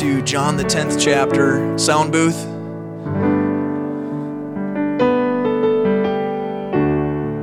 To 0.00 0.22
John, 0.22 0.56
the 0.56 0.64
10th 0.64 0.98
chapter, 0.98 1.76
sound 1.78 2.10
booth. 2.10 2.46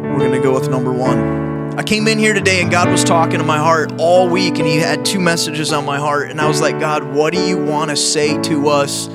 We're 0.03 0.17
going 0.17 0.31
to 0.31 0.39
go 0.41 0.55
with 0.55 0.67
number 0.67 0.91
one. 0.91 1.77
I 1.77 1.83
came 1.83 2.07
in 2.07 2.17
here 2.17 2.33
today 2.33 2.59
and 2.59 2.71
God 2.71 2.89
was 2.89 3.03
talking 3.03 3.37
to 3.37 3.45
my 3.45 3.59
heart 3.59 3.91
all 3.99 4.27
week, 4.27 4.57
and 4.57 4.65
He 4.65 4.77
had 4.77 5.05
two 5.05 5.19
messages 5.19 5.71
on 5.71 5.85
my 5.85 5.99
heart. 5.99 6.31
And 6.31 6.41
I 6.41 6.47
was 6.47 6.59
like, 6.59 6.79
God, 6.79 7.03
what 7.13 7.31
do 7.31 7.39
you 7.39 7.63
want 7.63 7.91
to 7.91 7.95
say 7.95 8.41
to 8.41 8.69
us 8.69 9.07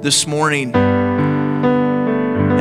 this 0.00 0.24
morning? 0.24 0.72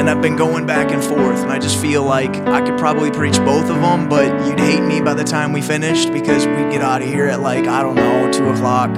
And 0.05 0.11
I've 0.11 0.21
been 0.21 0.35
going 0.35 0.67
back 0.67 0.91
and 0.91 1.03
forth, 1.03 1.39
and 1.39 1.51
I 1.51 1.57
just 1.57 1.81
feel 1.81 2.03
like 2.03 2.35
I 2.35 2.61
could 2.61 2.77
probably 2.77 3.09
preach 3.09 3.37
both 3.37 3.71
of 3.71 3.81
them, 3.81 4.07
but 4.07 4.27
you'd 4.45 4.59
hate 4.59 4.83
me 4.83 5.01
by 5.01 5.15
the 5.15 5.23
time 5.23 5.51
we 5.51 5.63
finished 5.63 6.13
because 6.13 6.45
we'd 6.45 6.69
get 6.69 6.83
out 6.83 7.01
of 7.01 7.07
here 7.07 7.25
at 7.25 7.39
like, 7.39 7.65
I 7.65 7.81
don't 7.81 7.95
know, 7.95 8.31
two 8.31 8.47
o'clock. 8.49 8.95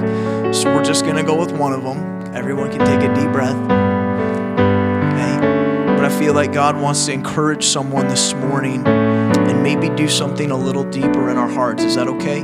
So 0.52 0.66
we're 0.66 0.84
just 0.84 1.06
gonna 1.06 1.22
go 1.22 1.34
with 1.34 1.50
one 1.50 1.72
of 1.72 1.82
them. 1.82 2.34
Everyone 2.34 2.70
can 2.70 2.80
take 2.80 3.00
a 3.00 3.14
deep 3.14 3.32
breath. 3.32 3.56
Okay? 3.56 5.38
But 5.96 6.04
I 6.04 6.10
feel 6.10 6.34
like 6.34 6.52
God 6.52 6.78
wants 6.78 7.06
to 7.06 7.12
encourage 7.12 7.64
someone 7.64 8.08
this 8.08 8.34
morning 8.34 8.86
and 8.86 9.62
maybe 9.62 9.88
do 9.88 10.08
something 10.08 10.50
a 10.50 10.56
little 10.58 10.84
deeper 10.84 11.30
in 11.30 11.38
our 11.38 11.48
hearts. 11.48 11.84
Is 11.84 11.94
that 11.94 12.08
okay? 12.08 12.42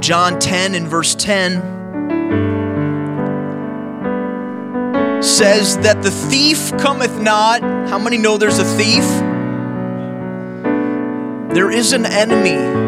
John 0.00 0.38
10 0.38 0.74
and 0.74 0.88
verse 0.88 1.14
10 1.14 1.73
says 5.24 5.78
that 5.78 6.02
the 6.02 6.10
thief 6.10 6.72
cometh 6.78 7.20
not. 7.20 7.62
How 7.62 7.98
many 7.98 8.18
know 8.18 8.36
there's 8.38 8.58
a 8.58 8.64
thief? 8.64 9.04
There 11.54 11.70
is 11.70 11.92
an 11.92 12.06
enemy. 12.06 12.82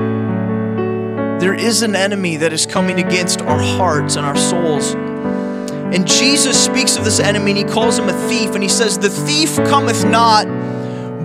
There 1.41 1.55
is 1.55 1.83
an 1.83 1.95
enemy 1.95 2.37
that 2.37 2.53
is 2.53 2.67
coming 2.67 2.99
against 2.99 3.41
our 3.43 3.61
hearts 3.61 4.17
and 4.17 4.27
our 4.27 4.37
souls. 4.37 4.95
And 4.95 6.07
Jesus 6.07 6.63
speaks 6.63 6.97
of 6.97 7.05
this 7.05 7.21
enemy 7.21 7.53
and 7.53 7.59
he 7.59 7.65
calls 7.65 7.99
him 7.99 8.09
a 8.09 8.29
thief. 8.29 8.51
And 8.55 8.63
he 8.63 8.69
says, 8.69 8.99
The 8.99 9.11
thief 9.11 9.57
cometh 9.57 10.05
not 10.05 10.47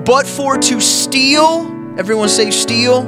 but 0.05 0.25
for 0.25 0.57
to 0.57 0.81
steal. 0.81 1.67
Everyone 1.97 2.29
say, 2.29 2.51
steal. 2.51 3.03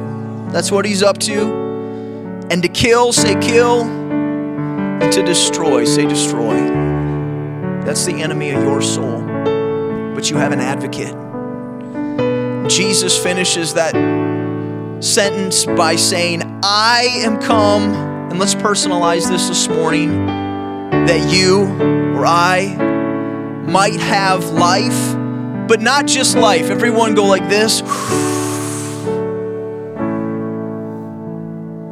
That's 0.51 0.71
what 0.71 0.85
he's 0.85 1.01
up 1.01 1.17
to. 1.19 2.47
And 2.51 2.61
to 2.61 2.69
kill, 2.69 3.11
say, 3.13 3.39
kill. 3.39 3.81
And 3.81 5.11
to 5.11 5.23
destroy, 5.23 5.85
say, 5.85 6.05
destroy. 6.05 6.82
That's 7.85 8.05
the 8.05 8.21
enemy 8.21 8.51
of 8.51 8.63
your 8.63 8.81
soul. 8.81 9.21
But 10.15 10.29
you 10.29 10.37
have 10.37 10.51
an 10.51 10.59
advocate. 10.59 11.13
Jesus 12.69 13.21
finishes 13.21 13.73
that 13.73 13.93
sentence 15.03 15.65
by 15.65 15.97
saying, 15.97 16.43
I 16.63 17.07
am 17.23 17.41
come, 17.41 17.93
and 18.31 18.39
let's 18.39 18.55
personalize 18.55 19.27
this 19.27 19.49
this 19.49 19.67
morning, 19.67 20.09
that 20.91 21.33
you 21.33 21.63
or 22.15 22.25
I 22.25 22.73
might 23.67 23.99
have 23.99 24.45
life, 24.51 25.13
but 25.67 25.81
not 25.81 26.07
just 26.07 26.37
life. 26.37 26.69
Everyone 26.69 27.15
go 27.15 27.25
like 27.25 27.49
this. 27.49 27.81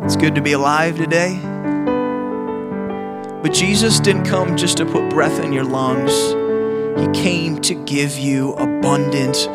It's 0.06 0.16
good 0.16 0.36
to 0.36 0.42
be 0.42 0.54
alive 0.54 0.96
today. 0.96 1.51
But 3.42 3.54
Jesus 3.54 4.00
didn't 4.00 4.26
come 4.26 4.56
just 4.56 4.78
to 4.78 4.86
put 4.86 5.10
breath 5.10 5.44
in 5.44 5.52
your 5.52 5.64
lungs. 5.64 6.41
He 7.02 7.08
came 7.14 7.60
to 7.62 7.74
give 7.86 8.18
you 8.18 8.54
abundant 8.54 9.48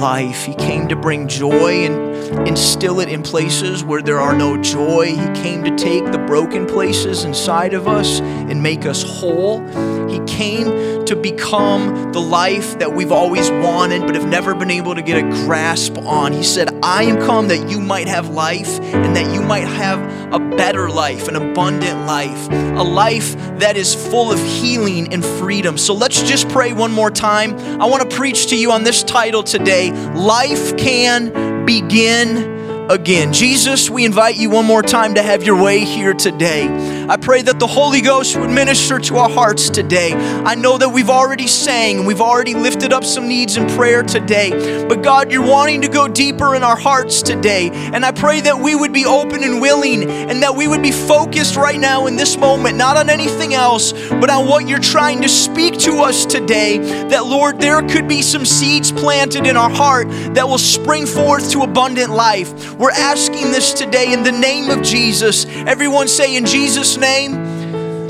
life. 0.00 0.44
He 0.44 0.54
came 0.54 0.88
to 0.88 0.96
bring 0.96 1.28
joy 1.28 1.84
and 1.84 2.48
instill 2.48 3.00
it 3.00 3.08
in 3.08 3.22
places 3.22 3.84
where 3.84 4.02
there 4.02 4.20
are 4.20 4.34
no 4.34 4.60
joy. 4.62 5.06
He 5.06 5.42
came 5.42 5.64
to 5.64 5.76
take 5.76 6.04
the 6.12 6.18
broken 6.18 6.66
places 6.66 7.24
inside 7.24 7.74
of 7.74 7.88
us 7.88 8.20
and 8.20 8.62
make 8.62 8.86
us 8.86 9.02
whole. 9.02 9.60
He 10.08 10.20
came 10.26 11.04
to 11.04 11.16
become 11.16 12.12
the 12.12 12.20
life 12.20 12.78
that 12.78 12.94
we've 12.94 13.12
always 13.12 13.50
wanted 13.50 14.02
but 14.02 14.14
have 14.14 14.28
never 14.28 14.54
been 14.54 14.70
able 14.70 14.94
to 14.94 15.02
get 15.02 15.18
a 15.18 15.28
grasp 15.44 15.98
on. 15.98 16.32
He 16.32 16.42
said, 16.42 16.68
I 16.82 17.04
am 17.04 17.16
come 17.18 17.48
that 17.48 17.68
you 17.68 17.80
might 17.80 18.08
have 18.08 18.30
life 18.30 18.80
and 18.80 19.16
that 19.16 19.34
you 19.34 19.42
might 19.42 19.66
have 19.66 20.00
a 20.32 20.38
better 20.56 20.88
life, 20.88 21.28
an 21.28 21.36
abundant 21.36 22.06
life, 22.06 22.48
a 22.50 22.82
life 22.82 23.36
that 23.58 23.76
is 23.76 23.94
full 23.94 24.32
of 24.32 24.38
healing 24.38 25.12
and 25.12 25.24
freedom. 25.24 25.76
So 25.76 25.94
let's 25.94 26.22
just 26.22 26.48
pray 26.48 26.72
one 26.72 26.91
more 26.92 27.10
time. 27.10 27.58
I 27.80 27.86
want 27.86 28.08
to 28.08 28.16
preach 28.16 28.48
to 28.48 28.56
you 28.56 28.72
on 28.72 28.84
this 28.84 29.02
title 29.02 29.42
today 29.42 29.90
Life 30.12 30.76
Can 30.76 31.64
Begin 31.66 32.90
again. 32.90 33.32
Jesus, 33.32 33.88
we 33.88 34.04
invite 34.04 34.36
you 34.36 34.50
one 34.50 34.66
more 34.66 34.82
time 34.82 35.14
to 35.14 35.22
have 35.22 35.42
your 35.42 35.62
way 35.62 35.84
here 35.84 36.14
today. 36.14 36.66
I 37.08 37.16
pray 37.16 37.42
that 37.42 37.58
the 37.58 37.66
Holy 37.66 38.00
Ghost 38.00 38.36
would 38.36 38.50
minister 38.50 38.98
to 39.00 39.16
our 39.16 39.28
hearts 39.28 39.70
today. 39.70 40.12
I 40.12 40.54
know 40.54 40.78
that 40.78 40.88
we've 40.88 41.10
already 41.10 41.46
sang 41.46 41.98
and 41.98 42.06
we've 42.06 42.20
already 42.20 42.54
lifted 42.54 42.92
up 42.92 43.04
some 43.04 43.26
needs 43.26 43.56
in 43.56 43.68
prayer 43.70 44.02
today. 44.02 44.86
But 44.86 45.02
God, 45.02 45.32
you're 45.32 45.46
wanting 45.46 45.82
to 45.82 45.88
go 45.88 46.06
deeper 46.06 46.54
in 46.54 46.62
our 46.62 46.76
hearts 46.76 47.22
today. 47.22 47.70
And 47.72 48.04
I 48.04 48.12
pray 48.12 48.40
that 48.42 48.58
we 48.58 48.74
would 48.74 48.92
be 48.92 49.04
open 49.04 49.42
and 49.42 49.60
willing 49.60 50.08
and 50.08 50.42
that 50.42 50.54
we 50.54 50.68
would 50.68 50.82
be 50.82 50.92
focused 50.92 51.56
right 51.56 51.78
now 51.78 52.06
in 52.06 52.16
this 52.16 52.36
moment, 52.36 52.76
not 52.76 52.96
on 52.96 53.10
anything 53.10 53.54
else, 53.54 53.92
but 53.92 54.30
on 54.30 54.46
what 54.46 54.68
you're 54.68 54.78
trying 54.78 55.22
to 55.22 55.28
speak 55.28 55.78
to 55.80 55.98
us 55.98 56.24
today. 56.24 56.78
That, 57.08 57.26
Lord, 57.26 57.60
there 57.60 57.82
could 57.82 58.06
be 58.06 58.22
some 58.22 58.44
seeds 58.44 58.92
planted 58.92 59.46
in 59.46 59.56
our 59.56 59.70
heart 59.70 60.08
that 60.34 60.46
will 60.46 60.58
spring 60.58 61.06
forth 61.06 61.50
to 61.50 61.62
abundant 61.62 62.10
life. 62.10 62.74
We're 62.74 62.90
asking 62.90 63.50
this 63.50 63.72
today 63.72 64.12
in 64.12 64.22
the 64.22 64.32
name 64.32 64.70
of 64.70 64.82
Jesus. 64.82 65.46
Everyone 65.46 66.08
say, 66.08 66.36
in 66.36 66.46
Jesus' 66.46 66.91
name. 66.96 67.32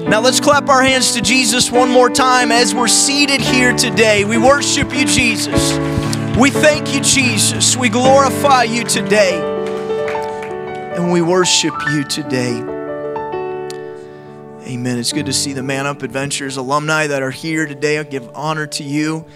Now 0.09 0.21
let's 0.21 0.41
clap 0.41 0.69
our 0.69 0.83
hands 0.83 1.13
to 1.13 1.21
Jesus 1.21 1.71
one 1.71 1.91
more 1.91 2.11
time 2.11 2.53
as 2.53 2.75
we're 2.75 2.89
seated 2.89 3.41
here 3.41 3.77
today. 3.77 4.25
We 4.25 4.37
worship 4.39 4.93
you, 4.95 5.05
Jesus. 5.05 5.73
We 6.37 6.51
thank 6.51 6.95
you, 6.95 7.01
Jesus. 7.01 7.77
We 7.77 7.89
glorify 7.89 8.65
you 8.65 8.85
today. 8.85 9.41
And 10.97 11.13
we 11.13 11.23
worship 11.23 11.75
you 11.91 12.05
today. 12.05 12.59
Amen. 14.67 14.99
It's 14.99 15.13
good 15.13 15.27
to 15.27 15.33
see 15.33 15.53
the 15.53 15.63
Man 15.63 15.87
Up 15.87 16.03
Adventures 16.03 16.57
alumni 16.57 17.07
that 17.07 17.23
are 17.23 17.31
here 17.31 17.67
today. 17.67 17.99
I 17.99 18.05
give 18.05 18.31
honor 18.35 18.67
to 18.69 18.85
you 18.85 19.27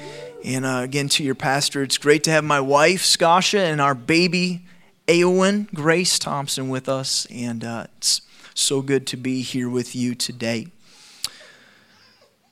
and 0.44 0.64
uh, 0.64 0.80
again 0.84 1.08
to 1.10 1.24
your 1.24 1.34
pastor. 1.34 1.82
It's 1.82 1.98
great 1.98 2.24
to 2.24 2.30
have 2.30 2.44
my 2.44 2.60
wife, 2.60 3.02
Skasha, 3.02 3.58
and 3.58 3.80
our 3.80 3.94
baby, 3.94 4.64
Aowen 5.08 5.72
Grace 5.74 6.18
Thompson 6.18 6.68
with 6.68 6.88
us, 6.88 7.26
and 7.26 7.64
uh, 7.64 7.86
it's 7.98 8.22
so 8.58 8.80
good 8.80 9.06
to 9.08 9.16
be 9.16 9.42
here 9.42 9.68
with 9.68 9.94
you 9.94 10.14
today. 10.14 10.68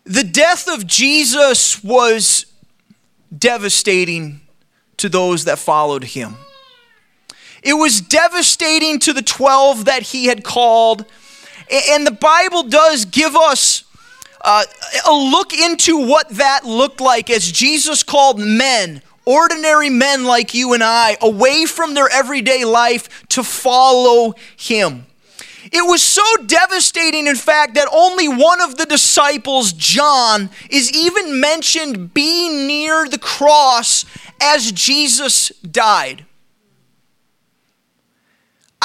The 0.04 0.22
death 0.22 0.68
of 0.68 0.86
Jesus 0.86 1.82
was 1.82 2.46
devastating 3.36 4.42
to 4.98 5.08
those 5.08 5.46
that 5.46 5.58
followed 5.58 6.04
him. 6.04 6.36
It 7.62 7.72
was 7.72 8.02
devastating 8.02 8.98
to 9.00 9.14
the 9.14 9.22
12 9.22 9.86
that 9.86 10.02
he 10.02 10.26
had 10.26 10.44
called. 10.44 11.06
And 11.70 12.06
the 12.06 12.12
Bible 12.12 12.64
does 12.64 13.06
give 13.06 13.34
us 13.34 13.84
uh, 14.42 14.64
a 15.08 15.12
look 15.12 15.54
into 15.54 16.06
what 16.06 16.28
that 16.28 16.66
looked 16.66 17.00
like 17.00 17.30
as 17.30 17.50
Jesus 17.50 18.02
called 18.02 18.38
men 18.38 19.00
ordinary 19.26 19.88
men 19.88 20.24
like 20.24 20.52
you 20.52 20.74
and 20.74 20.84
I 20.84 21.16
away 21.22 21.64
from 21.64 21.94
their 21.94 22.10
everyday 22.10 22.66
life 22.66 23.26
to 23.28 23.42
follow 23.42 24.34
him. 24.54 25.06
It 25.76 25.84
was 25.88 26.02
so 26.04 26.22
devastating, 26.46 27.26
in 27.26 27.34
fact, 27.34 27.74
that 27.74 27.88
only 27.90 28.28
one 28.28 28.62
of 28.62 28.76
the 28.76 28.86
disciples, 28.86 29.72
John, 29.72 30.50
is 30.70 30.92
even 30.92 31.40
mentioned 31.40 32.14
being 32.14 32.68
near 32.68 33.08
the 33.08 33.18
cross 33.18 34.04
as 34.40 34.70
Jesus 34.70 35.48
died. 35.58 36.26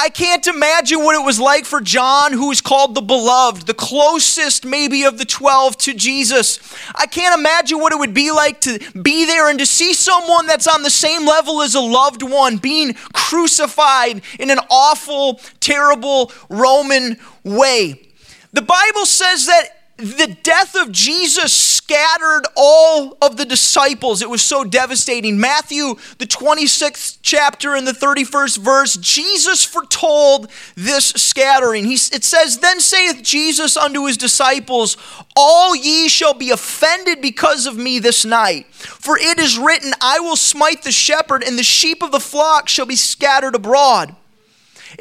I 0.02 0.08
can't 0.08 0.48
imagine 0.48 1.04
what 1.04 1.16
it 1.16 1.26
was 1.26 1.42
like 1.42 1.66
for 1.66 1.82
John, 1.82 2.32
who 2.32 2.52
is 2.52 2.62
called 2.62 2.96
the 2.96 3.02
beloved, 3.02 3.68
the 3.68 3.74
closest 3.74 4.66
maybe 4.66 5.04
of 5.04 5.18
the 5.18 5.26
12 5.26 5.76
to 5.80 5.94
Jesus. 5.94 6.58
I 6.96 7.06
can't 7.06 7.38
imagine 7.38 7.80
what 7.80 7.92
it 7.92 8.00
would 8.00 8.14
be 8.14 8.32
like 8.32 8.62
to 8.62 8.80
be 9.02 9.26
there 9.26 9.50
and 9.50 9.60
to 9.60 9.66
see 9.66 9.94
someone 9.94 10.48
that's 10.48 10.68
on 10.68 10.84
the 10.84 10.90
same 10.90 11.28
level 11.28 11.62
as 11.62 11.76
a 11.76 11.82
loved 11.82 12.24
one 12.24 12.56
being 12.56 12.94
crucified 13.12 14.22
in 14.40 14.50
an 14.50 14.60
awful, 14.70 15.42
terrible 15.60 16.32
Roman 16.50 17.18
way. 17.44 18.08
The 18.54 18.62
Bible 18.62 19.06
says 19.06 19.48
that 19.48 19.79
the 20.00 20.38
death 20.44 20.76
of 20.76 20.92
Jesus 20.92 21.52
scattered 21.52 22.44
all 22.56 23.18
of 23.22 23.36
the 23.36 23.46
disciples. 23.46 24.22
It 24.22 24.30
was 24.30 24.42
so 24.42 24.64
devastating. 24.64 25.40
Matthew, 25.40 25.96
the 26.18 26.26
26th 26.26 27.20
chapter 27.22 27.76
and 27.76 27.86
the 27.86 27.92
31st 27.92 28.60
verse, 28.60 28.96
Jesus 28.98 29.66
foretold 29.66 30.50
this 30.76 31.10
scattering. 31.10 31.86
He, 31.86 31.96
it 31.96 32.24
says, 32.24 32.60
Then 32.60 32.80
saith 32.80 33.22
Jesus 33.24 33.76
unto 33.76 34.06
his 34.06 34.16
disciples, 34.18 34.96
All 35.36 35.76
ye 35.76 36.08
shall 36.08 36.34
be 36.34 36.52
offended 36.52 37.22
because 37.22 37.66
of 37.66 37.76
me 37.76 38.00
this 38.00 38.24
night. 38.24 38.68
For 38.74 39.18
it 39.18 39.38
is 39.38 39.58
written, 39.58 39.92
I 40.00 40.20
will 40.20 40.38
smite 40.38 40.84
the 40.84 40.92
shepherd, 40.92 41.44
and 41.44 41.58
the 41.58 41.64
sheep 41.64 42.02
of 42.02 42.12
the 42.12 42.20
flock 42.20 42.70
shall 42.70 42.86
be 42.86 42.96
scattered 42.96 43.56
abroad. 43.56 44.16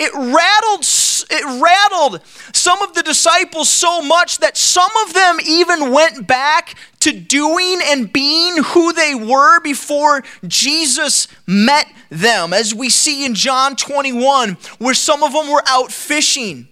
It 0.00 0.12
rattled, 0.14 0.84
it 1.28 1.60
rattled 1.60 2.22
some 2.54 2.80
of 2.82 2.94
the 2.94 3.02
disciples 3.02 3.68
so 3.68 4.00
much 4.00 4.38
that 4.38 4.56
some 4.56 4.90
of 5.04 5.12
them 5.12 5.38
even 5.44 5.90
went 5.90 6.28
back 6.28 6.76
to 7.00 7.12
doing 7.12 7.80
and 7.84 8.12
being 8.12 8.62
who 8.62 8.92
they 8.92 9.16
were 9.16 9.60
before 9.60 10.22
Jesus 10.46 11.26
met 11.48 11.92
them, 12.10 12.52
as 12.52 12.72
we 12.72 12.88
see 12.88 13.24
in 13.24 13.34
John 13.34 13.74
21, 13.74 14.56
where 14.78 14.94
some 14.94 15.24
of 15.24 15.32
them 15.32 15.50
were 15.50 15.64
out 15.66 15.90
fishing. 15.90 16.68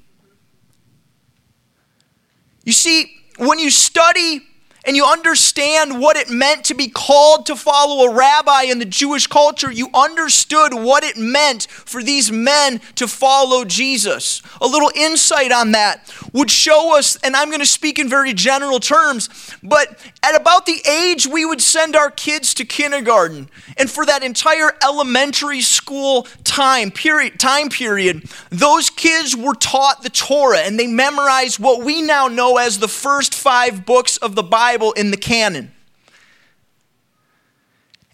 You 2.65 2.73
see, 2.73 3.13
when 3.39 3.59
you 3.59 3.71
study 3.71 4.47
and 4.87 4.97
you 4.97 5.05
understand 5.05 6.01
what 6.01 6.17
it 6.17 6.31
meant 6.31 6.65
to 6.67 6.75
be 6.75 6.89
called 6.89 7.47
to 7.47 7.57
follow 7.57 8.07
a 8.07 8.15
rabbi 8.15 8.63
in 8.63 8.79
the 8.79 8.85
Jewish 8.85 9.27
culture, 9.27 9.71
you 9.71 9.91
understood 9.93 10.73
what 10.73 11.03
it 11.03 11.17
meant 11.17 11.67
for 11.67 12.03
these 12.03 12.31
men 12.31 12.81
to 12.95 13.09
follow 13.09 13.65
Jesus. 13.65 14.43
A 14.61 14.67
little 14.67 14.91
insight 14.95 15.51
on 15.51 15.73
that 15.73 16.09
would 16.33 16.51
show 16.51 16.97
us, 16.97 17.17
and 17.17 17.35
I'm 17.35 17.49
going 17.49 17.61
to 17.61 17.67
speak 17.67 17.99
in 17.99 18.09
very 18.09 18.33
general 18.33 18.79
terms, 18.79 19.29
but 19.63 19.99
at 20.23 20.41
about 20.41 20.67
the 20.67 20.81
age 20.89 21.27
we 21.27 21.45
would 21.45 21.61
send 21.61 21.97
our 21.97 22.11
kids 22.11 22.55
to 22.55 22.65
kindergarten, 22.65 23.49
and 23.77 23.91
for 23.91 24.07
that 24.07 24.23
entire 24.23 24.73
elementary 24.83 25.61
school 25.61 26.29
time 26.57 26.91
period, 26.91 27.39
time 27.39 27.69
period, 27.69 28.29
those 28.51 28.91
kids 28.91 29.37
were 29.37 29.55
taught 29.55 30.03
the 30.03 30.11
Torah 30.11 30.61
and 30.61 30.79
they 30.79 30.87
memorized 30.87 31.59
what 31.59 31.85
we 31.85 32.03
now 32.03 32.29
know 32.29 32.57
as 32.57 32.79
the 32.79 32.89
first 32.89 33.35
five 33.35 33.85
books 33.85 34.17
of 34.17 34.35
the 34.35 34.43
Bible 34.43 34.57
Bible 34.57 34.93
in 34.93 35.11
the 35.11 35.17
canon. 35.17 35.71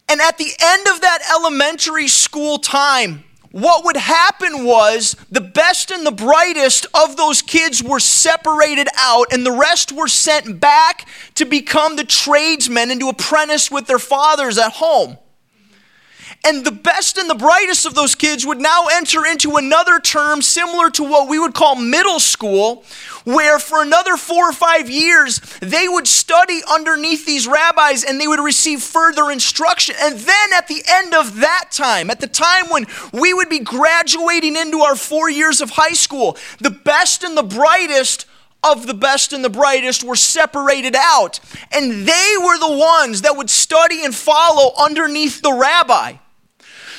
And 0.09 0.21
at 0.21 0.39
the 0.39 0.51
end 0.61 0.89
of 0.89 1.01
that 1.01 1.21
elementary 1.31 2.09
school 2.09 2.59
time, 2.59 3.25
what 3.53 3.85
would 3.85 3.97
happen 3.97 4.65
was 4.65 5.17
the 5.31 5.41
best 5.41 5.91
and 5.91 6.05
the 6.05 6.11
brightest 6.11 6.85
of 6.95 7.17
those 7.17 7.41
kids 7.41 7.83
were 7.83 8.01
separated 8.01 8.89
out, 8.99 9.33
and 9.33 9.47
the 9.47 9.53
rest 9.53 9.93
were 9.93 10.09
sent 10.09 10.61
back 10.61 11.09
to 11.37 11.45
become 11.45 11.97
the 11.97 12.05
tradesmen 12.05 12.91
and 12.91 13.01
to 13.01 13.09
apprentice 13.09 13.71
with 13.71 13.87
their 13.87 13.99
fathers 13.99 14.59
at 14.59 14.73
home. 14.73 15.17
And 16.45 16.65
the 16.65 16.73
best 16.73 17.19
and 17.19 17.31
the 17.31 17.37
brightest 17.37 17.87
of 17.87 17.95
those 17.95 18.17
kids 18.17 18.45
would 18.45 18.59
now 18.59 18.87
enter 18.93 19.25
into 19.25 19.59
another 19.59 20.01
term 20.01 20.43
similar 20.43 20.91
to 20.91 21.05
what 21.05 21.29
we 21.29 21.39
would 21.39 21.55
call 21.55 21.77
middle 21.77 22.19
school, 22.19 22.83
where 23.23 23.61
for 23.61 23.81
another 23.81 24.17
four 24.17 24.51
or 24.51 24.53
five 24.53 24.91
years 24.91 25.39
they 25.61 25.87
would 25.87 26.09
study 26.09 26.61
underneath 26.69 27.25
these 27.27 27.47
rabbis 27.47 28.03
and 28.03 28.21
they 28.21 28.27
would 28.27 28.41
receive 28.41 28.83
further 28.83 29.31
instruction. 29.31 29.95
And 30.01 30.19
then 30.19 30.53
at 30.57 30.67
the 30.67 30.83
end 30.89 31.15
of 31.15 31.37
that 31.37 31.67
time, 31.71 32.11
at 32.11 32.19
the 32.19 32.27
time 32.27 32.67
when 32.71 32.87
we 33.13 33.33
would 33.33 33.49
be 33.49 33.61
graduating 33.61 34.57
into 34.57 34.81
our 34.81 34.97
four 34.97 35.31
years 35.31 35.61
of 35.61 35.71
high 35.71 35.93
school, 35.93 36.37
the 36.59 36.71
best 36.71 37.23
and 37.23 37.37
the 37.37 37.45
brightest 37.45 38.27
of 38.65 38.89
the 38.89 38.95
best 38.95 39.33
and 39.33 39.45
the 39.45 39.51
brightest 39.51 40.03
were 40.03 40.17
separated 40.17 40.97
out. 40.97 41.39
And 41.71 42.05
they 42.05 42.35
were 42.41 42.59
the 42.59 42.77
ones 42.77 43.23
that 43.23 43.37
would 43.37 43.51
study 43.51 44.05
and 44.05 44.13
follow 44.13 44.73
underneath 44.77 45.41
the 45.41 45.53
rabbi. 45.53 46.15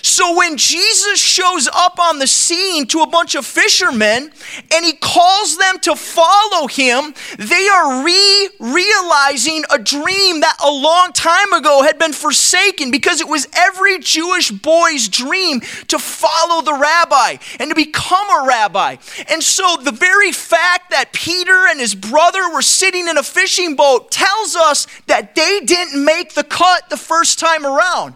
So 0.06 0.36
when 0.36 0.58
Jesus 0.58 1.18
shows 1.18 1.70
up 1.74 1.98
on 1.98 2.20
the 2.20 2.28
scene 2.28 2.86
to 2.88 3.00
a 3.00 3.08
bunch 3.08 3.36
of 3.36 3.46
fishermen 3.46 4.32
and 4.74 4.86
he 4.86 4.92
calls 4.94 5.58
them 5.58 5.80
to 5.80 5.96
follow 5.96 6.68
him, 6.68 7.14
they 7.38 7.70
are 7.70 8.04
re 8.04 8.50
realizing 8.60 9.64
a 9.72 9.80
dream 9.80 10.42
that 10.42 10.58
a 10.62 10.70
long 10.70 11.14
time 11.14 11.54
ago 11.54 11.84
had 11.84 11.98
been 11.98 12.12
forsaken 12.12 12.92
because 12.92 13.22
it 13.22 13.30
was 13.30 13.48
every 13.54 13.98
Jewish 14.00 14.52
boy's 14.52 15.08
dream 15.08 15.62
to 15.88 15.98
follow 15.98 16.62
the 16.62 16.74
rabbi 16.74 17.38
and 17.58 17.70
to 17.70 17.76
become 17.76 18.30
a 18.30 18.46
rabbi. 18.46 18.98
And 19.30 19.42
so 19.42 19.78
the 19.82 19.94
very 19.94 20.34
fact 20.34 20.92
that 20.92 21.14
Peter 21.14 21.68
and 21.70 21.80
his 21.80 21.96
brother 21.96 22.52
were 22.54 22.62
sitting 22.62 23.08
in 23.08 23.18
a 23.18 23.24
fishing 23.24 23.78
boat 23.78 24.12
tells 24.12 24.58
us 24.58 24.86
that 25.08 25.34
they 25.36 25.62
didn't 25.62 26.04
make 26.04 26.34
the 26.34 26.44
cut 26.44 26.90
the 26.90 26.98
first 26.98 27.40
time 27.40 27.66
around. 27.66 28.16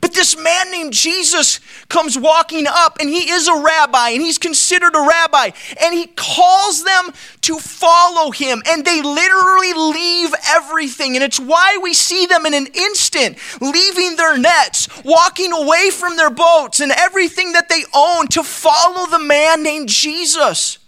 But 0.00 0.14
this 0.14 0.36
man 0.36 0.70
named 0.70 0.92
Jesus 0.92 1.60
comes 1.88 2.18
walking 2.18 2.66
up, 2.66 2.98
and 3.00 3.08
he 3.08 3.30
is 3.30 3.48
a 3.48 3.60
rabbi, 3.60 4.10
and 4.10 4.22
he's 4.22 4.38
considered 4.38 4.94
a 4.94 5.00
rabbi, 5.00 5.50
and 5.82 5.94
he 5.94 6.06
calls 6.06 6.84
them 6.84 7.12
to 7.42 7.58
follow 7.58 8.30
him, 8.30 8.62
and 8.66 8.84
they 8.84 9.02
literally 9.02 9.72
leave 9.72 10.34
everything. 10.48 11.14
And 11.14 11.24
it's 11.24 11.40
why 11.40 11.78
we 11.82 11.94
see 11.94 12.26
them 12.26 12.46
in 12.46 12.54
an 12.54 12.66
instant 12.74 13.38
leaving 13.60 14.16
their 14.16 14.38
nets, 14.38 14.88
walking 15.04 15.52
away 15.52 15.90
from 15.90 16.16
their 16.16 16.30
boats 16.30 16.80
and 16.80 16.92
everything 16.92 17.52
that 17.52 17.68
they 17.68 17.84
own 17.94 18.28
to 18.28 18.42
follow 18.42 19.06
the 19.06 19.18
man 19.18 19.62
named 19.62 19.88
Jesus. 19.88 20.78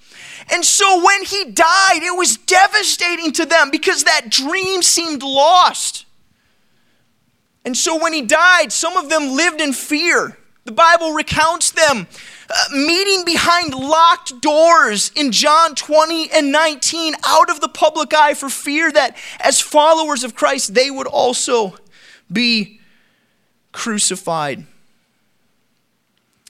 And 0.53 0.65
so 0.65 1.05
when 1.05 1.25
he 1.25 1.45
died, 1.45 2.03
it 2.03 2.17
was 2.17 2.37
devastating 2.37 3.33
to 3.33 3.47
them 3.47 3.71
because 3.71 4.05
that 4.05 4.31
dream 4.31 4.83
seemed 4.83 5.23
lost. 5.23 6.07
And 7.65 7.77
so 7.77 7.99
when 8.01 8.13
he 8.13 8.23
died, 8.23 8.73
some 8.73 8.97
of 8.97 9.09
them 9.09 9.37
lived 9.37 9.61
in 9.61 9.73
fear. 9.73 10.37
The 10.65 10.73
Bible 10.73 11.13
recounts 11.13 11.71
them 11.73 12.07
uh, 12.49 12.65
meeting 12.73 13.25
behind 13.25 13.75
locked 13.75 14.41
doors 14.41 15.11
in 15.15 15.33
John 15.33 15.75
20 15.75 16.31
and 16.33 16.53
19 16.53 17.15
out 17.25 17.51
of 17.51 17.61
the 17.61 17.69
public 17.69 18.15
eye 18.15 18.35
for 18.35 18.49
fear 18.49 18.91
that 18.93 19.17
as 19.41 19.61
followers 19.61 20.23
of 20.23 20.35
Christ, 20.35 20.75
they 20.75 20.91
would 20.91 21.07
also 21.07 21.77
be 22.31 22.81
crucified. 23.73 24.65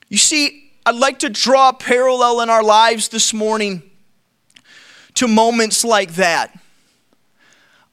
You 0.09 0.19
see, 0.19 0.73
I'd 0.85 0.97
like 0.97 1.21
to 1.21 1.29
draw 1.29 1.69
a 1.71 1.73
parallel 1.73 2.41
in 2.41 2.51
our 2.51 2.63
lives 2.63 3.09
this 3.09 3.33
morning 3.33 3.83
to 5.15 5.29
moments 5.29 5.85
like 5.85 6.15
that. 6.15 6.59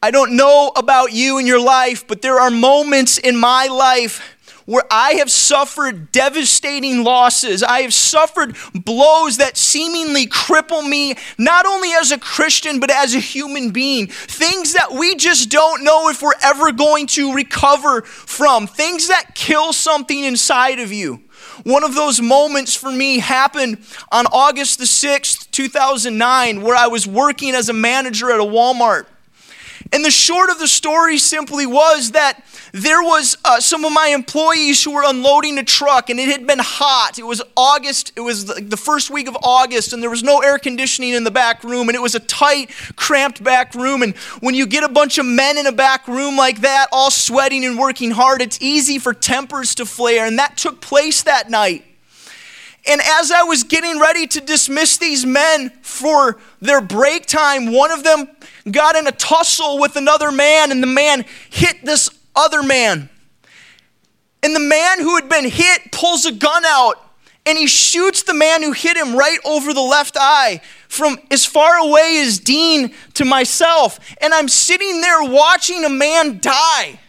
I 0.08 0.12
don't 0.12 0.38
know 0.38 0.72
about 0.78 1.12
you 1.12 1.38
and 1.38 1.46
your 1.46 1.60
life, 1.60 2.08
but 2.08 2.22
there 2.22 2.40
are 2.40 2.50
moments 2.50 3.18
in 3.18 3.36
my 3.36 3.68
life 3.68 4.38
where 4.66 4.86
I 4.90 5.16
have 5.16 5.30
suffered 5.30 6.14
devastating 6.14 7.04
losses. 7.04 7.62
I 7.62 7.82
have 7.82 7.94
suffered 7.94 8.56
blows 8.74 9.36
that 9.36 9.58
seemingly 9.58 10.26
cripple 10.26 10.88
me, 10.88 11.16
not 11.38 11.66
only 11.66 11.92
as 11.92 12.14
a 12.14 12.18
Christian, 12.18 12.80
but 12.80 12.90
as 12.90 13.16
a 13.16 13.20
human 13.20 13.72
being. 13.72 14.08
Things 14.08 14.72
that 14.76 14.94
we 14.94 15.16
just 15.16 15.50
don't 15.50 15.84
know 15.84 16.08
if 16.08 16.22
we're 16.22 16.32
ever 16.42 16.72
going 16.72 17.08
to 17.08 17.34
recover 17.34 18.02
from. 18.04 18.66
Things 18.66 19.10
that 19.10 19.36
kill 19.36 19.74
something 19.74 20.24
inside 20.24 20.80
of 20.80 20.94
you. 20.94 21.22
One 21.64 21.84
of 21.84 21.96
those 21.96 22.22
moments 22.22 22.74
for 22.74 22.94
me 22.94 23.20
happened 23.20 23.80
on 24.10 24.26
August 24.28 24.80
the 24.80 24.86
6th, 24.86 25.52
2009, 25.52 26.62
where 26.62 26.78
I 26.78 26.88
was 26.88 27.06
working 27.06 27.54
as 27.54 27.68
a 27.68 27.74
manager 27.74 28.32
at 28.32 28.40
a 28.40 28.44
Walmart. 28.44 29.06
And 29.92 30.04
the 30.04 30.12
short 30.12 30.50
of 30.50 30.60
the 30.60 30.68
story 30.68 31.18
simply 31.18 31.66
was 31.66 32.12
that 32.12 32.44
there 32.72 33.02
was 33.02 33.38
uh, 33.46 33.60
some 33.60 33.86
of 33.86 33.92
my 33.94 34.08
employees 34.08 34.84
who 34.84 34.92
were 34.92 35.04
unloading 35.06 35.58
a 35.58 35.64
truck 35.64 36.10
and 36.10 36.20
it 36.20 36.30
had 36.30 36.46
been 36.46 36.60
hot. 36.60 37.18
It 37.18 37.26
was 37.26 37.42
August, 37.56 38.12
it 38.16 38.22
was 38.22 38.46
the 38.46 38.78
first 38.78 39.10
week 39.10 39.28
of 39.28 39.38
August, 39.42 39.94
and 39.94 40.02
there 40.02 40.10
was 40.10 40.24
no 40.24 40.42
air 40.42 40.60
conditioning 40.60 41.14
in 41.14 41.24
the 41.24 41.32
back 41.32 41.64
room, 41.64 41.90
and 41.90 41.96
it 41.96 42.02
was 42.02 42.16
a 42.16 42.20
tight, 42.20 42.72
cramped 42.96 43.44
back 43.44 43.74
room. 43.74 44.02
And 44.02 44.16
when 44.42 44.56
you 44.56 44.66
get 44.68 44.84
a 44.84 44.90
bunch 44.90 45.18
of 45.18 45.26
men 45.26 45.58
in 45.58 45.66
a 45.66 45.72
back 45.72 46.08
room 46.08 46.36
like 46.38 46.62
that, 46.62 46.88
all 46.92 47.12
sweating 47.12 47.66
and 47.66 47.78
working 47.78 48.12
hard, 48.12 48.42
it's 48.42 48.62
easy 48.62 49.00
for 49.00 49.14
tempers 49.14 49.76
to 49.76 49.86
flare. 49.86 50.26
And 50.26 50.38
that 50.40 50.58
took 50.58 50.82
place 50.82 51.24
that 51.24 51.50
night. 51.50 51.84
And 52.90 53.02
as 53.02 53.32
I 53.32 53.44
was 53.44 53.64
getting 53.64 54.00
ready 54.00 54.28
to 54.28 54.42
dismiss 54.42 54.98
these 54.98 55.26
men 55.26 55.72
for 55.82 56.40
their 56.62 56.80
break 56.80 57.26
time, 57.26 57.74
one 57.74 57.92
of 57.92 58.04
them 58.04 58.30
got 58.72 58.96
in 58.96 59.08
a 59.08 59.12
tussle 59.12 59.80
with 59.80 59.96
another 59.96 60.32
man, 60.32 60.72
and 60.72 60.82
the 60.82 60.88
man 60.88 61.26
hit 61.50 61.84
this 61.84 62.10
other 62.36 62.64
man. 62.64 63.10
And 64.44 64.56
the 64.56 64.60
man 64.60 65.00
who 65.00 65.16
had 65.16 65.30
been 65.30 65.50
hit 65.50 65.92
pulls 65.92 66.26
a 66.26 66.32
gun 66.32 66.64
out 66.66 67.04
and 67.48 67.58
he 67.58 67.66
shoots 67.66 68.24
the 68.24 68.34
man 68.34 68.62
who 68.62 68.74
hit 68.74 68.98
him 68.98 69.16
right 69.16 69.40
over 69.46 69.74
the 69.74 69.82
left 69.82 70.18
eye 70.20 70.60
from 70.90 71.18
as 71.32 71.46
far 71.46 71.78
away 71.78 72.22
as 72.22 72.40
Dean 72.40 72.94
to 73.14 73.24
myself. 73.24 74.00
And 74.22 74.34
I'm 74.34 74.50
sitting 74.50 75.00
there 75.00 75.24
watching 75.24 75.86
a 75.86 75.90
man 75.90 76.40
die. 76.40 77.00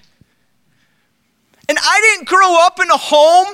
And 1.69 1.77
I 1.77 2.01
didn't 2.01 2.29
grow 2.29 2.57
up 2.65 2.79
in 2.81 2.89
a 2.89 2.97
home 2.97 3.49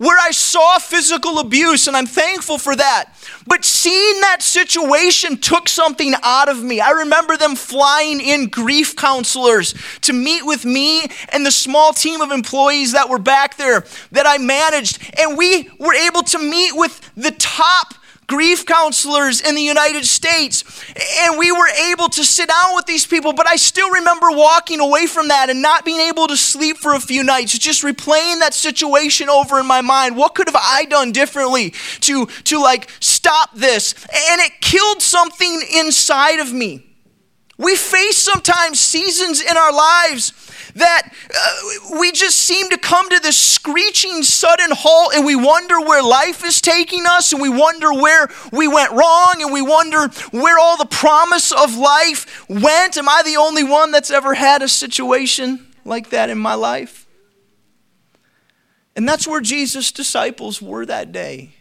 where 0.00 0.16
I 0.18 0.30
saw 0.30 0.78
physical 0.78 1.40
abuse, 1.40 1.86
and 1.86 1.94
I'm 1.94 2.06
thankful 2.06 2.56
for 2.56 2.74
that. 2.74 3.12
But 3.46 3.66
seeing 3.66 4.22
that 4.22 4.40
situation 4.40 5.36
took 5.36 5.68
something 5.68 6.14
out 6.22 6.48
of 6.48 6.62
me. 6.62 6.80
I 6.80 6.92
remember 6.92 7.36
them 7.36 7.54
flying 7.54 8.18
in 8.18 8.46
grief 8.46 8.96
counselors 8.96 9.74
to 10.00 10.14
meet 10.14 10.46
with 10.46 10.64
me 10.64 11.06
and 11.28 11.44
the 11.44 11.50
small 11.50 11.92
team 11.92 12.22
of 12.22 12.30
employees 12.30 12.92
that 12.92 13.10
were 13.10 13.18
back 13.18 13.58
there 13.58 13.84
that 14.12 14.26
I 14.26 14.38
managed. 14.38 15.02
And 15.20 15.36
we 15.36 15.68
were 15.78 15.94
able 15.94 16.22
to 16.22 16.38
meet 16.38 16.72
with 16.74 16.98
the 17.14 17.32
top 17.32 17.92
grief 18.30 18.64
counselors 18.64 19.40
in 19.40 19.56
the 19.56 19.60
United 19.60 20.06
States. 20.06 20.62
And 21.22 21.36
we 21.36 21.50
were 21.50 21.66
able 21.90 22.08
to 22.10 22.24
sit 22.24 22.48
down 22.48 22.76
with 22.76 22.86
these 22.86 23.04
people, 23.04 23.32
but 23.32 23.48
I 23.48 23.56
still 23.56 23.90
remember 23.90 24.28
walking 24.30 24.78
away 24.78 25.06
from 25.06 25.28
that 25.28 25.50
and 25.50 25.60
not 25.60 25.84
being 25.84 25.98
able 25.98 26.28
to 26.28 26.36
sleep 26.36 26.76
for 26.76 26.94
a 26.94 27.00
few 27.00 27.24
nights, 27.24 27.58
just 27.58 27.82
replaying 27.82 28.38
that 28.38 28.54
situation 28.54 29.28
over 29.28 29.58
in 29.58 29.66
my 29.66 29.80
mind. 29.80 30.16
What 30.16 30.36
could 30.36 30.46
have 30.46 30.56
I 30.56 30.84
done 30.84 31.10
differently 31.10 31.74
to, 32.02 32.26
to 32.44 32.60
like 32.62 32.88
stop 33.00 33.50
this? 33.52 33.94
And 34.04 34.40
it 34.40 34.60
killed 34.60 35.02
something 35.02 35.62
inside 35.74 36.38
of 36.38 36.52
me. 36.52 36.86
We 37.58 37.74
face 37.74 38.16
sometimes 38.16 38.78
seasons 38.78 39.42
in 39.42 39.56
our 39.56 39.72
lives 39.72 40.32
that 40.74 41.02
uh, 41.34 41.98
we 41.98 42.12
just 42.12 42.38
seem 42.38 42.68
to 42.70 42.78
come 42.78 43.08
to 43.10 43.20
this 43.20 43.36
screeching 43.36 44.22
sudden 44.22 44.70
halt 44.70 45.14
and 45.14 45.24
we 45.24 45.36
wonder 45.36 45.80
where 45.80 46.02
life 46.02 46.44
is 46.44 46.60
taking 46.60 47.04
us 47.06 47.32
and 47.32 47.40
we 47.40 47.48
wonder 47.48 47.92
where 47.92 48.28
we 48.52 48.68
went 48.68 48.92
wrong 48.92 49.36
and 49.40 49.52
we 49.52 49.62
wonder 49.62 50.08
where 50.30 50.58
all 50.58 50.76
the 50.76 50.86
promise 50.86 51.52
of 51.52 51.76
life 51.76 52.48
went. 52.48 52.96
Am 52.96 53.08
I 53.08 53.22
the 53.24 53.36
only 53.36 53.64
one 53.64 53.90
that's 53.90 54.10
ever 54.10 54.34
had 54.34 54.62
a 54.62 54.68
situation 54.68 55.66
like 55.84 56.10
that 56.10 56.30
in 56.30 56.38
my 56.38 56.54
life? 56.54 57.06
And 58.96 59.08
that's 59.08 59.26
where 59.26 59.40
Jesus' 59.40 59.92
disciples 59.92 60.60
were 60.60 60.84
that 60.86 61.12
day. 61.12 61.54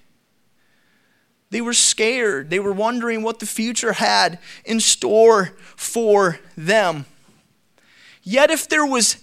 They 1.51 1.61
were 1.61 1.73
scared. 1.73 2.49
They 2.49 2.59
were 2.59 2.73
wondering 2.73 3.23
what 3.23 3.39
the 3.39 3.45
future 3.45 3.93
had 3.93 4.39
in 4.65 4.79
store 4.79 5.55
for 5.75 6.39
them. 6.55 7.05
Yet, 8.23 8.51
if 8.51 8.67
there 8.67 8.85
was 8.85 9.17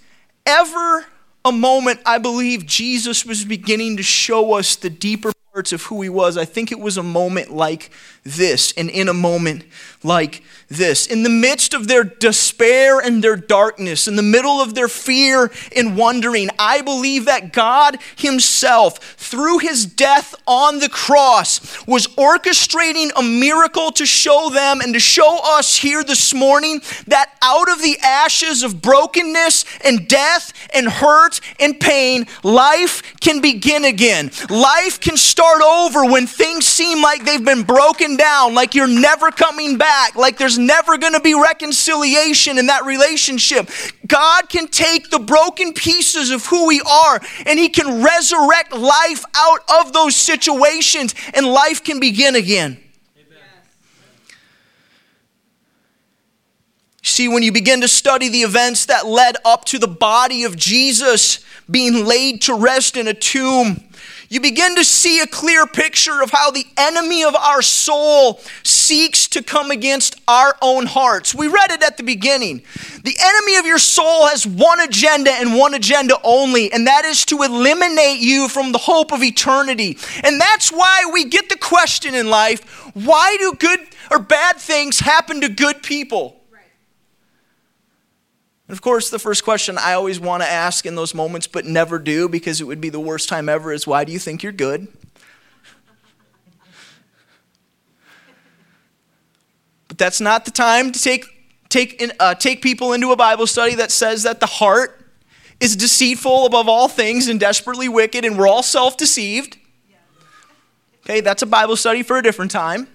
ever 0.44 1.06
a 1.44 1.52
moment 1.52 2.00
I 2.04 2.18
believe 2.18 2.66
Jesus 2.66 3.24
was 3.24 3.44
beginning 3.44 3.96
to 3.98 4.02
show 4.02 4.54
us 4.54 4.74
the 4.74 4.90
deeper 4.90 5.30
parts 5.52 5.72
of 5.72 5.84
who 5.84 6.02
he 6.02 6.08
was, 6.08 6.36
I 6.36 6.44
think 6.44 6.72
it 6.72 6.80
was 6.80 6.96
a 6.96 7.02
moment 7.02 7.52
like 7.52 7.90
this, 8.24 8.72
and 8.76 8.90
in 8.90 9.08
a 9.08 9.14
moment 9.14 9.64
like 10.06 10.42
this. 10.68 11.06
In 11.06 11.22
the 11.22 11.28
midst 11.28 11.74
of 11.74 11.86
their 11.86 12.04
despair 12.04 12.98
and 12.98 13.22
their 13.22 13.36
darkness, 13.36 14.08
in 14.08 14.16
the 14.16 14.22
middle 14.22 14.60
of 14.60 14.74
their 14.74 14.88
fear 14.88 15.50
and 15.74 15.96
wondering, 15.96 16.48
I 16.58 16.82
believe 16.82 17.26
that 17.26 17.52
God 17.52 17.98
Himself, 18.16 18.98
through 18.98 19.58
His 19.58 19.86
death 19.86 20.34
on 20.46 20.78
the 20.78 20.88
cross, 20.88 21.86
was 21.86 22.06
orchestrating 22.08 23.10
a 23.16 23.22
miracle 23.22 23.90
to 23.92 24.06
show 24.06 24.50
them 24.50 24.80
and 24.80 24.94
to 24.94 25.00
show 25.00 25.38
us 25.42 25.76
here 25.76 26.02
this 26.02 26.34
morning 26.34 26.80
that 27.06 27.32
out 27.42 27.70
of 27.70 27.80
the 27.82 27.98
ashes 28.02 28.62
of 28.62 28.82
brokenness 28.82 29.64
and 29.84 30.08
death 30.08 30.52
and 30.74 30.88
hurt 30.88 31.40
and 31.60 31.78
pain, 31.78 32.26
life 32.42 33.02
can 33.20 33.40
begin 33.40 33.84
again. 33.84 34.30
Life 34.50 35.00
can 35.00 35.16
start 35.16 35.62
over 35.62 36.04
when 36.04 36.26
things 36.26 36.64
seem 36.64 37.02
like 37.02 37.24
they've 37.24 37.44
been 37.44 37.62
broken 37.62 38.16
down, 38.16 38.54
like 38.54 38.74
you're 38.74 38.86
never 38.86 39.30
coming 39.30 39.78
back, 39.78 39.95
like 40.14 40.38
there's 40.38 40.58
never 40.58 40.98
going 40.98 41.12
to 41.12 41.20
be 41.20 41.34
reconciliation 41.34 42.58
in 42.58 42.66
that 42.66 42.84
relationship. 42.84 43.68
God 44.06 44.48
can 44.48 44.68
take 44.68 45.10
the 45.10 45.18
broken 45.18 45.72
pieces 45.72 46.30
of 46.30 46.46
who 46.46 46.66
we 46.66 46.80
are 46.80 47.20
and 47.44 47.58
He 47.58 47.68
can 47.68 48.02
resurrect 48.02 48.72
life 48.72 49.24
out 49.36 49.60
of 49.80 49.92
those 49.92 50.16
situations, 50.16 51.14
and 51.34 51.46
life 51.46 51.82
can 51.82 52.00
begin 52.00 52.34
again. 52.34 52.78
See, 57.02 57.28
when 57.28 57.44
you 57.44 57.52
begin 57.52 57.82
to 57.82 57.88
study 57.88 58.28
the 58.28 58.42
events 58.42 58.86
that 58.86 59.06
led 59.06 59.36
up 59.44 59.64
to 59.66 59.78
the 59.78 59.86
body 59.86 60.42
of 60.42 60.56
Jesus 60.56 61.38
being 61.70 62.04
laid 62.04 62.42
to 62.42 62.54
rest 62.54 62.96
in 62.96 63.06
a 63.06 63.14
tomb, 63.14 63.88
you 64.28 64.40
begin 64.40 64.76
to 64.76 64.84
see 64.84 65.20
a 65.20 65.26
clear 65.26 65.66
picture 65.66 66.22
of 66.22 66.30
how 66.30 66.50
the 66.50 66.66
enemy 66.76 67.24
of 67.24 67.34
our 67.34 67.62
soul 67.62 68.40
seeks 68.62 69.26
to 69.28 69.42
come 69.42 69.70
against 69.70 70.20
our 70.26 70.56
own 70.60 70.86
hearts. 70.86 71.34
We 71.34 71.48
read 71.48 71.70
it 71.70 71.82
at 71.82 71.96
the 71.96 72.02
beginning. 72.02 72.62
The 73.04 73.16
enemy 73.20 73.56
of 73.56 73.66
your 73.66 73.78
soul 73.78 74.26
has 74.26 74.46
one 74.46 74.80
agenda 74.80 75.30
and 75.30 75.54
one 75.54 75.74
agenda 75.74 76.16
only, 76.24 76.72
and 76.72 76.86
that 76.86 77.04
is 77.04 77.24
to 77.26 77.42
eliminate 77.42 78.18
you 78.18 78.48
from 78.48 78.72
the 78.72 78.78
hope 78.78 79.12
of 79.12 79.22
eternity. 79.22 79.98
And 80.24 80.40
that's 80.40 80.70
why 80.70 81.08
we 81.12 81.24
get 81.24 81.48
the 81.48 81.58
question 81.58 82.14
in 82.14 82.28
life 82.28 82.64
why 82.94 83.36
do 83.38 83.52
good 83.58 83.80
or 84.10 84.18
bad 84.18 84.56
things 84.56 85.00
happen 85.00 85.42
to 85.42 85.48
good 85.48 85.82
people? 85.82 86.35
Of 88.68 88.82
course, 88.82 89.10
the 89.10 89.18
first 89.18 89.44
question 89.44 89.78
I 89.78 89.92
always 89.92 90.18
want 90.18 90.42
to 90.42 90.48
ask 90.48 90.86
in 90.86 90.96
those 90.96 91.14
moments, 91.14 91.46
but 91.46 91.64
never 91.64 91.98
do 91.98 92.28
because 92.28 92.60
it 92.60 92.64
would 92.64 92.80
be 92.80 92.88
the 92.88 93.00
worst 93.00 93.28
time 93.28 93.48
ever, 93.48 93.72
is 93.72 93.86
why 93.86 94.04
do 94.04 94.12
you 94.12 94.18
think 94.18 94.42
you're 94.42 94.52
good? 94.52 94.88
But 99.86 99.98
that's 99.98 100.20
not 100.20 100.44
the 100.44 100.50
time 100.50 100.90
to 100.90 101.00
take, 101.00 101.24
take, 101.68 102.02
in, 102.02 102.12
uh, 102.18 102.34
take 102.34 102.60
people 102.60 102.92
into 102.92 103.12
a 103.12 103.16
Bible 103.16 103.46
study 103.46 103.76
that 103.76 103.92
says 103.92 104.24
that 104.24 104.40
the 104.40 104.46
heart 104.46 105.00
is 105.60 105.76
deceitful 105.76 106.46
above 106.46 106.68
all 106.68 106.88
things 106.88 107.28
and 107.28 107.38
desperately 107.38 107.88
wicked, 107.88 108.24
and 108.24 108.36
we're 108.36 108.48
all 108.48 108.64
self 108.64 108.96
deceived. 108.96 109.56
Okay, 111.04 111.20
that's 111.20 111.42
a 111.42 111.46
Bible 111.46 111.76
study 111.76 112.02
for 112.02 112.16
a 112.18 112.22
different 112.22 112.50
time. 112.50 112.88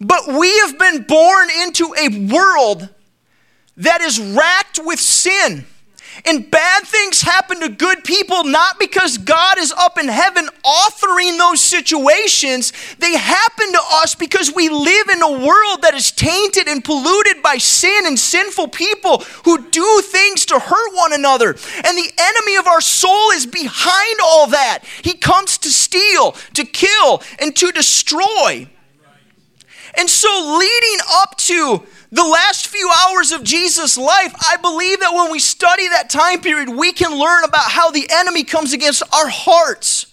But 0.00 0.28
we 0.28 0.56
have 0.60 0.78
been 0.78 1.02
born 1.02 1.48
into 1.62 1.94
a 1.98 2.28
world 2.32 2.93
that 3.76 4.00
is 4.00 4.20
racked 4.20 4.80
with 4.82 5.00
sin. 5.00 5.66
And 6.24 6.48
bad 6.48 6.84
things 6.84 7.22
happen 7.22 7.60
to 7.60 7.68
good 7.68 8.04
people 8.04 8.44
not 8.44 8.78
because 8.78 9.18
God 9.18 9.58
is 9.58 9.72
up 9.72 9.98
in 9.98 10.08
heaven 10.08 10.48
authoring 10.64 11.38
those 11.38 11.60
situations. 11.60 12.72
They 12.98 13.16
happen 13.16 13.72
to 13.72 13.80
us 13.94 14.14
because 14.14 14.54
we 14.54 14.68
live 14.68 15.08
in 15.08 15.22
a 15.22 15.32
world 15.32 15.82
that 15.82 15.94
is 15.94 16.12
tainted 16.12 16.68
and 16.68 16.84
polluted 16.84 17.42
by 17.42 17.58
sin 17.58 18.06
and 18.06 18.18
sinful 18.18 18.68
people 18.68 19.18
who 19.44 19.68
do 19.70 20.02
things 20.04 20.46
to 20.46 20.58
hurt 20.58 20.94
one 20.94 21.12
another. 21.12 21.50
And 21.84 21.98
the 21.98 22.12
enemy 22.16 22.56
of 22.56 22.68
our 22.68 22.80
soul 22.80 23.30
is 23.32 23.46
behind 23.46 24.18
all 24.22 24.46
that. 24.48 24.84
He 25.02 25.14
comes 25.14 25.58
to 25.58 25.68
steal, 25.68 26.32
to 26.54 26.64
kill, 26.64 27.22
and 27.40 27.56
to 27.56 27.72
destroy. 27.72 28.68
And 29.96 30.10
so, 30.10 30.56
leading 30.58 30.98
up 31.22 31.36
to 31.38 31.86
the 32.10 32.24
last 32.24 32.66
few 32.66 32.90
hours 33.02 33.32
of 33.32 33.42
Jesus' 33.42 33.96
life, 33.96 34.34
I 34.48 34.56
believe 34.56 35.00
that 35.00 35.12
when 35.14 35.30
we 35.30 35.38
study 35.38 35.88
that 35.88 36.10
time 36.10 36.40
period, 36.40 36.68
we 36.68 36.92
can 36.92 37.18
learn 37.18 37.44
about 37.44 37.70
how 37.70 37.90
the 37.90 38.08
enemy 38.10 38.44
comes 38.44 38.72
against 38.72 39.02
our 39.12 39.28
hearts. 39.28 40.06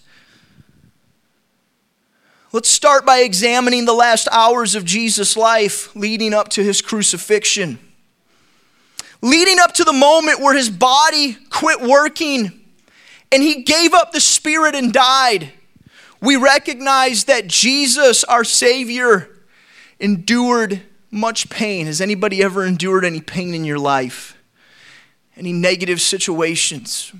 Let's 2.53 2.69
start 2.69 3.05
by 3.05 3.19
examining 3.19 3.85
the 3.85 3.93
last 3.93 4.27
hours 4.31 4.75
of 4.75 4.83
Jesus' 4.83 5.38
life 5.38 5.95
leading 5.95 6.33
up 6.33 6.50
to 6.50 6.63
his 6.63 6.81
crucifixion. 6.81 7.79
Leading 9.21 9.59
up 9.59 9.73
to 9.75 9.83
the 9.83 9.93
moment 9.93 10.41
where 10.41 10.55
his 10.55 10.69
body 10.69 11.38
quit 11.50 11.81
working 11.81 12.51
and 13.31 13.41
he 13.41 13.63
gave 13.63 13.93
up 13.93 14.11
the 14.11 14.19
spirit 14.19 14.75
and 14.75 14.91
died, 14.91 15.53
we 16.19 16.35
recognize 16.35 17.25
that 17.25 17.47
Jesus, 17.47 18.23
our 18.25 18.43
Savior, 18.43 19.29
endured 20.01 20.81
much 21.10 21.50
pain. 21.50 21.86
Has 21.86 22.01
anybody 22.01 22.43
ever 22.43 22.65
endured 22.65 23.05
any 23.05 23.22
pain 23.22 23.53
in 23.53 23.63
your 23.63 23.79
life? 23.79 24.38
Any 25.38 25.53
negative 25.53 26.01
situations? 26.01 27.13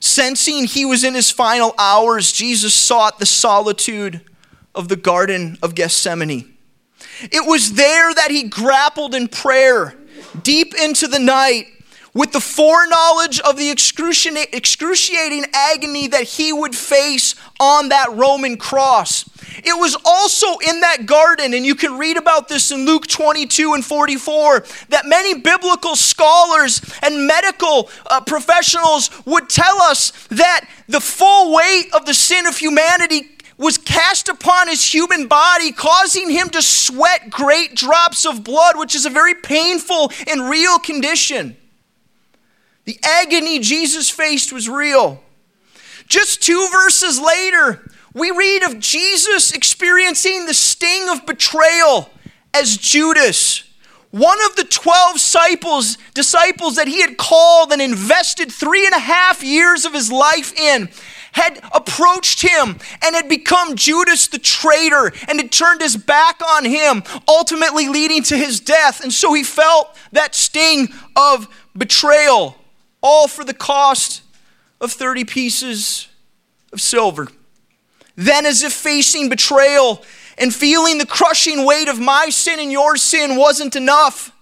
Sensing 0.00 0.66
he 0.66 0.84
was 0.84 1.04
in 1.04 1.14
his 1.14 1.30
final 1.30 1.74
hours, 1.78 2.32
Jesus 2.32 2.74
sought 2.74 3.18
the 3.18 3.26
solitude 3.26 4.20
of 4.74 4.88
the 4.88 4.96
Garden 4.96 5.58
of 5.62 5.74
Gethsemane. 5.74 6.54
It 7.20 7.46
was 7.46 7.74
there 7.74 8.12
that 8.14 8.30
he 8.30 8.44
grappled 8.44 9.14
in 9.14 9.28
prayer 9.28 9.96
deep 10.42 10.74
into 10.74 11.06
the 11.06 11.18
night 11.18 11.66
with 12.16 12.32
the 12.32 12.40
foreknowledge 12.40 13.38
of 13.40 13.58
the 13.58 13.70
excruciating 13.70 15.44
agony 15.52 16.08
that 16.08 16.22
he 16.22 16.50
would 16.50 16.74
face 16.74 17.34
on 17.60 17.90
that 17.90 18.08
Roman 18.14 18.56
cross. 18.56 19.28
It 19.58 19.78
was 19.78 19.96
also 20.02 20.56
in 20.66 20.80
that 20.80 21.04
garden, 21.04 21.52
and 21.52 21.66
you 21.66 21.74
can 21.74 21.98
read 21.98 22.16
about 22.16 22.48
this 22.48 22.70
in 22.70 22.86
Luke 22.86 23.06
22 23.06 23.74
and 23.74 23.84
44, 23.84 24.64
that 24.88 25.04
many 25.04 25.34
biblical 25.34 25.94
scholars 25.94 26.80
and 27.02 27.26
medical 27.26 27.90
uh, 28.06 28.22
professionals 28.22 29.10
would 29.26 29.50
tell 29.50 29.78
us 29.82 30.10
that 30.28 30.66
the 30.88 31.00
full 31.00 31.54
weight 31.54 31.92
of 31.94 32.06
the 32.06 32.14
sin 32.14 32.46
of 32.46 32.56
humanity 32.56 33.28
was 33.58 33.76
cast 33.76 34.30
upon 34.30 34.68
his 34.68 34.82
human 34.82 35.26
body, 35.26 35.70
causing 35.70 36.30
him 36.30 36.48
to 36.48 36.62
sweat 36.62 37.28
great 37.28 37.74
drops 37.74 38.24
of 38.24 38.42
blood, 38.42 38.78
which 38.78 38.94
is 38.94 39.04
a 39.04 39.10
very 39.10 39.34
painful 39.34 40.10
and 40.26 40.48
real 40.48 40.78
condition. 40.78 41.56
The 42.86 42.98
agony 43.02 43.58
Jesus 43.58 44.08
faced 44.08 44.52
was 44.52 44.68
real. 44.68 45.22
Just 46.08 46.42
two 46.42 46.68
verses 46.72 47.20
later, 47.20 47.90
we 48.14 48.30
read 48.30 48.62
of 48.62 48.78
Jesus 48.78 49.52
experiencing 49.52 50.46
the 50.46 50.54
sting 50.54 51.08
of 51.10 51.26
betrayal 51.26 52.08
as 52.54 52.76
Judas, 52.76 53.64
one 54.10 54.38
of 54.46 54.56
the 54.56 54.64
12 54.64 55.14
disciples, 55.14 55.98
disciples 56.14 56.76
that 56.76 56.88
he 56.88 57.02
had 57.02 57.18
called 57.18 57.72
and 57.72 57.82
invested 57.82 58.50
three 58.50 58.86
and 58.86 58.94
a 58.94 59.00
half 59.00 59.42
years 59.42 59.84
of 59.84 59.92
his 59.92 60.10
life 60.10 60.58
in, 60.58 60.88
had 61.32 61.60
approached 61.74 62.40
him 62.40 62.78
and 63.02 63.14
had 63.14 63.28
become 63.28 63.76
Judas 63.76 64.28
the 64.28 64.38
traitor 64.38 65.12
and 65.28 65.38
had 65.38 65.52
turned 65.52 65.82
his 65.82 65.96
back 65.96 66.40
on 66.42 66.64
him, 66.64 67.02
ultimately 67.28 67.88
leading 67.88 68.22
to 68.22 68.36
his 68.36 68.60
death. 68.60 69.02
And 69.02 69.12
so 69.12 69.34
he 69.34 69.42
felt 69.42 69.94
that 70.12 70.34
sting 70.34 70.88
of 71.14 71.48
betrayal, 71.76 72.56
all 73.06 73.28
for 73.28 73.44
the 73.44 73.54
cost 73.54 74.22
of 74.80 74.90
30 74.90 75.24
pieces 75.24 76.08
of 76.72 76.80
silver. 76.80 77.28
Then, 78.16 78.44
as 78.44 78.64
if 78.64 78.72
facing 78.72 79.28
betrayal 79.28 80.02
and 80.36 80.52
feeling 80.52 80.98
the 80.98 81.06
crushing 81.06 81.64
weight 81.64 81.88
of 81.88 82.00
my 82.00 82.30
sin 82.30 82.58
and 82.58 82.72
your 82.72 82.96
sin 82.96 83.36
wasn't 83.36 83.76
enough, 83.76 84.32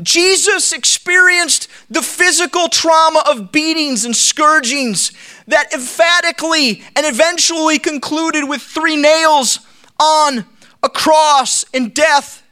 Jesus 0.00 0.72
experienced 0.72 1.68
the 1.90 2.00
physical 2.00 2.68
trauma 2.68 3.22
of 3.28 3.52
beatings 3.52 4.04
and 4.04 4.16
scourgings 4.16 5.12
that 5.46 5.74
emphatically 5.74 6.82
and 6.96 7.04
eventually 7.04 7.78
concluded 7.78 8.48
with 8.48 8.62
three 8.62 8.96
nails 8.96 9.60
on 10.00 10.46
a 10.82 10.88
cross 10.88 11.64
and 11.74 11.92
death 11.92 12.42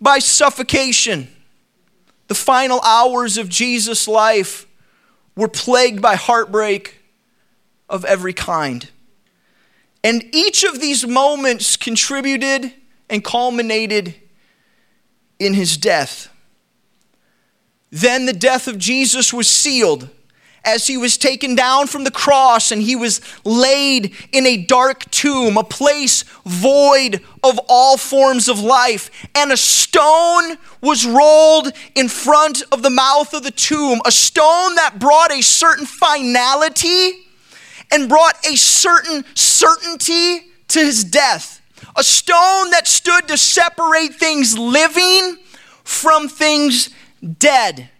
by 0.00 0.18
suffocation. 0.18 1.28
The 2.28 2.34
final 2.34 2.80
hours 2.82 3.36
of 3.38 3.48
Jesus' 3.48 4.06
life 4.06 4.66
were 5.34 5.48
plagued 5.48 6.00
by 6.00 6.14
heartbreak 6.14 7.00
of 7.88 8.04
every 8.04 8.32
kind. 8.32 8.88
And 10.04 10.24
each 10.32 10.62
of 10.62 10.80
these 10.80 11.06
moments 11.06 11.76
contributed 11.76 12.72
and 13.10 13.24
culminated 13.24 14.14
in 15.38 15.54
his 15.54 15.76
death. 15.76 16.28
Then 17.90 18.26
the 18.26 18.32
death 18.32 18.68
of 18.68 18.78
Jesus 18.78 19.32
was 19.32 19.48
sealed 19.48 20.10
as 20.64 20.86
he 20.86 20.96
was 20.96 21.16
taken 21.16 21.54
down 21.54 21.86
from 21.86 22.04
the 22.04 22.10
cross 22.10 22.70
and 22.70 22.82
he 22.82 22.96
was 22.96 23.20
laid 23.44 24.14
in 24.32 24.46
a 24.46 24.56
dark 24.56 25.10
tomb, 25.10 25.56
a 25.56 25.64
place 25.64 26.24
void 26.44 27.20
of 27.42 27.58
all 27.68 27.96
forms 27.96 28.48
of 28.48 28.60
life. 28.60 29.10
And 29.34 29.52
a 29.52 29.56
stone 29.56 30.58
was 30.80 31.06
rolled 31.06 31.72
in 31.94 32.08
front 32.08 32.62
of 32.72 32.82
the 32.82 32.90
mouth 32.90 33.34
of 33.34 33.42
the 33.42 33.50
tomb, 33.50 34.00
a 34.04 34.10
stone 34.10 34.74
that 34.74 34.98
brought 34.98 35.32
a 35.32 35.42
certain 35.42 35.86
finality 35.86 37.12
and 37.90 38.08
brought 38.08 38.36
a 38.46 38.56
certain 38.56 39.24
certainty 39.34 40.48
to 40.68 40.80
his 40.80 41.04
death. 41.04 41.62
A 41.96 42.02
stone 42.02 42.70
that 42.70 42.86
stood 42.86 43.28
to 43.28 43.36
separate 43.36 44.14
things 44.14 44.56
living 44.58 45.38
from 45.84 46.28
things 46.28 46.90
dead. 47.38 47.90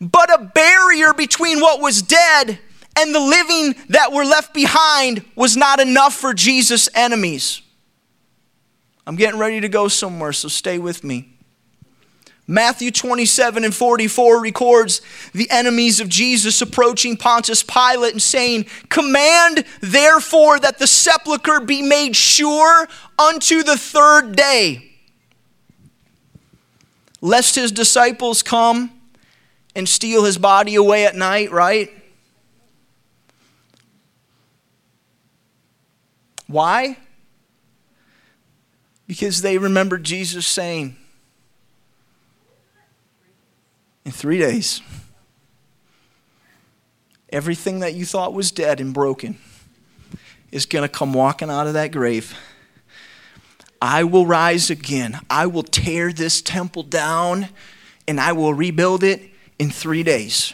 But 0.00 0.32
a 0.32 0.44
barrier 0.44 1.14
between 1.14 1.60
what 1.60 1.80
was 1.80 2.02
dead 2.02 2.58
and 2.98 3.14
the 3.14 3.20
living 3.20 3.74
that 3.88 4.12
were 4.12 4.24
left 4.24 4.54
behind 4.54 5.24
was 5.34 5.56
not 5.56 5.80
enough 5.80 6.14
for 6.14 6.34
Jesus' 6.34 6.88
enemies. 6.94 7.62
I'm 9.06 9.16
getting 9.16 9.38
ready 9.38 9.60
to 9.60 9.68
go 9.68 9.88
somewhere, 9.88 10.32
so 10.32 10.48
stay 10.48 10.78
with 10.78 11.04
me. 11.04 11.32
Matthew 12.48 12.92
27 12.92 13.64
and 13.64 13.74
44 13.74 14.40
records 14.40 15.00
the 15.32 15.50
enemies 15.50 16.00
of 16.00 16.08
Jesus 16.08 16.60
approaching 16.62 17.16
Pontius 17.16 17.62
Pilate 17.64 18.12
and 18.12 18.22
saying, 18.22 18.66
Command 18.88 19.64
therefore 19.80 20.60
that 20.60 20.78
the 20.78 20.86
sepulchre 20.86 21.60
be 21.60 21.82
made 21.82 22.14
sure 22.14 22.86
unto 23.18 23.64
the 23.64 23.76
third 23.76 24.36
day, 24.36 24.92
lest 27.20 27.56
his 27.56 27.72
disciples 27.72 28.44
come 28.44 28.95
and 29.76 29.86
steal 29.86 30.24
his 30.24 30.38
body 30.38 30.74
away 30.74 31.04
at 31.04 31.14
night, 31.14 31.52
right? 31.52 31.92
Why? 36.46 36.96
Because 39.06 39.42
they 39.42 39.58
remembered 39.58 40.02
Jesus 40.02 40.46
saying, 40.46 40.96
in 44.06 44.12
three 44.12 44.38
days. 44.38 44.80
Everything 47.28 47.80
that 47.80 47.92
you 47.94 48.06
thought 48.06 48.32
was 48.32 48.50
dead 48.50 48.80
and 48.80 48.94
broken 48.94 49.36
is 50.50 50.64
going 50.64 50.84
to 50.84 50.88
come 50.88 51.12
walking 51.12 51.50
out 51.50 51.66
of 51.66 51.74
that 51.74 51.92
grave. 51.92 52.34
I 53.82 54.04
will 54.04 54.24
rise 54.24 54.70
again. 54.70 55.20
I 55.28 55.46
will 55.46 55.64
tear 55.64 56.12
this 56.12 56.40
temple 56.40 56.84
down 56.84 57.48
and 58.08 58.18
I 58.18 58.32
will 58.32 58.54
rebuild 58.54 59.02
it 59.02 59.32
in 59.58 59.70
three 59.70 60.02
days. 60.02 60.52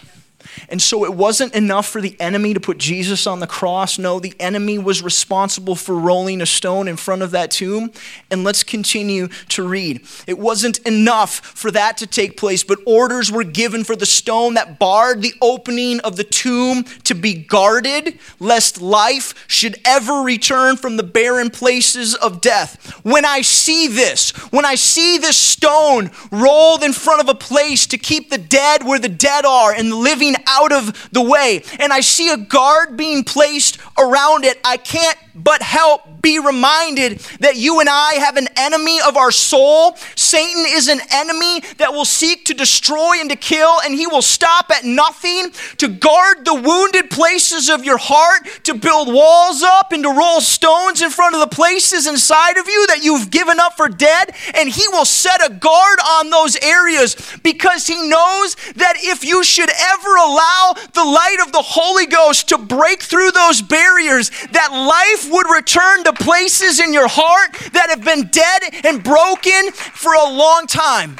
And 0.69 0.81
so 0.81 1.05
it 1.05 1.15
wasn't 1.15 1.55
enough 1.55 1.89
for 1.89 2.01
the 2.01 2.17
enemy 2.21 2.55
to 2.55 2.61
put 2.61 2.79
Jesus 2.79 3.27
on 3.27 3.41
the 3.41 3.47
cross. 3.47 3.99
No, 3.99 4.21
the 4.21 4.35
enemy 4.41 4.79
was 4.79 5.03
responsible 5.03 5.75
for 5.75 5.95
rolling 5.95 6.41
a 6.41 6.47
stone 6.47 6.89
in 6.89 6.97
front 6.97 7.23
of 7.23 7.31
that 7.33 7.51
tomb. 7.51 7.93
And 8.31 8.45
let's 8.45 8.63
continue 8.63 9.29
to 9.49 9.67
read. 9.67 10.05
It 10.27 10.39
wasn't 10.39 10.79
enough 10.81 11.41
for 11.41 11.71
that 11.71 11.97
to 11.99 12.07
take 12.07 12.37
place, 12.37 12.65
but 12.65 12.79
orders 12.87 13.31
were 13.31 13.45
given 13.45 13.85
for 13.85 13.97
the 13.97 14.07
stone 14.07 14.55
that 14.55 14.79
barred 14.79 15.23
the 15.23 15.35
opening 15.41 16.01
of 16.01 16.17
the 16.17 16.25
tomb 16.25 16.85
to 17.05 17.15
be 17.15 17.35
guarded, 17.35 18.19
lest 18.39 18.81
life 18.81 19.35
should 19.47 19.77
ever 19.85 20.23
return 20.23 20.77
from 20.77 20.97
the 20.97 21.03
barren 21.03 21.51
places 21.51 22.15
of 22.15 22.41
death. 22.41 23.01
When 23.05 23.25
I 23.25 23.43
see 23.43 23.89
this, 23.89 24.31
when 24.51 24.65
I 24.65 24.75
see 24.75 25.19
this 25.19 25.37
stone 25.37 26.11
rolled 26.31 26.83
in 26.83 26.93
front 26.93 27.21
of 27.21 27.29
a 27.29 27.35
place 27.35 27.87
to 27.89 27.99
keep 27.99 28.31
the 28.31 28.39
dead 28.39 28.85
where 28.85 28.99
the 28.99 29.09
dead 29.09 29.45
are 29.45 29.73
and 29.73 29.91
the 29.91 29.97
living 29.97 30.35
out 30.47 30.73
of 30.73 31.11
the 31.13 31.23
way, 31.23 31.63
and 31.79 31.93
I 31.93 32.01
see 32.01 32.31
a 32.31 32.37
guard 32.37 32.97
being 32.97 33.25
placed 33.25 33.79
around 33.99 34.45
it, 34.45 34.59
I 34.65 34.77
can't 34.77 35.19
but 35.35 35.63
help 35.63 36.03
be 36.23 36.39
reminded 36.39 37.19
that 37.41 37.57
you 37.57 37.81
and 37.81 37.89
I 37.89 38.15
have 38.15 38.37
an 38.37 38.49
enemy 38.57 39.01
of 39.07 39.17
our 39.17 39.33
soul. 39.33 39.97
Satan 40.15 40.65
is 40.69 40.89
an 40.89 41.01
enemy 41.13 41.61
that 41.79 41.93
will 41.93 42.05
seek 42.05 42.45
to 42.47 42.55
destroy 42.55 43.21
and 43.21 43.29
to 43.31 43.37
kill, 43.37 43.81
and 43.85 43.95
he 43.95 44.07
will 44.07 44.23
stop 44.23 44.71
at 44.71 44.85
nothing 44.85 45.51
to 45.79 45.89
guard 45.89 46.45
the 46.45 46.55
wounded 46.55 47.11
places 47.11 47.69
of 47.69 47.85
your 47.85 47.99
heart, 47.99 48.47
to 48.65 48.75
build 48.75 49.13
walls 49.13 49.63
up 49.63 49.93
and 49.93 50.05
to 50.05 50.11
roll 50.11 50.41
stones 50.41 51.03
in 51.03 51.11
front 51.11 51.35
of 51.35 51.41
the 51.41 51.55
places 51.55 52.07
inside 52.07 52.57
of 52.57 52.69
you 52.69 52.87
that 52.87 53.03
you've 53.03 53.31
given 53.31 53.59
up 53.59 53.77
for 53.77 53.89
dead. 53.89 54.35
And 54.55 54.69
he 54.69 54.87
will 54.89 55.05
set 55.05 55.45
a 55.45 55.53
guard 55.53 55.99
on 56.01 56.31
those 56.31 56.57
areas 56.63 57.17
because 57.43 57.87
he 57.87 58.09
knows 58.09 58.55
that 58.77 58.95
if 58.99 59.25
you 59.25 59.43
should 59.43 59.71
ever 59.71 60.17
allow 60.17 60.75
the 60.95 61.05
light 61.05 61.39
of 61.45 61.53
the 61.53 61.63
Holy 61.63 62.07
Ghost 62.07 62.49
to 62.51 62.59
break 62.59 63.03
through 63.03 63.33
those 63.33 63.61
barriers, 63.61 64.31
that 64.53 64.71
life 64.71 65.31
would 65.33 65.51
return 65.51 66.05
to 66.05 66.12
places 66.19 66.81
in 66.81 66.93
your 66.93 67.09
heart 67.09 67.53
that 67.73 67.91
have 67.91 68.05
been 68.05 68.29
dead 68.29 68.85
and 68.85 69.03
broken 69.03 69.73
for 69.73 70.13
a 70.13 70.25
long 70.25 70.67
time. 70.67 71.17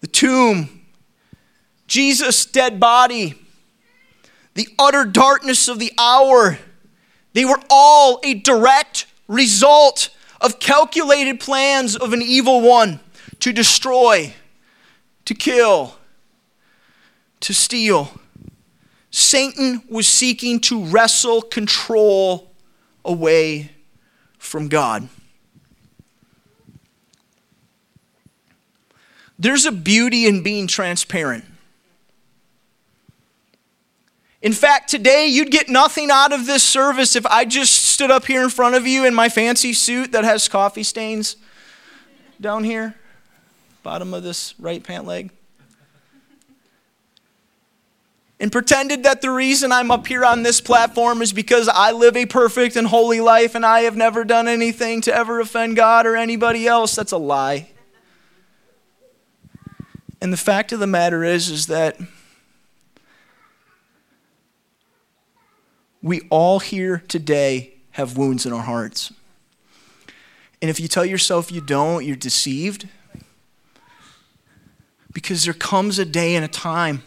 The 0.00 0.06
tomb, 0.06 0.82
Jesus' 1.86 2.46
dead 2.46 2.78
body, 2.78 3.34
the 4.54 4.68
utter 4.78 5.04
darkness 5.04 5.68
of 5.68 5.78
the 5.78 5.92
hour, 5.98 6.58
they 7.32 7.44
were 7.44 7.60
all 7.70 8.20
a 8.24 8.34
direct 8.34 9.06
result 9.26 10.10
of 10.40 10.60
calculated 10.60 11.40
plans 11.40 11.96
of 11.96 12.12
an 12.12 12.22
evil 12.22 12.60
one 12.60 13.00
to 13.40 13.52
destroy, 13.52 14.34
to 15.24 15.34
kill, 15.34 15.96
to 17.40 17.52
steal. 17.54 18.12
Satan 19.18 19.82
was 19.90 20.06
seeking 20.06 20.60
to 20.60 20.84
wrestle 20.84 21.42
control 21.42 22.52
away 23.04 23.72
from 24.38 24.68
God. 24.68 25.08
There's 29.36 29.66
a 29.66 29.72
beauty 29.72 30.26
in 30.26 30.44
being 30.44 30.68
transparent. 30.68 31.44
In 34.40 34.52
fact, 34.52 34.88
today 34.88 35.26
you'd 35.26 35.50
get 35.50 35.68
nothing 35.68 36.10
out 36.12 36.32
of 36.32 36.46
this 36.46 36.62
service 36.62 37.16
if 37.16 37.26
I 37.26 37.44
just 37.44 37.72
stood 37.72 38.12
up 38.12 38.24
here 38.24 38.44
in 38.44 38.50
front 38.50 38.76
of 38.76 38.86
you 38.86 39.04
in 39.04 39.14
my 39.14 39.28
fancy 39.28 39.72
suit 39.72 40.12
that 40.12 40.22
has 40.22 40.48
coffee 40.48 40.84
stains 40.84 41.36
down 42.40 42.62
here, 42.62 42.94
bottom 43.82 44.14
of 44.14 44.22
this 44.22 44.54
right 44.60 44.82
pant 44.82 45.06
leg 45.06 45.30
and 48.40 48.52
pretended 48.52 49.02
that 49.02 49.20
the 49.20 49.30
reason 49.30 49.72
I'm 49.72 49.90
up 49.90 50.06
here 50.06 50.24
on 50.24 50.42
this 50.42 50.60
platform 50.60 51.22
is 51.22 51.32
because 51.32 51.68
I 51.68 51.90
live 51.90 52.16
a 52.16 52.26
perfect 52.26 52.76
and 52.76 52.86
holy 52.86 53.20
life 53.20 53.54
and 53.54 53.66
I 53.66 53.80
have 53.80 53.96
never 53.96 54.24
done 54.24 54.46
anything 54.46 55.00
to 55.02 55.14
ever 55.14 55.40
offend 55.40 55.76
God 55.76 56.06
or 56.06 56.16
anybody 56.16 56.66
else, 56.66 56.94
that's 56.94 57.12
a 57.12 57.18
lie. 57.18 57.70
And 60.20 60.32
the 60.32 60.36
fact 60.36 60.72
of 60.72 60.80
the 60.80 60.86
matter 60.86 61.24
is 61.24 61.48
is 61.48 61.66
that 61.66 61.98
we 66.02 66.22
all 66.30 66.60
here 66.60 67.02
today 67.08 67.74
have 67.92 68.16
wounds 68.16 68.46
in 68.46 68.52
our 68.52 68.62
hearts. 68.62 69.12
And 70.62 70.70
if 70.70 70.80
you 70.80 70.88
tell 70.88 71.04
yourself 71.04 71.50
you 71.52 71.60
don't, 71.60 72.04
you're 72.04 72.16
deceived. 72.16 72.88
Because 75.12 75.44
there 75.44 75.54
comes 75.54 75.98
a 75.98 76.04
day 76.04 76.36
and 76.36 76.44
a 76.44 76.48
time 76.48 77.02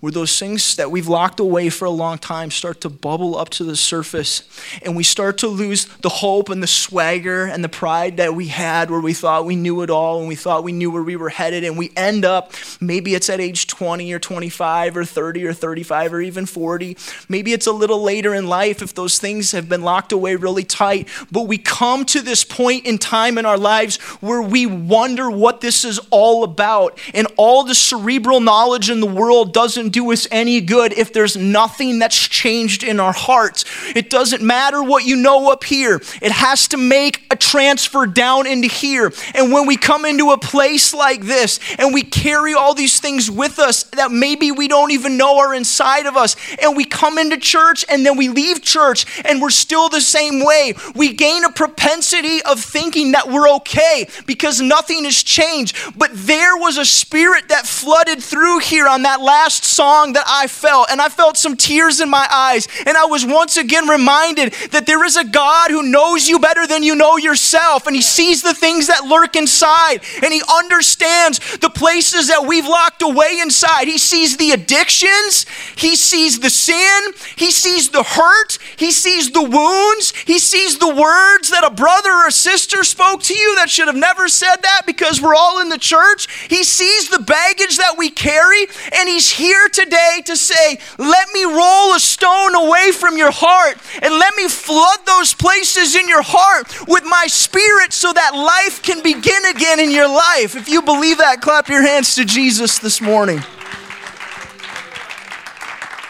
where 0.00 0.12
those 0.12 0.38
things 0.38 0.76
that 0.76 0.90
we've 0.90 1.08
locked 1.08 1.40
away 1.40 1.68
for 1.68 1.84
a 1.84 1.90
long 1.90 2.18
time 2.18 2.50
start 2.50 2.80
to 2.80 2.88
bubble 2.88 3.36
up 3.36 3.50
to 3.50 3.64
the 3.64 3.76
surface 3.76 4.42
and 4.82 4.96
we 4.96 5.02
start 5.02 5.38
to 5.38 5.48
lose 5.48 5.86
the 6.02 6.08
hope 6.08 6.48
and 6.48 6.62
the 6.62 6.66
swagger 6.66 7.44
and 7.44 7.62
the 7.62 7.68
pride 7.68 8.16
that 8.16 8.34
we 8.34 8.48
had 8.48 8.90
where 8.90 9.00
we 9.00 9.12
thought 9.12 9.44
we 9.44 9.56
knew 9.56 9.82
it 9.82 9.90
all 9.90 10.18
and 10.20 10.28
we 10.28 10.34
thought 10.34 10.64
we 10.64 10.72
knew 10.72 10.90
where 10.90 11.02
we 11.02 11.16
were 11.16 11.28
headed 11.28 11.64
and 11.64 11.76
we 11.76 11.92
end 11.96 12.24
up 12.24 12.52
maybe 12.80 13.14
it's 13.14 13.28
at 13.28 13.40
age 13.40 13.66
20 13.66 14.12
or 14.12 14.18
25 14.18 14.96
or 14.96 15.04
30 15.04 15.46
or 15.46 15.52
35 15.52 16.14
or 16.14 16.20
even 16.20 16.46
40 16.46 16.96
maybe 17.28 17.52
it's 17.52 17.66
a 17.66 17.72
little 17.72 18.02
later 18.02 18.34
in 18.34 18.46
life 18.46 18.82
if 18.82 18.94
those 18.94 19.18
things 19.18 19.52
have 19.52 19.68
been 19.68 19.82
locked 19.82 20.12
away 20.12 20.36
really 20.36 20.64
tight. 20.64 21.08
But 21.30 21.42
we 21.42 21.58
come 21.58 22.04
to 22.06 22.20
this 22.20 22.44
point 22.44 22.86
in 22.86 22.98
time 22.98 23.38
in 23.38 23.46
our 23.46 23.58
lives 23.58 23.96
where 24.20 24.42
we 24.42 24.66
wonder 24.66 25.30
what 25.30 25.60
this 25.60 25.84
is 25.84 25.98
all 26.10 26.44
about 26.44 26.98
and 27.14 27.26
all 27.36 27.64
the 27.64 27.74
cerebral 27.74 28.40
knowledge 28.40 28.90
in 28.90 29.00
the 29.00 29.06
world 29.06 29.52
doesn't 29.56 29.88
do 29.88 30.12
us 30.12 30.28
any 30.30 30.60
good 30.60 30.92
if 30.92 31.14
there's 31.14 31.34
nothing 31.34 31.98
that's 31.98 32.28
changed 32.28 32.84
in 32.84 33.00
our 33.00 33.14
hearts. 33.14 33.64
It 33.94 34.10
doesn't 34.10 34.42
matter 34.42 34.82
what 34.82 35.06
you 35.06 35.16
know 35.16 35.50
up 35.50 35.64
here, 35.64 36.02
it 36.20 36.30
has 36.30 36.68
to 36.68 36.76
make 36.76 37.24
a 37.30 37.36
transfer 37.36 38.04
down 38.06 38.46
into 38.46 38.68
here. 38.68 39.14
And 39.34 39.50
when 39.50 39.66
we 39.66 39.78
come 39.78 40.04
into 40.04 40.32
a 40.32 40.38
place 40.38 40.92
like 40.92 41.22
this 41.22 41.58
and 41.78 41.94
we 41.94 42.02
carry 42.02 42.52
all 42.52 42.74
these 42.74 43.00
things 43.00 43.30
with 43.30 43.58
us 43.58 43.84
that 43.94 44.12
maybe 44.12 44.52
we 44.52 44.68
don't 44.68 44.90
even 44.90 45.16
know 45.16 45.38
are 45.38 45.54
inside 45.54 46.04
of 46.04 46.18
us, 46.18 46.36
and 46.60 46.76
we 46.76 46.84
come 46.84 47.16
into 47.16 47.38
church 47.38 47.82
and 47.88 48.04
then 48.04 48.18
we 48.18 48.28
leave 48.28 48.60
church 48.60 49.06
and 49.24 49.40
we're 49.40 49.48
still 49.48 49.88
the 49.88 50.02
same 50.02 50.44
way, 50.44 50.74
we 50.94 51.14
gain 51.14 51.44
a 51.46 51.50
propensity 51.50 52.42
of 52.42 52.60
thinking 52.60 53.12
that 53.12 53.28
we're 53.28 53.48
okay 53.48 54.06
because 54.26 54.60
nothing 54.60 55.04
has 55.04 55.22
changed. 55.22 55.78
But 55.96 56.10
there 56.12 56.58
was 56.58 56.76
a 56.76 56.84
spirit 56.84 57.48
that 57.48 57.66
flooded 57.66 58.22
through 58.22 58.58
here 58.58 58.86
on 58.86 59.04
that 59.04 59.22
last 59.22 59.45
song 59.50 60.12
that 60.14 60.24
I 60.26 60.46
felt, 60.46 60.88
and 60.90 61.00
I 61.00 61.08
felt 61.08 61.36
some 61.36 61.56
tears 61.56 62.00
in 62.00 62.08
my 62.08 62.26
eyes. 62.30 62.68
And 62.86 62.96
I 62.96 63.06
was 63.06 63.24
once 63.24 63.56
again 63.56 63.88
reminded 63.88 64.52
that 64.72 64.86
there 64.86 65.04
is 65.04 65.16
a 65.16 65.24
God 65.24 65.70
who 65.70 65.82
knows 65.82 66.28
you 66.28 66.38
better 66.38 66.66
than 66.66 66.82
you 66.82 66.94
know 66.94 67.16
yourself, 67.16 67.86
and 67.86 67.94
He 67.96 68.02
sees 68.02 68.42
the 68.42 68.54
things 68.54 68.86
that 68.86 69.04
lurk 69.04 69.36
inside, 69.36 70.00
and 70.22 70.32
He 70.32 70.42
understands 70.58 71.58
the 71.58 71.70
places 71.70 72.28
that 72.28 72.46
we've 72.46 72.66
locked 72.66 73.02
away 73.02 73.38
inside. 73.40 73.88
He 73.88 73.98
sees 73.98 74.36
the 74.36 74.52
addictions, 74.52 75.46
He 75.76 75.96
sees 75.96 76.40
the 76.40 76.50
sin, 76.50 77.12
He 77.36 77.50
sees 77.50 77.90
the 77.90 78.02
hurt, 78.02 78.58
He 78.76 78.90
sees 78.90 79.30
the 79.30 79.42
wounds, 79.42 80.12
He 80.26 80.38
sees 80.38 80.78
the 80.78 80.94
words 80.94 81.50
that 81.50 81.64
a 81.64 81.70
brother 81.70 82.10
or 82.10 82.28
a 82.28 82.32
sister 82.32 82.84
spoke 82.84 83.22
to 83.24 83.34
you 83.34 83.56
that 83.56 83.70
should 83.70 83.86
have 83.86 83.96
never 83.96 84.28
said 84.28 84.56
that 84.62 84.82
because 84.86 85.20
we're 85.20 85.34
all 85.34 85.60
in 85.60 85.68
the 85.68 85.78
church. 85.78 86.48
He 86.48 86.64
sees 86.64 87.08
the 87.08 87.18
baggage 87.18 87.76
that 87.78 87.96
we 87.98 88.10
carry, 88.10 88.66
and 88.92 89.08
He's 89.08 89.30
here 89.36 89.68
today 89.68 90.22
to 90.24 90.36
say, 90.36 90.78
let 90.98 91.28
me 91.32 91.44
roll 91.44 91.94
a 91.94 92.00
stone 92.00 92.54
away 92.54 92.90
from 92.92 93.18
your 93.18 93.30
heart 93.30 93.76
and 94.02 94.14
let 94.14 94.34
me 94.34 94.48
flood 94.48 95.00
those 95.04 95.34
places 95.34 95.94
in 95.94 96.08
your 96.08 96.22
heart 96.22 96.88
with 96.88 97.04
my 97.04 97.26
spirit 97.28 97.92
so 97.92 98.12
that 98.12 98.34
life 98.34 98.82
can 98.82 99.02
begin 99.02 99.44
again 99.46 99.78
in 99.78 99.90
your 99.90 100.08
life. 100.08 100.56
If 100.56 100.68
you 100.68 100.80
believe 100.80 101.18
that, 101.18 101.42
clap 101.42 101.68
your 101.68 101.82
hands 101.82 102.14
to 102.14 102.24
Jesus 102.24 102.78
this 102.78 103.00
morning. 103.00 103.40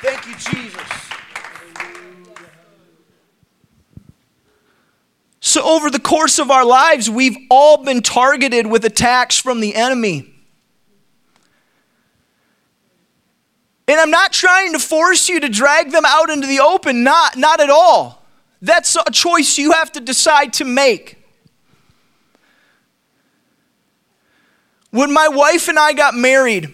Thank 0.03 0.27
you, 0.27 0.35
Jesus. 0.37 0.83
So, 5.41 5.65
over 5.65 5.91
the 5.91 5.99
course 5.99 6.39
of 6.39 6.51
our 6.51 6.65
lives, 6.65 7.09
we've 7.09 7.37
all 7.51 7.83
been 7.83 8.03
targeted 8.03 8.67
with 8.67 8.85
attacks 8.85 9.39
from 9.41 9.61
the 9.61 9.75
enemy. 9.75 10.36
And 13.89 14.01
I'm 14.01 14.11
not 14.11 14.33
trying 14.33 14.73
to 14.73 14.79
force 14.79 15.29
you 15.29 15.39
to 15.41 15.49
drag 15.49 15.93
them 15.93 16.05
out 16.05 16.29
into 16.29 16.47
the 16.47 16.61
open, 16.61 17.05
not, 17.05 17.37
not 17.37 17.61
at 17.61 17.71
all. 17.71 18.25
That's 18.61 18.97
a 18.97 19.11
choice 19.11 19.59
you 19.59 19.73
have 19.73 19.93
to 19.93 20.01
decide 20.01 20.53
to 20.55 20.65
make. 20.65 21.23
When 24.91 25.13
my 25.13 25.29
wife 25.29 25.69
and 25.69 25.79
I 25.79 25.93
got 25.93 26.15
married, 26.15 26.73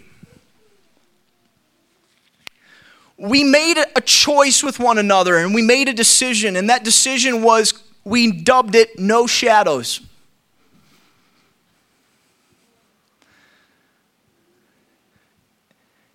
we 3.17 3.45
made 3.45 3.79
a 3.79 4.01
choice 4.01 4.63
with 4.63 4.79
one 4.79 4.97
another 4.97 5.37
and 5.37 5.55
we 5.55 5.63
made 5.63 5.89
a 5.89 5.93
decision, 5.93 6.57
and 6.57 6.71
that 6.71 6.85
decision 6.85 7.43
was 7.43 7.75
we 8.05 8.33
dubbed 8.33 8.75
it 8.75 8.99
No 8.99 9.27
Shadows. 9.27 10.01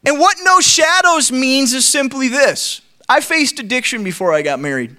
And 0.07 0.19
what 0.19 0.37
no 0.41 0.61
shadows 0.61 1.33
means 1.33 1.73
is 1.73 1.85
simply 1.85 2.29
this 2.29 2.81
I 3.09 3.19
faced 3.19 3.59
addiction 3.59 4.05
before 4.05 4.33
I 4.33 4.41
got 4.41 4.57
married. 4.57 4.95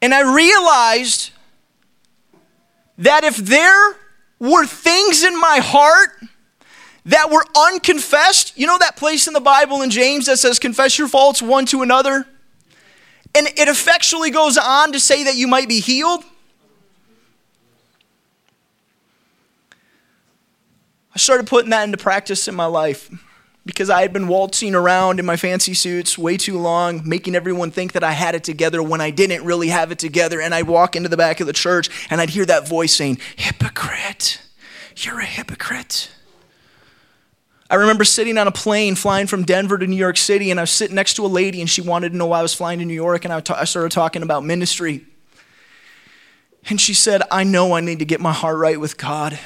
And 0.00 0.14
I 0.14 0.20
realized 0.20 1.32
that 2.96 3.24
if 3.24 3.36
there 3.36 3.96
were 4.38 4.64
things 4.64 5.22
in 5.22 5.38
my 5.38 5.58
heart 5.58 6.10
that 7.04 7.30
were 7.30 7.44
unconfessed, 7.54 8.56
you 8.56 8.66
know 8.66 8.78
that 8.78 8.96
place 8.96 9.26
in 9.26 9.34
the 9.34 9.40
Bible 9.40 9.82
in 9.82 9.90
James 9.90 10.26
that 10.26 10.38
says, 10.38 10.58
confess 10.58 10.98
your 10.98 11.08
faults 11.08 11.42
one 11.42 11.66
to 11.66 11.82
another? 11.82 12.26
And 13.34 13.48
it 13.48 13.68
effectually 13.68 14.30
goes 14.30 14.56
on 14.56 14.92
to 14.92 15.00
say 15.00 15.24
that 15.24 15.34
you 15.34 15.46
might 15.46 15.68
be 15.68 15.80
healed. 15.80 16.24
I 21.18 21.20
started 21.20 21.48
putting 21.48 21.70
that 21.70 21.82
into 21.82 21.98
practice 21.98 22.46
in 22.46 22.54
my 22.54 22.66
life 22.66 23.10
because 23.66 23.90
I 23.90 24.02
had 24.02 24.12
been 24.12 24.28
waltzing 24.28 24.76
around 24.76 25.18
in 25.18 25.26
my 25.26 25.36
fancy 25.36 25.74
suits 25.74 26.16
way 26.16 26.36
too 26.36 26.56
long, 26.56 27.02
making 27.04 27.34
everyone 27.34 27.72
think 27.72 27.94
that 27.94 28.04
I 28.04 28.12
had 28.12 28.36
it 28.36 28.44
together 28.44 28.80
when 28.84 29.00
I 29.00 29.10
didn't 29.10 29.44
really 29.44 29.66
have 29.66 29.90
it 29.90 29.98
together. 29.98 30.40
And 30.40 30.54
I'd 30.54 30.68
walk 30.68 30.94
into 30.94 31.08
the 31.08 31.16
back 31.16 31.40
of 31.40 31.48
the 31.48 31.52
church 31.52 31.90
and 32.08 32.20
I'd 32.20 32.30
hear 32.30 32.44
that 32.46 32.68
voice 32.68 32.94
saying, 32.94 33.18
Hypocrite, 33.34 34.40
you're 34.94 35.18
a 35.18 35.24
hypocrite. 35.24 36.08
I 37.68 37.74
remember 37.74 38.04
sitting 38.04 38.38
on 38.38 38.46
a 38.46 38.52
plane 38.52 38.94
flying 38.94 39.26
from 39.26 39.42
Denver 39.42 39.76
to 39.76 39.88
New 39.88 39.96
York 39.96 40.18
City, 40.18 40.52
and 40.52 40.60
I 40.60 40.62
was 40.62 40.70
sitting 40.70 40.94
next 40.94 41.14
to 41.14 41.26
a 41.26 41.26
lady, 41.26 41.60
and 41.60 41.68
she 41.68 41.80
wanted 41.80 42.12
to 42.12 42.16
know 42.16 42.26
why 42.26 42.38
I 42.38 42.42
was 42.42 42.54
flying 42.54 42.78
to 42.78 42.84
New 42.84 42.94
York, 42.94 43.24
and 43.24 43.34
I, 43.34 43.42
I 43.56 43.64
started 43.64 43.90
talking 43.90 44.22
about 44.22 44.44
ministry. 44.44 45.04
And 46.70 46.80
she 46.80 46.94
said, 46.94 47.22
I 47.28 47.42
know 47.42 47.72
I 47.72 47.80
need 47.80 47.98
to 47.98 48.04
get 48.04 48.20
my 48.20 48.32
heart 48.32 48.56
right 48.56 48.78
with 48.78 48.96
God. 48.96 49.36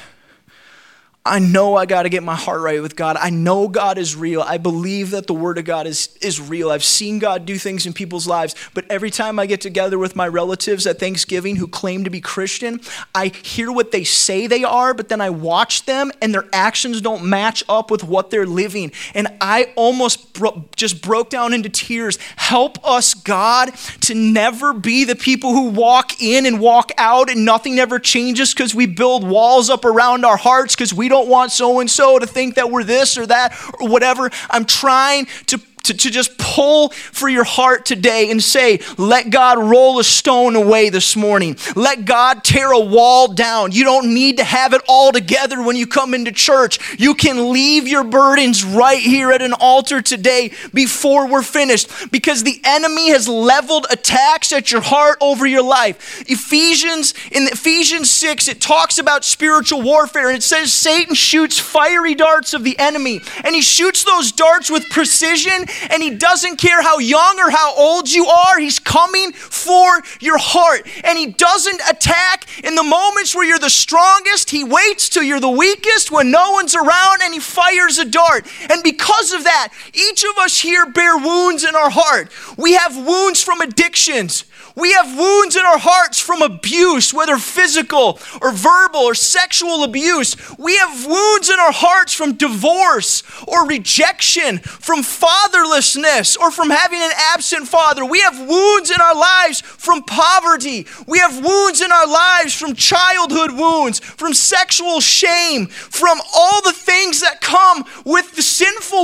I 1.25 1.39
know 1.39 1.77
I 1.77 1.85
got 1.85 2.03
to 2.03 2.09
get 2.09 2.21
my 2.21 2.35
heart 2.35 2.59
right 2.59 2.81
with 2.81 2.97
God. 2.97 3.15
I 3.15 3.29
know 3.29 3.69
God 3.69 3.97
is 3.97 4.13
real. 4.13 4.41
I 4.41 4.57
believe 4.57 5.11
that 5.11 5.25
the 5.25 5.33
Word 5.33 5.57
of 5.57 5.63
God 5.63 5.87
is, 5.87 6.09
is 6.19 6.41
real. 6.41 6.69
I've 6.69 6.83
seen 6.83 7.17
God 7.17 7.45
do 7.45 7.57
things 7.57 7.85
in 7.85 7.93
people's 7.93 8.27
lives. 8.27 8.55
But 8.73 8.83
every 8.89 9.09
time 9.09 9.39
I 9.39 9.45
get 9.45 9.61
together 9.61 9.97
with 9.97 10.17
my 10.17 10.27
relatives 10.27 10.85
at 10.85 10.99
Thanksgiving 10.99 11.55
who 11.55 11.67
claim 11.69 12.03
to 12.03 12.09
be 12.09 12.19
Christian, 12.19 12.81
I 13.15 13.27
hear 13.27 13.71
what 13.71 13.91
they 13.91 14.03
say 14.03 14.47
they 14.47 14.65
are, 14.65 14.93
but 14.93 15.07
then 15.07 15.21
I 15.21 15.29
watch 15.29 15.85
them 15.85 16.11
and 16.21 16.33
their 16.33 16.45
actions 16.51 16.99
don't 16.99 17.23
match 17.23 17.63
up 17.69 17.89
with 17.89 18.03
what 18.03 18.29
they're 18.29 18.45
living. 18.45 18.91
And 19.13 19.29
I 19.39 19.71
almost 19.77 20.33
bro- 20.33 20.65
just 20.75 21.01
broke 21.01 21.29
down 21.29 21.53
into 21.53 21.69
tears. 21.69 22.17
Help 22.35 22.85
us, 22.85 23.13
God, 23.13 23.73
to 24.01 24.13
never 24.13 24.73
be 24.73 25.05
the 25.05 25.15
people 25.15 25.53
who 25.53 25.69
walk 25.69 26.21
in 26.21 26.45
and 26.45 26.59
walk 26.59 26.91
out 26.97 27.29
and 27.29 27.45
nothing 27.45 27.79
ever 27.79 27.97
changes 27.97 28.53
because 28.53 28.75
we 28.75 28.87
build 28.87 29.25
walls 29.25 29.69
up 29.69 29.85
around 29.85 30.25
our 30.25 30.35
hearts 30.35 30.75
because 30.75 30.93
we 30.93 31.12
don't 31.13 31.29
want 31.29 31.51
so 31.51 31.79
and 31.79 31.89
so 31.89 32.17
to 32.17 32.25
think 32.25 32.55
that 32.55 32.71
we're 32.71 32.83
this 32.83 33.17
or 33.19 33.27
that 33.27 33.55
or 33.79 33.87
whatever. 33.87 34.31
I'm 34.49 34.65
trying 34.65 35.27
to 35.47 35.59
to, 35.83 35.93
to 35.93 36.09
just 36.09 36.37
pull 36.37 36.89
for 36.89 37.27
your 37.27 37.43
heart 37.43 37.85
today 37.85 38.31
and 38.31 38.41
say, 38.41 38.79
let 38.97 39.29
God 39.29 39.57
roll 39.57 39.99
a 39.99 40.03
stone 40.03 40.55
away 40.55 40.89
this 40.89 41.15
morning. 41.15 41.57
Let 41.75 42.05
God 42.05 42.43
tear 42.43 42.71
a 42.71 42.79
wall 42.79 43.33
down. 43.33 43.71
You 43.71 43.83
don't 43.83 44.13
need 44.13 44.37
to 44.37 44.43
have 44.43 44.73
it 44.73 44.81
all 44.87 45.11
together 45.11 45.61
when 45.61 45.75
you 45.75 45.85
come 45.85 46.13
into 46.13 46.31
church. 46.31 46.99
You 46.99 47.15
can 47.15 47.51
leave 47.51 47.87
your 47.87 48.03
burdens 48.03 48.63
right 48.63 49.01
here 49.01 49.31
at 49.31 49.41
an 49.41 49.53
altar 49.53 50.01
today 50.01 50.51
before 50.73 51.27
we're 51.27 51.43
finished 51.43 52.11
because 52.11 52.43
the 52.43 52.61
enemy 52.63 53.09
has 53.09 53.27
leveled 53.27 53.85
attacks 53.89 54.53
at 54.53 54.71
your 54.71 54.81
heart 54.81 55.17
over 55.19 55.45
your 55.45 55.63
life. 55.63 56.23
Ephesians, 56.29 57.13
in 57.31 57.43
Ephesians 57.47 58.09
6, 58.09 58.47
it 58.47 58.61
talks 58.61 58.97
about 58.97 59.25
spiritual 59.25 59.81
warfare 59.81 60.29
and 60.29 60.37
it 60.37 60.43
says 60.43 60.71
Satan 60.71 61.15
shoots 61.15 61.59
fiery 61.59 62.15
darts 62.15 62.53
of 62.53 62.63
the 62.63 62.77
enemy 62.79 63.19
and 63.43 63.53
he 63.53 63.61
shoots 63.61 64.03
those 64.03 64.31
darts 64.31 64.69
with 64.69 64.89
precision 64.89 65.65
and 65.89 66.01
He 66.01 66.11
doesn't 66.11 66.57
care 66.57 66.81
how 66.81 66.99
young 66.99 67.39
or 67.39 67.49
how 67.49 67.75
old 67.75 68.11
you 68.11 68.25
are. 68.25 68.59
He's 68.59 68.79
coming 68.79 69.31
for 69.33 70.01
your 70.19 70.37
heart. 70.37 70.87
And 71.03 71.17
He 71.17 71.27
doesn't 71.27 71.81
attack 71.89 72.45
in 72.63 72.75
the 72.75 72.83
moments 72.83 73.35
where 73.35 73.45
you're 73.45 73.59
the 73.59 73.69
strongest. 73.69 74.49
He 74.49 74.63
waits 74.63 75.09
till 75.09 75.23
you're 75.23 75.39
the 75.39 75.49
weakest 75.49 76.11
when 76.11 76.31
no 76.31 76.51
one's 76.51 76.75
around 76.75 77.21
and 77.23 77.33
He 77.33 77.39
fires 77.39 77.97
a 77.97 78.05
dart. 78.05 78.47
And 78.69 78.83
because 78.83 79.33
of 79.33 79.43
that, 79.43 79.69
each 79.93 80.23
of 80.23 80.37
us 80.37 80.59
here 80.59 80.85
bear 80.85 81.17
wounds 81.17 81.63
in 81.63 81.75
our 81.75 81.89
heart. 81.89 82.31
We 82.57 82.73
have 82.73 82.95
wounds 82.95 83.41
from 83.43 83.61
addictions. 83.61 84.45
We 84.75 84.93
have 84.93 85.17
wounds 85.17 85.55
in 85.55 85.65
our 85.65 85.77
hearts 85.77 86.19
from 86.19 86.41
abuse, 86.41 87.13
whether 87.13 87.37
physical 87.37 88.19
or 88.41 88.51
verbal 88.51 89.01
or 89.01 89.15
sexual 89.15 89.83
abuse. 89.83 90.35
We 90.57 90.77
have 90.77 91.05
wounds 91.05 91.49
in 91.49 91.59
our 91.59 91.71
hearts 91.71 92.13
from 92.13 92.33
divorce 92.33 93.23
or 93.47 93.67
rejection, 93.67 94.59
from 94.59 95.01
fatherlessness 95.01 96.37
or 96.39 96.49
from 96.51 96.69
having 96.69 97.01
an 97.01 97.11
absent 97.33 97.67
father. 97.67 98.05
We 98.05 98.21
have 98.21 98.39
wounds 98.39 98.89
in 98.89 98.99
our 98.99 99.15
lives 99.15 99.61
from 99.61 100.03
poverty. 100.03 100.87
We 101.07 101.19
have 101.19 101.43
wounds 101.43 101.81
in 101.81 101.91
our 101.91 102.07
lives 102.07 102.53
from 102.53 102.73
childhood 102.73 103.51
wounds, 103.51 103.99
from 103.99 104.33
sexual 104.33 105.01
shame, 105.01 105.67
from 105.67 106.19
all 106.33 106.61
the 106.63 106.73
things 106.73 107.21
that 107.21 107.41
come 107.41 107.85
with 108.05 108.35
the 108.35 108.41
sinful 108.41 108.62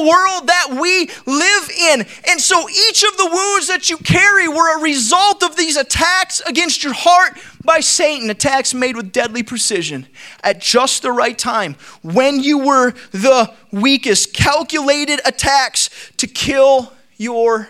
world 0.10 0.48
that 0.48 0.78
we 0.80 1.10
live 1.26 1.70
in. 1.70 2.06
And 2.30 2.42
so 2.42 2.68
each 2.70 3.04
of 3.04 3.16
the 3.18 3.30
wounds 3.32 3.68
that 3.68 3.90
you 3.90 3.98
carry 3.98 4.48
were 4.48 4.78
a 4.78 4.82
result 4.82 5.44
of 5.44 5.56
these 5.56 5.78
attacks 5.78 6.42
against 6.42 6.84
your 6.84 6.94
heart 6.94 7.38
by 7.64 7.82
Satan, 7.82 8.30
attacks 8.30 8.74
made 8.74 8.96
with 8.96 9.12
deadly 9.12 9.44
precision 9.44 10.08
at 10.44 10.60
just 10.60 11.04
the 11.04 11.12
right 11.12 11.38
time, 11.38 11.76
when 12.02 12.42
you 12.42 12.58
were 12.58 12.92
the 13.12 13.54
weakest, 13.72 14.34
calculated 14.34 15.22
attacks 15.26 15.90
to 16.18 16.26
kill 16.26 16.94
your 17.18 17.70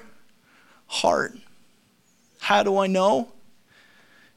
heart. 0.88 1.38
How 2.40 2.64
do 2.64 2.78
I 2.78 2.88
know? 2.88 3.32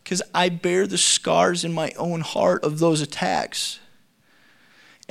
Because 0.03 0.23
I 0.35 0.49
bear 0.49 0.87
the 0.87 0.99
scars 0.99 1.65
in 1.65 1.73
my 1.73 1.93
own 1.97 2.23
heart 2.23 2.65
of 2.65 2.79
those 2.79 3.01
attacks. 3.01 3.79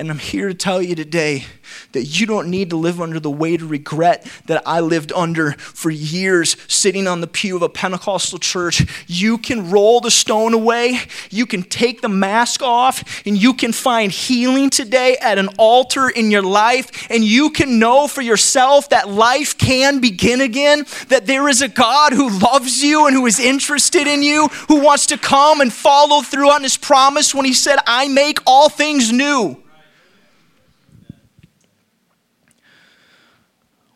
And 0.02 0.10
I'm 0.10 0.18
here 0.18 0.48
to 0.48 0.56
tell 0.56 0.82
you 0.82 0.96
today 0.96 1.46
that 1.92 2.20
you 2.20 2.26
don't 2.26 2.50
need 2.50 2.72
to 2.72 2.76
live 2.76 3.00
under 3.00 3.20
the 3.20 3.30
weight 3.30 3.62
of 3.62 3.70
regret 3.70 4.28
that 4.48 4.64
I 4.66 4.80
lived 4.80 5.12
under 5.14 5.52
for 5.52 5.92
years 5.92 6.58
sitting 6.68 7.06
on 7.06 7.22
the 7.22 7.28
pew 7.28 7.56
of 7.56 7.62
a 7.62 7.70
Pentecostal 7.70 8.40
church. 8.40 8.84
You 9.06 9.38
can 9.38 9.70
roll 9.70 10.00
the 10.00 10.10
stone 10.10 10.56
away, 10.56 11.02
you 11.30 11.46
can 11.46 11.62
take 11.62 12.02
the 12.02 12.10
mask 12.10 12.64
off, 12.64 13.22
and 13.28 13.40
you 13.40 13.54
can 13.54 13.74
find 13.74 14.12
healing 14.12 14.72
today 14.72 15.18
at 15.22 15.38
an 15.38 15.50
altar 15.60 16.10
in 16.10 16.32
your 16.32 16.42
life. 16.42 17.06
And 17.12 17.24
you 17.24 17.52
can 17.52 17.78
know 17.78 18.08
for 18.08 18.24
yourself 18.24 18.90
that 18.90 19.08
life 19.08 19.56
can 19.56 20.00
begin 20.00 20.42
again, 20.42 20.88
that 21.10 21.28
there 21.28 21.48
is 21.48 21.62
a 21.62 21.68
God 21.68 22.14
who 22.14 22.40
loves 22.40 22.82
you 22.82 23.06
and 23.06 23.16
who 23.16 23.28
is 23.28 23.40
interested 23.40 24.08
in 24.08 24.24
you, 24.24 24.48
who 24.68 24.82
wants 24.82 25.06
to 25.06 25.18
come 25.20 25.62
and 25.62 25.72
follow 25.72 26.24
through 26.24 26.50
on 26.50 26.64
his 26.64 26.76
promise 26.76 27.36
when 27.36 27.46
he 27.46 27.54
said, 27.54 27.78
I 27.86 28.08
make 28.08 28.40
all 28.48 28.68
things 28.68 29.12
new. 29.12 29.61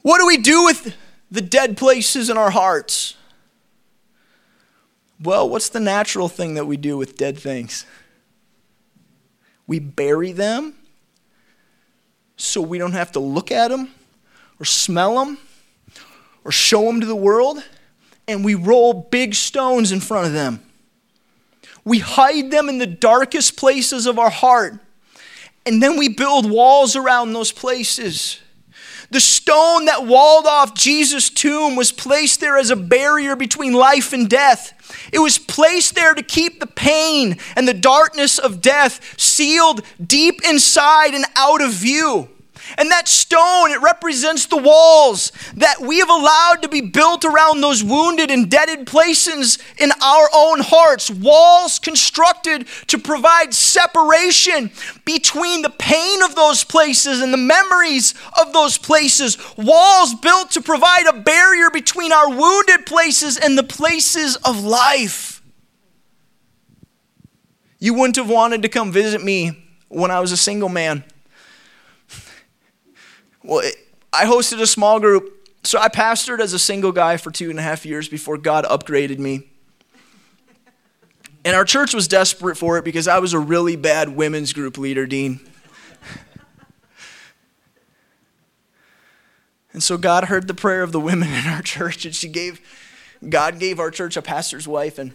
What 0.06 0.20
do 0.20 0.28
we 0.28 0.38
do 0.38 0.66
with 0.66 0.96
the 1.32 1.42
dead 1.42 1.78
places 1.78 2.30
in 2.30 2.38
our 2.38 2.52
hearts? 2.52 3.16
Well, 5.20 5.50
what's 5.50 5.70
the 5.70 5.80
natural 5.80 6.30
thing 6.30 6.54
that 6.54 6.68
we 6.68 6.78
do 6.78 6.96
with 6.96 7.18
dead 7.18 7.40
things? 7.40 7.88
We 9.66 9.80
bury 9.80 10.32
them 10.32 10.76
so 12.38 12.62
we 12.62 12.78
don't 12.78 12.92
have 12.92 13.14
to 13.14 13.20
look 13.20 13.52
at 13.52 13.70
them 13.70 13.96
or 14.60 14.66
smell 14.66 15.26
them 15.26 15.40
or 16.44 16.52
show 16.52 16.84
them 16.84 17.00
to 17.00 17.08
the 17.08 17.16
world, 17.16 17.64
and 18.28 18.46
we 18.46 18.54
roll 18.54 18.94
big 18.94 19.34
stones 19.34 19.92
in 19.92 20.02
front 20.02 20.28
of 20.28 20.34
them. 20.34 20.62
We 21.84 21.98
hide 21.98 22.52
them 22.52 22.70
in 22.70 22.78
the 22.78 22.86
darkest 22.86 23.58
places 23.58 24.06
of 24.06 24.20
our 24.20 24.30
heart, 24.30 24.78
and 25.66 25.82
then 25.82 25.98
we 25.98 26.10
build 26.10 26.48
walls 26.48 26.96
around 26.96 27.34
those 27.34 27.52
places 27.52 28.40
the 29.12 29.20
stone 29.20 29.86
that 29.86 30.06
walled 30.06 30.46
off 30.46 30.74
Jesus' 30.74 31.30
tomb 31.30 31.76
was 31.76 31.92
placed 31.92 32.40
there 32.40 32.58
as 32.58 32.70
a 32.70 32.76
barrier 32.76 33.36
between 33.36 33.74
life 33.74 34.14
and 34.14 34.30
death. 34.30 34.74
It 35.12 35.20
was 35.20 35.38
placed 35.38 35.96
there 35.96 36.14
to 36.14 36.24
keep 36.24 36.60
the 36.60 36.68
pain 36.68 37.38
and 37.56 37.68
the 37.68 37.74
darkness 37.74 38.38
of 38.38 38.62
death 38.62 39.20
sealed 39.20 39.82
deep 40.06 40.42
inside 40.48 41.14
and 41.14 41.26
out 41.36 41.62
of 41.62 41.72
view. 41.72 42.30
And 42.78 42.92
that 42.92 43.08
stone, 43.08 43.72
it 43.72 43.82
represents 43.82 44.46
the 44.48 44.58
walls 44.58 45.32
that 45.56 45.82
we 45.82 46.00
have 46.00 46.10
allowed 46.10 46.62
to 46.62 46.70
be 46.70 46.82
built 46.82 47.26
around 47.26 47.62
those 47.62 47.84
wounded 47.84 48.32
and 48.32 48.50
deaded 48.50 48.88
places 48.88 49.58
in 49.78 49.92
our 50.04 50.30
own 50.34 50.60
hearts. 50.62 51.10
Walls 51.10 51.80
constructed 51.80 52.68
to 52.88 52.98
provide 52.98 53.54
separation 53.54 54.72
between 55.06 55.62
the 55.62 55.70
pain 55.70 56.22
of 56.24 56.36
those 56.36 56.64
places 56.64 57.22
and 57.22 57.32
the 57.32 57.38
memories 57.38 58.14
of 58.40 58.54
those 58.54 58.78
places. 58.78 59.38
Walls 59.58 60.14
built 60.16 60.52
to 60.52 60.62
provide 60.62 61.08
a 61.08 61.14
barrier 61.14 61.70
between 61.70 62.12
our 62.12 62.30
wounded 62.30 62.86
places 62.86 63.38
and 63.38 63.58
the 63.58 63.64
places 63.64 64.36
of 64.38 64.64
life. 64.64 65.42
You 67.80 67.94
wouldn't 67.94 68.16
have 68.16 68.30
wanted 68.30 68.64
to 68.64 68.70
come 68.70 68.92
visit 68.92 69.24
me 69.24 69.64
when 69.90 70.10
I 70.10 70.20
was 70.20 70.32
a 70.32 70.38
single 70.38 70.70
man. 70.70 71.04
Well, 73.46 73.60
it, 73.60 73.76
I 74.12 74.26
hosted 74.26 74.60
a 74.60 74.68
small 74.68 75.00
group. 75.00 75.32
So 75.64 75.80
I 75.80 75.88
pastored 75.88 76.40
as 76.40 76.54
a 76.54 76.60
single 76.60 76.92
guy 76.92 77.18
for 77.18 77.32
two 77.32 77.50
and 77.50 77.60
a 77.60 77.62
half 77.62 77.86
years 77.86 78.10
before 78.10 78.38
God 78.38 78.66
upgraded 78.66 79.20
me. 79.20 79.48
And 81.44 81.56
our 81.56 81.66
church 81.66 81.94
was 81.94 82.08
desperate 82.08 82.56
for 82.56 82.78
it 82.78 82.84
because 82.84 83.08
I 83.08 83.20
was 83.20 83.34
a 83.34 83.40
really 83.40 83.76
bad 83.76 84.10
women's 84.10 84.52
group 84.52 84.78
leader, 84.78 85.06
Dean. 85.06 85.40
And 89.74 89.84
so 89.84 89.98
God 89.98 90.24
heard 90.24 90.48
the 90.48 90.54
prayer 90.54 90.84
of 90.84 90.94
the 90.94 91.02
women 91.02 91.28
in 91.28 91.48
our 91.48 91.62
church, 91.64 92.06
and 92.06 92.16
she 92.16 92.30
gave, 92.30 92.62
God 93.28 93.60
gave 93.60 93.78
our 93.78 93.92
church 93.92 94.16
a 94.16 94.22
pastor's 94.22 94.70
wife. 94.70 94.98
And 94.98 95.14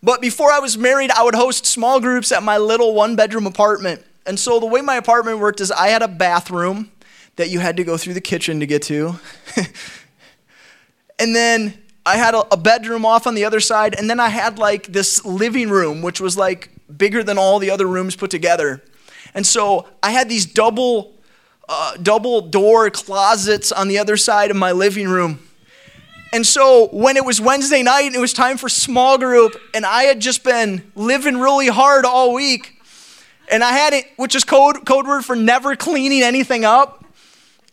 but 0.00 0.20
before 0.20 0.52
I 0.52 0.60
was 0.60 0.78
married, 0.78 1.10
I 1.10 1.24
would 1.24 1.34
host 1.34 1.66
small 1.66 2.00
groups 2.00 2.30
at 2.30 2.44
my 2.44 2.58
little 2.58 2.94
one 2.94 3.16
bedroom 3.16 3.44
apartment. 3.44 4.04
And 4.24 4.38
so 4.38 4.60
the 4.60 4.66
way 4.66 4.82
my 4.82 4.94
apartment 4.94 5.40
worked 5.40 5.60
is 5.60 5.72
I 5.72 5.88
had 5.88 6.00
a 6.00 6.06
bathroom 6.06 6.91
that 7.36 7.48
you 7.48 7.60
had 7.60 7.76
to 7.76 7.84
go 7.84 7.96
through 7.96 8.14
the 8.14 8.20
kitchen 8.20 8.60
to 8.60 8.66
get 8.66 8.82
to. 8.82 9.18
and 11.18 11.34
then 11.34 11.78
I 12.04 12.16
had 12.16 12.34
a, 12.34 12.44
a, 12.52 12.56
bedroom 12.56 13.06
off 13.06 13.26
on 13.26 13.34
the 13.34 13.44
other 13.44 13.60
side, 13.60 13.94
and 13.94 14.10
then 14.10 14.20
I 14.20 14.28
had 14.28 14.58
like 14.58 14.86
this 14.88 15.24
living 15.24 15.70
room, 15.70 16.02
which 16.02 16.20
was 16.20 16.36
like 16.36 16.70
bigger 16.94 17.22
than 17.22 17.38
all 17.38 17.58
the 17.58 17.70
other 17.70 17.86
rooms 17.86 18.16
put 18.16 18.30
together. 18.30 18.82
And 19.34 19.46
so 19.46 19.88
I 20.02 20.10
had 20.10 20.28
these 20.28 20.44
double, 20.44 21.14
uh, 21.68 21.96
double 21.96 22.42
door 22.42 22.90
closets 22.90 23.72
on 23.72 23.88
the 23.88 23.98
other 23.98 24.16
side 24.16 24.50
of 24.50 24.56
my 24.56 24.72
living 24.72 25.08
room. 25.08 25.38
And 26.34 26.46
so 26.46 26.88
when 26.92 27.16
it 27.16 27.24
was 27.24 27.40
Wednesday 27.40 27.82
night 27.82 28.06
and 28.06 28.14
it 28.14 28.20
was 28.20 28.32
time 28.32 28.56
for 28.56 28.68
small 28.68 29.16
group, 29.16 29.54
and 29.74 29.86
I 29.86 30.04
had 30.04 30.20
just 30.20 30.44
been 30.44 30.90
living 30.94 31.38
really 31.38 31.68
hard 31.68 32.04
all 32.04 32.34
week, 32.34 32.80
and 33.50 33.62
I 33.62 33.72
had 33.72 33.92
it, 33.92 34.06
which 34.16 34.34
is 34.34 34.44
code, 34.44 34.84
code 34.86 35.06
word 35.06 35.24
for 35.24 35.36
never 35.36 35.76
cleaning 35.76 36.22
anything 36.22 36.64
up 36.64 37.01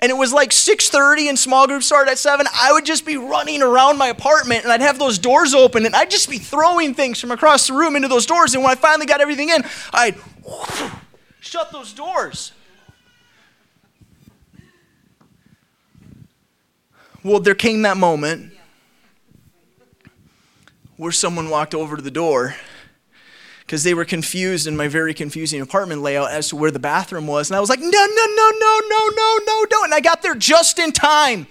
and 0.01 0.09
it 0.09 0.15
was 0.15 0.31
like 0.31 0.51
6.30 0.51 1.29
and 1.29 1.37
small 1.37 1.67
groups 1.67 1.85
started 1.85 2.11
at 2.11 2.17
7 2.17 2.45
i 2.53 2.71
would 2.71 2.85
just 2.85 3.05
be 3.05 3.17
running 3.17 3.61
around 3.61 3.97
my 3.97 4.07
apartment 4.07 4.63
and 4.63 4.71
i'd 4.71 4.81
have 4.81 4.99
those 4.99 5.17
doors 5.17 5.53
open 5.53 5.85
and 5.85 5.95
i'd 5.95 6.11
just 6.11 6.29
be 6.29 6.37
throwing 6.37 6.93
things 6.93 7.19
from 7.19 7.31
across 7.31 7.67
the 7.67 7.73
room 7.73 7.95
into 7.95 8.07
those 8.07 8.25
doors. 8.25 8.53
And 8.53 8.63
when 8.63 8.71
i 8.71 8.75
finally 8.75 9.05
got 9.05 9.21
everything 9.21 9.49
in 9.49 9.63
i'd 9.93 10.15
shut 11.39 11.71
those 11.71 11.93
doors. 11.93 12.51
Well 17.23 17.39
there 17.39 17.55
came 17.55 17.81
that 17.81 17.97
moment 17.97 18.53
where 20.95 21.11
someone 21.11 21.49
walked 21.49 21.75
over 21.75 21.95
to 21.95 22.01
the 22.01 22.11
door 22.11 22.55
because 23.69 23.83
they 23.83 23.93
were 23.93 24.03
confused 24.03 24.65
in 24.65 24.75
my 24.75 24.87
very 24.87 25.13
confusing 25.13 25.61
apartment 25.61 26.01
layout 26.01 26.31
as 26.31 26.49
to 26.49 26.55
where 26.55 26.71
the 26.71 26.79
bathroom 26.79 27.27
was. 27.27 27.51
And 27.51 27.55
I 27.55 27.59
was 27.59 27.69
like, 27.69 27.79
no, 27.79 27.87
no, 27.87 27.91
no, 27.91 28.51
no, 28.59 28.79
no, 28.89 29.09
no, 29.15 29.39
no, 29.45 29.65
no. 29.69 29.83
And 29.83 29.93
I 29.93 29.99
got 29.99 30.23
there 30.23 30.33
just 30.33 30.79
in 30.79 30.91
time. 30.91 31.45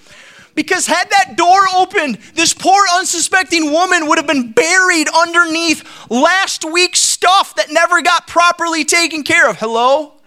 Because 0.56 0.88
had 0.88 1.08
that 1.10 1.36
door 1.36 1.60
opened, 1.76 2.16
this 2.34 2.52
poor 2.52 2.84
unsuspecting 2.96 3.70
woman 3.70 4.08
would 4.08 4.18
have 4.18 4.26
been 4.26 4.50
buried 4.50 5.06
underneath 5.16 5.88
last 6.10 6.64
week's 6.64 6.98
stuff 6.98 7.54
that 7.54 7.70
never 7.70 8.02
got 8.02 8.26
properly 8.26 8.84
taken 8.84 9.22
care 9.22 9.48
of. 9.48 9.56
Hello? 9.60 10.17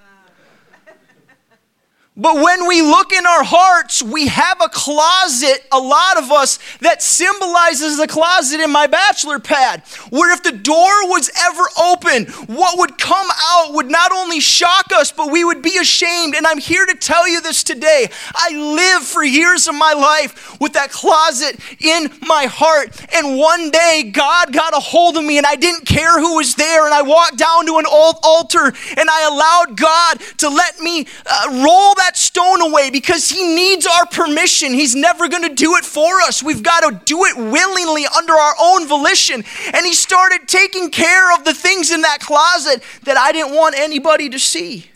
But 2.18 2.36
when 2.36 2.68
we 2.68 2.82
look 2.82 3.14
in 3.14 3.26
our 3.26 3.44
hearts, 3.44 4.04
we 4.04 4.28
have 4.28 4.60
a 4.60 4.68
closet, 4.68 5.66
a 5.72 5.80
lot 5.80 6.18
of 6.18 6.30
us, 6.30 6.60
that 6.82 7.02
symbolizes 7.02 7.98
the 7.98 8.06
closet 8.06 8.60
in 8.60 8.70
my 8.70 8.86
bachelor 8.86 9.40
pad, 9.40 9.82
where 10.10 10.34
if 10.34 10.44
the 10.44 10.52
door 10.52 11.08
was 11.08 11.32
ever 11.40 11.64
open, 11.80 12.26
what 12.54 12.78
would 12.80 12.98
come 12.98 13.28
out 13.32 13.74
would 13.74 13.90
not 13.90 14.12
only 14.12 14.42
shock 14.42 14.88
us, 14.94 15.14
but 15.14 15.32
we 15.32 15.46
would 15.46 15.62
be 15.62 15.78
ashamed. 15.78 16.36
And 16.36 16.46
I'm 16.46 16.58
here 16.58 16.86
to 16.86 16.96
tell 16.96 17.30
you 17.30 17.40
this 17.40 17.64
today. 17.64 18.10
I 18.36 18.52
lived 18.58 19.06
for 19.06 19.24
years 19.24 19.70
of 19.70 19.76
my 19.76 19.94
life 19.94 20.60
with 20.60 20.74
that 20.74 20.92
closet 20.92 21.62
in 21.80 22.12
my 22.28 22.44
heart. 22.44 22.92
And 23.16 23.38
one 23.38 23.72
day, 23.72 24.12
God 24.14 24.52
got 24.52 24.74
a 24.74 24.82
hold 24.82 25.16
of 25.16 25.24
me, 25.24 25.38
and 25.38 25.48
I 25.48 25.56
didn't 25.56 25.86
care 25.86 26.20
who 26.20 26.36
was 26.36 26.56
there. 26.56 26.84
And 26.84 26.94
I 26.94 27.04
walked 27.04 27.38
down 27.38 27.66
to 27.68 27.78
an 27.78 27.86
old 27.86 28.18
altar, 28.22 28.66
and 28.98 29.10
I 29.10 29.28
allowed 29.32 29.78
God 29.78 30.20
to 30.40 30.50
let 30.50 30.78
me 30.82 31.06
uh, 31.26 31.64
roll 31.64 31.96
that 32.02 32.18
stone 32.18 32.62
away 32.62 32.90
because 32.90 33.30
He 33.30 33.56
needs 33.56 33.88
our 33.88 34.06
permission. 34.06 34.74
He's 34.74 34.96
never 34.96 35.28
going 35.28 35.48
to 35.48 35.56
do 35.56 35.76
it 35.76 35.86
for 35.86 36.22
us. 36.22 36.44
We've 36.44 36.64
got 36.64 36.82
to 36.82 37.02
do 37.06 37.26
it 37.26 37.38
willingly 37.38 38.06
under 38.06 38.34
our 38.34 38.54
own 38.60 38.88
volition. 38.88 39.44
And 39.74 39.86
He 39.86 39.94
started 39.94 40.48
taking 40.48 40.92
care 40.92 41.34
of 41.34 41.44
the 41.46 41.54
things 41.54 41.92
in 41.92 42.02
that 42.02 42.20
closet 42.20 42.84
that 43.04 43.18
I 43.18 43.32
didn't 43.32 43.56
want 43.56 43.76
anybody 43.78 44.30
to 44.30 44.40
see. 44.40 44.92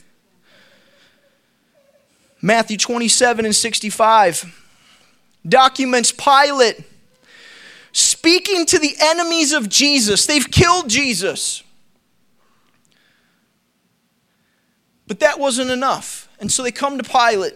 Matthew 2.42 2.78
27 2.78 3.46
and 3.46 3.56
65 3.56 4.64
documents 5.48 6.12
Pilate 6.12 6.84
speaking 7.92 8.66
to 8.66 8.78
the 8.78 8.96
enemies 9.00 9.54
of 9.54 9.70
Jesus. 9.70 10.26
They've 10.26 10.50
killed 10.50 10.90
Jesus. 10.90 11.64
But 15.08 15.20
that 15.22 15.40
wasn't 15.40 15.72
enough. 15.72 16.25
And 16.40 16.52
so 16.52 16.64
they 16.64 16.72
come 16.72 16.98
to 16.98 17.04
Pilate 17.04 17.54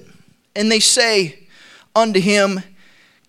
and 0.56 0.72
they 0.72 0.80
say 0.80 1.48
unto 1.96 2.20
him, 2.20 2.62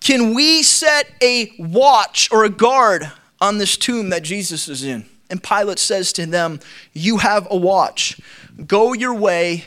Can 0.01 0.35
we 0.35 0.63
set 0.63 1.11
a 1.23 1.53
watch 1.59 2.29
or 2.33 2.45
a 2.45 2.51
guard 2.51 3.11
on 3.41 3.59
this 3.59 3.77
tomb 3.77 4.11
that 4.11 4.23
Jesus 4.23 4.69
is 4.69 4.85
in? 4.85 5.07
And 5.29 5.43
Pilate 5.43 5.79
says 5.79 6.13
to 6.15 6.27
them, 6.27 6.61
You 6.93 7.19
have 7.19 7.47
a 7.51 7.57
watch. 7.57 8.21
Go 8.67 8.93
your 8.93 9.15
way. 9.15 9.65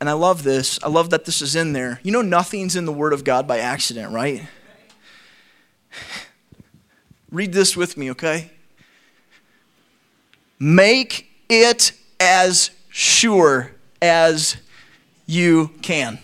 And 0.00 0.10
I 0.10 0.12
love 0.12 0.42
this. 0.42 0.78
I 0.82 0.88
love 0.88 1.10
that 1.10 1.24
this 1.24 1.40
is 1.40 1.56
in 1.56 1.72
there. 1.72 2.00
You 2.02 2.12
know, 2.12 2.22
nothing's 2.22 2.76
in 2.76 2.84
the 2.84 2.92
Word 2.92 3.12
of 3.12 3.24
God 3.24 3.48
by 3.48 3.58
accident, 3.58 4.12
right? 4.12 4.46
Read 7.30 7.52
this 7.52 7.76
with 7.76 7.96
me, 7.96 8.10
okay? 8.10 8.50
Make 10.58 11.30
it 11.48 11.92
as 12.20 12.70
sure 12.88 13.72
as 14.02 14.56
you 15.26 15.70
can. 15.82 16.18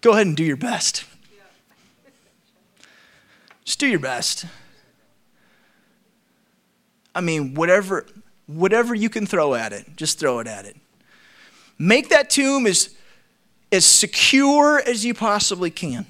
Go 0.00 0.12
ahead 0.12 0.26
and 0.26 0.36
do 0.36 0.44
your 0.44 0.56
best. 0.56 1.04
Just 3.64 3.80
do 3.80 3.86
your 3.86 3.98
best. 3.98 4.46
I 7.14 7.20
mean, 7.20 7.54
whatever, 7.54 8.06
whatever 8.46 8.94
you 8.94 9.10
can 9.10 9.26
throw 9.26 9.54
at 9.54 9.72
it, 9.72 9.96
just 9.96 10.18
throw 10.18 10.38
it 10.38 10.46
at 10.46 10.64
it. 10.64 10.76
Make 11.78 12.08
that 12.08 12.30
tomb 12.30 12.66
as, 12.66 12.94
as 13.70 13.84
secure 13.84 14.80
as 14.80 15.04
you 15.04 15.14
possibly 15.14 15.70
can. 15.70 16.06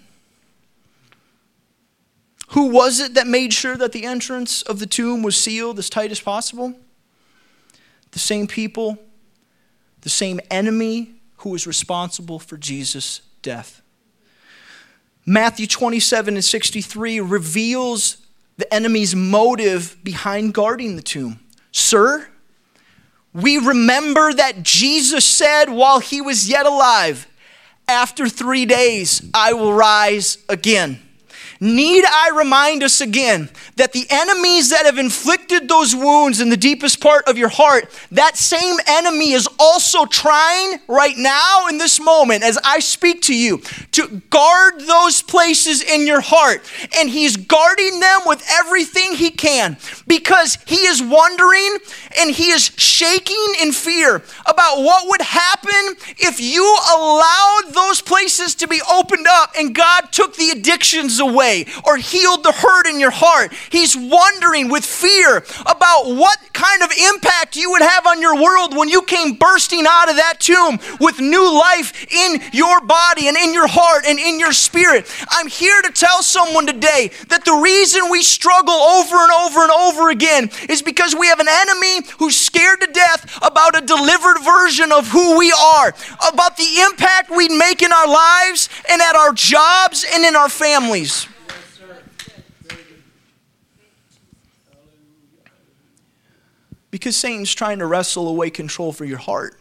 Who 2.50 2.68
was 2.68 3.00
it 3.00 3.14
that 3.14 3.26
made 3.26 3.52
sure 3.52 3.76
that 3.76 3.92
the 3.92 4.04
entrance 4.04 4.62
of 4.62 4.78
the 4.78 4.87
tomb 4.87 5.22
was 5.22 5.37
sealed 5.37 5.78
as 5.78 5.90
tight 5.90 6.11
as 6.11 6.20
possible? 6.20 6.74
The 8.12 8.18
same 8.18 8.46
people 8.46 8.98
the 10.02 10.08
same 10.08 10.40
enemy 10.50 11.14
who 11.38 11.50
was 11.50 11.66
responsible 11.66 12.38
for 12.38 12.56
Jesus' 12.56 13.22
death. 13.42 13.82
Matthew 15.24 15.66
27 15.66 16.34
and 16.34 16.44
63 16.44 17.20
reveals 17.20 18.18
the 18.56 18.72
enemy's 18.72 19.14
motive 19.14 19.96
behind 20.02 20.54
guarding 20.54 20.96
the 20.96 21.02
tomb. 21.02 21.40
Sir, 21.70 22.28
we 23.32 23.58
remember 23.58 24.32
that 24.32 24.62
Jesus 24.62 25.24
said 25.24 25.66
while 25.66 26.00
he 26.00 26.20
was 26.20 26.48
yet 26.48 26.66
alive, 26.66 27.28
After 27.87 28.28
three 28.28 28.66
days 28.66 29.22
I 29.32 29.52
will 29.52 29.72
rise 29.72 30.38
again. 30.48 31.00
Need 31.61 32.04
I 32.04 32.30
remind 32.34 32.82
us 32.82 33.00
again 33.00 33.50
that 33.79 33.93
the 33.93 34.07
enemies 34.11 34.71
that 34.71 34.85
have 34.85 34.99
inflicted 34.99 35.69
those 35.69 35.95
wounds 35.95 36.41
in 36.41 36.51
the 36.51 36.57
deepest 36.57 37.01
part 37.01 37.27
of 37.27 37.38
your 37.38 37.49
heart, 37.49 37.88
that 38.11 38.37
same 38.37 38.77
enemy 38.87 39.33
is 39.33 39.49
also 39.59 40.05
trying 40.05 40.79
right 40.88 41.17
now 41.17 41.67
in 41.69 41.79
this 41.79 42.01
moment 42.01 42.43
as 42.43 42.59
I 42.64 42.81
speak 42.81 43.23
to 43.23 43.35
you 43.35 43.59
to 43.93 44.21
guard 44.31 44.81
those 44.81 45.23
places 45.23 45.83
in 45.83 46.07
your 46.07 46.21
heart. 46.21 46.61
And 46.99 47.09
he's 47.09 47.37
guarding 47.37 48.01
them 48.01 48.21
with 48.27 48.45
everything 48.61 49.14
he 49.14 49.31
can 49.31 49.77
because 50.07 50.59
he 50.67 50.87
is 50.87 51.03
wondering 51.03 51.79
and 52.19 52.31
he 52.31 52.51
is 52.51 52.73
shaking 52.77 53.55
in 53.62 53.73
fear 53.73 54.23
about 54.47 54.79
what 54.79 55.09
would 55.09 55.23
happen 55.23 55.97
if 56.19 56.41
you 56.41 56.64
allowed 56.95 57.73
those 57.73 58.01
places 58.01 58.55
to 58.57 58.67
be 58.67 58.81
opened 58.93 59.27
up 59.29 59.53
and 59.59 59.75
God 59.75 60.12
took 60.12 60.35
the 60.37 60.51
addictions 60.51 61.21
away 61.21 61.67
or 61.85 61.97
healed 61.97 62.43
the 62.43 62.53
hurt 62.53 62.87
in 62.87 62.99
your 62.99 63.11
heart. 63.12 63.53
He's 63.70 63.96
wondering 63.96 64.68
with 64.68 64.85
fear 64.85 65.44
about 65.62 66.14
what 66.14 66.38
kind 66.52 66.83
of 66.83 66.90
impact 66.92 67.57
you 67.57 67.70
would 67.70 67.83
have 67.83 68.07
on 68.07 68.20
your 68.20 68.40
world 68.40 68.76
when 68.76 68.88
you 68.88 69.02
came 69.02 69.35
bursting 69.35 69.85
out 69.88 70.11
of 70.11 70.16
that 70.16 70.40
tomb 70.40 70.78
with 71.00 71.20
new 71.20 71.52
life 71.52 72.07
in 72.12 72.40
your 72.52 72.81
body 72.81 73.28
and 73.28 73.37
in 73.37 73.54
your 73.54 73.68
heart 73.68 74.04
and 74.07 74.18
in 74.18 74.40
your 74.40 74.52
spirit. 74.52 75.07
I'm 75.31 75.48
here 75.48 75.81
to 75.83 75.92
tell 75.92 76.22
someone 76.22 76.66
today 76.66 77.11
that 77.28 77.44
the 77.44 77.61
reason 77.62 78.11
we 78.11 78.22
struggle 78.22 78.74
over 78.74 79.16
and 79.16 79.33
over 79.33 79.61
and 79.62 79.70
over 79.70 80.11
again 80.11 80.50
is 80.68 80.83
because 80.83 81.14
we 81.14 81.28
have 81.28 81.40
an 81.40 81.48
enemy 81.48 82.07
who's 82.18 82.37
scared 82.37 82.81
to 82.81 82.87
death 82.88 83.38
about 83.42 83.76
a 83.76 83.87
delivered 83.87 84.38
version 84.42 84.92
of 84.92 85.09
who 85.09 85.38
we 85.38 85.52
are, 85.52 85.94
about 86.28 86.57
the 86.57 86.81
impact 86.81 87.31
we'd 87.31 87.52
make 87.52 87.83
in 87.83 87.92
our 87.92 88.09
lives 88.09 88.68
and 88.90 89.00
at 89.00 89.14
our 89.14 89.33
jobs 89.33 90.04
and 90.12 90.24
in 90.24 90.37
our 90.37 90.48
families. 90.48 91.28
Because 96.90 97.16
Satan's 97.16 97.55
trying 97.55 97.79
to 97.81 97.87
wrestle 97.87 98.29
away 98.29 98.51
control 98.51 98.92
for 98.92 99.05
your 99.05 99.18
heart. 99.18 99.59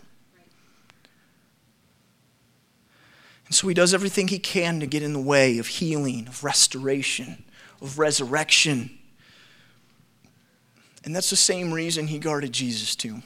And 3.47 3.55
so 3.55 3.67
he 3.67 3.73
does 3.73 3.93
everything 3.93 4.27
he 4.27 4.39
can 4.39 4.79
to 4.81 4.85
get 4.85 5.03
in 5.03 5.13
the 5.13 5.21
way 5.21 5.57
of 5.57 5.67
healing, 5.67 6.27
of 6.27 6.43
restoration, 6.43 7.45
of 7.81 7.97
resurrection. 7.97 8.97
And 11.03 11.15
that's 11.15 11.29
the 11.29 11.37
same 11.37 11.73
reason 11.73 12.07
he 12.07 12.19
guarded 12.19 12.51
Jesus 12.51 12.95
too. 12.95 13.21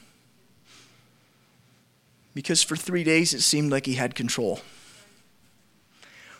Because 2.36 2.62
for 2.62 2.76
three 2.76 3.04
days 3.04 3.34
it 3.34 3.42
seemed 3.42 3.72
like 3.72 3.88
he 3.88 3.96
had 3.96 4.14
control. 4.14 4.60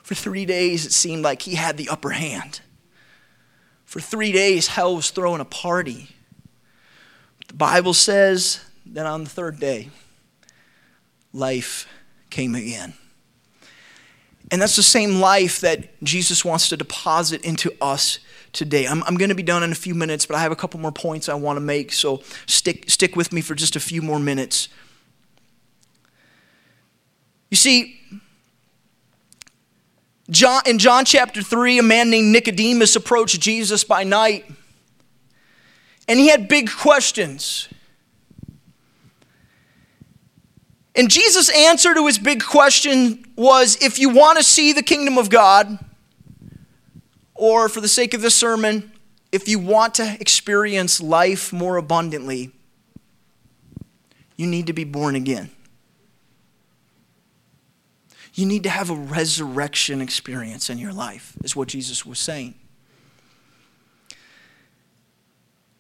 For 0.04 0.14
three 0.14 0.46
days 0.46 0.86
it 0.86 0.92
seemed 0.92 1.24
like 1.24 1.42
he 1.42 1.56
had 1.56 1.78
the 1.78 1.90
upper 1.90 2.12
hand. 2.12 2.62
For 3.86 4.00
three 4.00 4.32
days 4.32 4.68
hell 4.68 4.96
was 4.96 5.10
throwing 5.10 5.42
a 5.42 5.46
party. 5.46 6.10
The 7.52 7.58
Bible 7.58 7.94
says 7.94 8.62
that 8.86 9.06
on 9.06 9.26
the 9.26 9.30
third 9.30 9.60
day, 9.60 9.90
life 11.34 11.86
came 12.30 12.56
again. 12.56 12.94
And 14.50 14.62
that's 14.62 14.78
the 14.78 14.84
same 14.84 15.20
life 15.20 15.60
that 15.60 16.02
Jesus 16.02 16.46
wants 16.46 16.70
to 16.70 16.78
deposit 16.78 17.44
into 17.44 17.74
us 17.82 18.20
today. 18.54 18.88
I'm, 18.88 19.04
I'm 19.04 19.18
going 19.18 19.28
to 19.28 19.36
be 19.36 19.44
done 19.44 19.64
in 19.64 19.72
a 19.74 19.76
few 19.76 19.94
minutes, 19.94 20.26
but 20.26 20.38
I 20.38 20.40
have 20.40 20.54
a 20.54 20.56
couple 20.56 20.80
more 20.80 20.94
points 20.94 21.28
I 21.28 21.34
want 21.34 21.58
to 21.58 21.62
make, 21.62 21.92
so 21.92 22.24
stick, 22.46 22.90
stick 22.90 23.18
with 23.18 23.34
me 23.34 23.42
for 23.42 23.54
just 23.54 23.76
a 23.76 23.82
few 23.82 24.02
more 24.02 24.18
minutes. 24.18 24.70
You 27.50 27.58
see, 27.58 28.00
John, 30.30 30.62
in 30.66 30.80
John 30.80 31.04
chapter 31.04 31.42
3, 31.42 31.80
a 31.80 31.84
man 31.84 32.10
named 32.10 32.32
Nicodemus 32.32 32.96
approached 32.96 33.42
Jesus 33.42 33.84
by 33.84 34.06
night 34.06 34.46
and 36.12 36.20
he 36.20 36.28
had 36.28 36.50
big 36.50 36.70
questions. 36.70 37.70
And 40.94 41.10
Jesus' 41.10 41.50
answer 41.50 41.94
to 41.94 42.06
his 42.06 42.20
big 42.20 42.44
question 42.44 43.24
was 43.38 43.78
if 43.82 43.98
you 43.98 44.10
want 44.10 44.38
to 44.38 44.44
see 44.44 44.74
the 44.74 44.84
kingdom 44.84 45.18
of 45.18 45.30
God, 45.30 45.80
or 47.34 47.70
for 47.70 47.80
the 47.80 47.88
sake 47.88 48.14
of 48.14 48.22
this 48.22 48.36
sermon, 48.36 48.92
if 49.32 49.48
you 49.48 49.58
want 49.58 49.94
to 49.96 50.18
experience 50.20 51.00
life 51.00 51.54
more 51.54 51.78
abundantly, 51.78 52.52
you 54.36 54.48
need 54.48 54.68
to 54.68 54.74
be 54.74 54.84
born 54.84 55.16
again. 55.16 55.50
You 58.34 58.46
need 58.46 58.64
to 58.64 58.70
have 58.70 58.90
a 58.90 58.96
resurrection 58.96 60.02
experience 60.02 60.70
in 60.70 60.78
your 60.78 60.92
life, 60.92 61.38
is 61.42 61.56
what 61.56 61.70
Jesus 61.70 62.06
was 62.06 62.20
saying. 62.20 62.56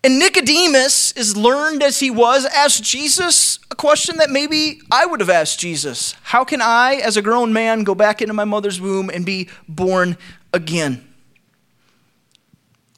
And 0.04 0.18
Nicodemus, 0.18 1.12
as 1.12 1.38
learned 1.38 1.84
as 1.84 2.00
he 2.00 2.10
was, 2.10 2.46
asked 2.46 2.84
Jesus 2.84 3.60
a 3.70 3.76
question 3.76 4.18
that 4.18 4.32
maybe 4.32 4.82
I 4.90 5.06
would 5.06 5.20
have 5.20 5.30
asked 5.30 5.60
Jesus 5.60 6.16
How 6.24 6.44
can 6.44 6.62
I, 6.62 6.96
as 6.96 7.18
a 7.18 7.22
grown 7.22 7.54
man, 7.54 7.84
go 7.84 7.94
back 7.94 8.22
into 8.22 8.34
my 8.34 8.46
mother's 8.46 8.82
womb 8.82 9.10
and 9.10 9.26
be 9.26 9.50
born 9.68 10.18
again? 10.54 11.08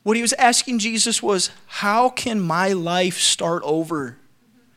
What 0.04 0.16
he 0.16 0.22
was 0.22 0.34
asking 0.34 0.80
Jesus 0.80 1.22
was, 1.22 1.50
How 1.68 2.10
can 2.10 2.40
my 2.40 2.72
life 2.72 3.18
start 3.18 3.64
over? 3.66 4.18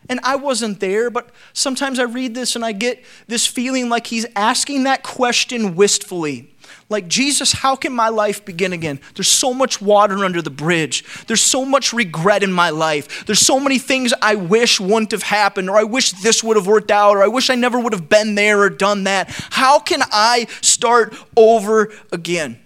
And 0.08 0.20
I 0.22 0.36
wasn't 0.36 0.78
there, 0.80 1.10
but 1.10 1.30
sometimes 1.52 1.98
I 1.98 2.04
read 2.04 2.34
this 2.34 2.54
and 2.54 2.64
I 2.64 2.72
get 2.72 3.04
this 3.26 3.46
feeling 3.46 3.88
like 3.88 4.06
he's 4.06 4.26
asking 4.36 4.84
that 4.84 5.02
question 5.02 5.74
wistfully. 5.74 6.54
Like, 6.88 7.08
Jesus, 7.08 7.52
how 7.52 7.74
can 7.74 7.92
my 7.92 8.08
life 8.08 8.44
begin 8.44 8.72
again? 8.72 9.00
There's 9.16 9.28
so 9.28 9.52
much 9.52 9.82
water 9.82 10.24
under 10.24 10.40
the 10.40 10.50
bridge. 10.50 11.04
There's 11.26 11.42
so 11.42 11.64
much 11.64 11.92
regret 11.92 12.44
in 12.44 12.52
my 12.52 12.70
life. 12.70 13.26
There's 13.26 13.40
so 13.40 13.58
many 13.58 13.78
things 13.78 14.14
I 14.22 14.36
wish 14.36 14.78
wouldn't 14.78 15.10
have 15.10 15.24
happened, 15.24 15.68
or 15.68 15.76
I 15.76 15.82
wish 15.82 16.12
this 16.12 16.44
would 16.44 16.56
have 16.56 16.68
worked 16.68 16.92
out, 16.92 17.16
or 17.16 17.24
I 17.24 17.28
wish 17.28 17.50
I 17.50 17.56
never 17.56 17.80
would 17.80 17.92
have 17.92 18.08
been 18.08 18.36
there 18.36 18.60
or 18.60 18.70
done 18.70 19.04
that. 19.04 19.30
How 19.50 19.80
can 19.80 20.00
I 20.12 20.46
start 20.60 21.16
over 21.36 21.92
again? 22.12 22.60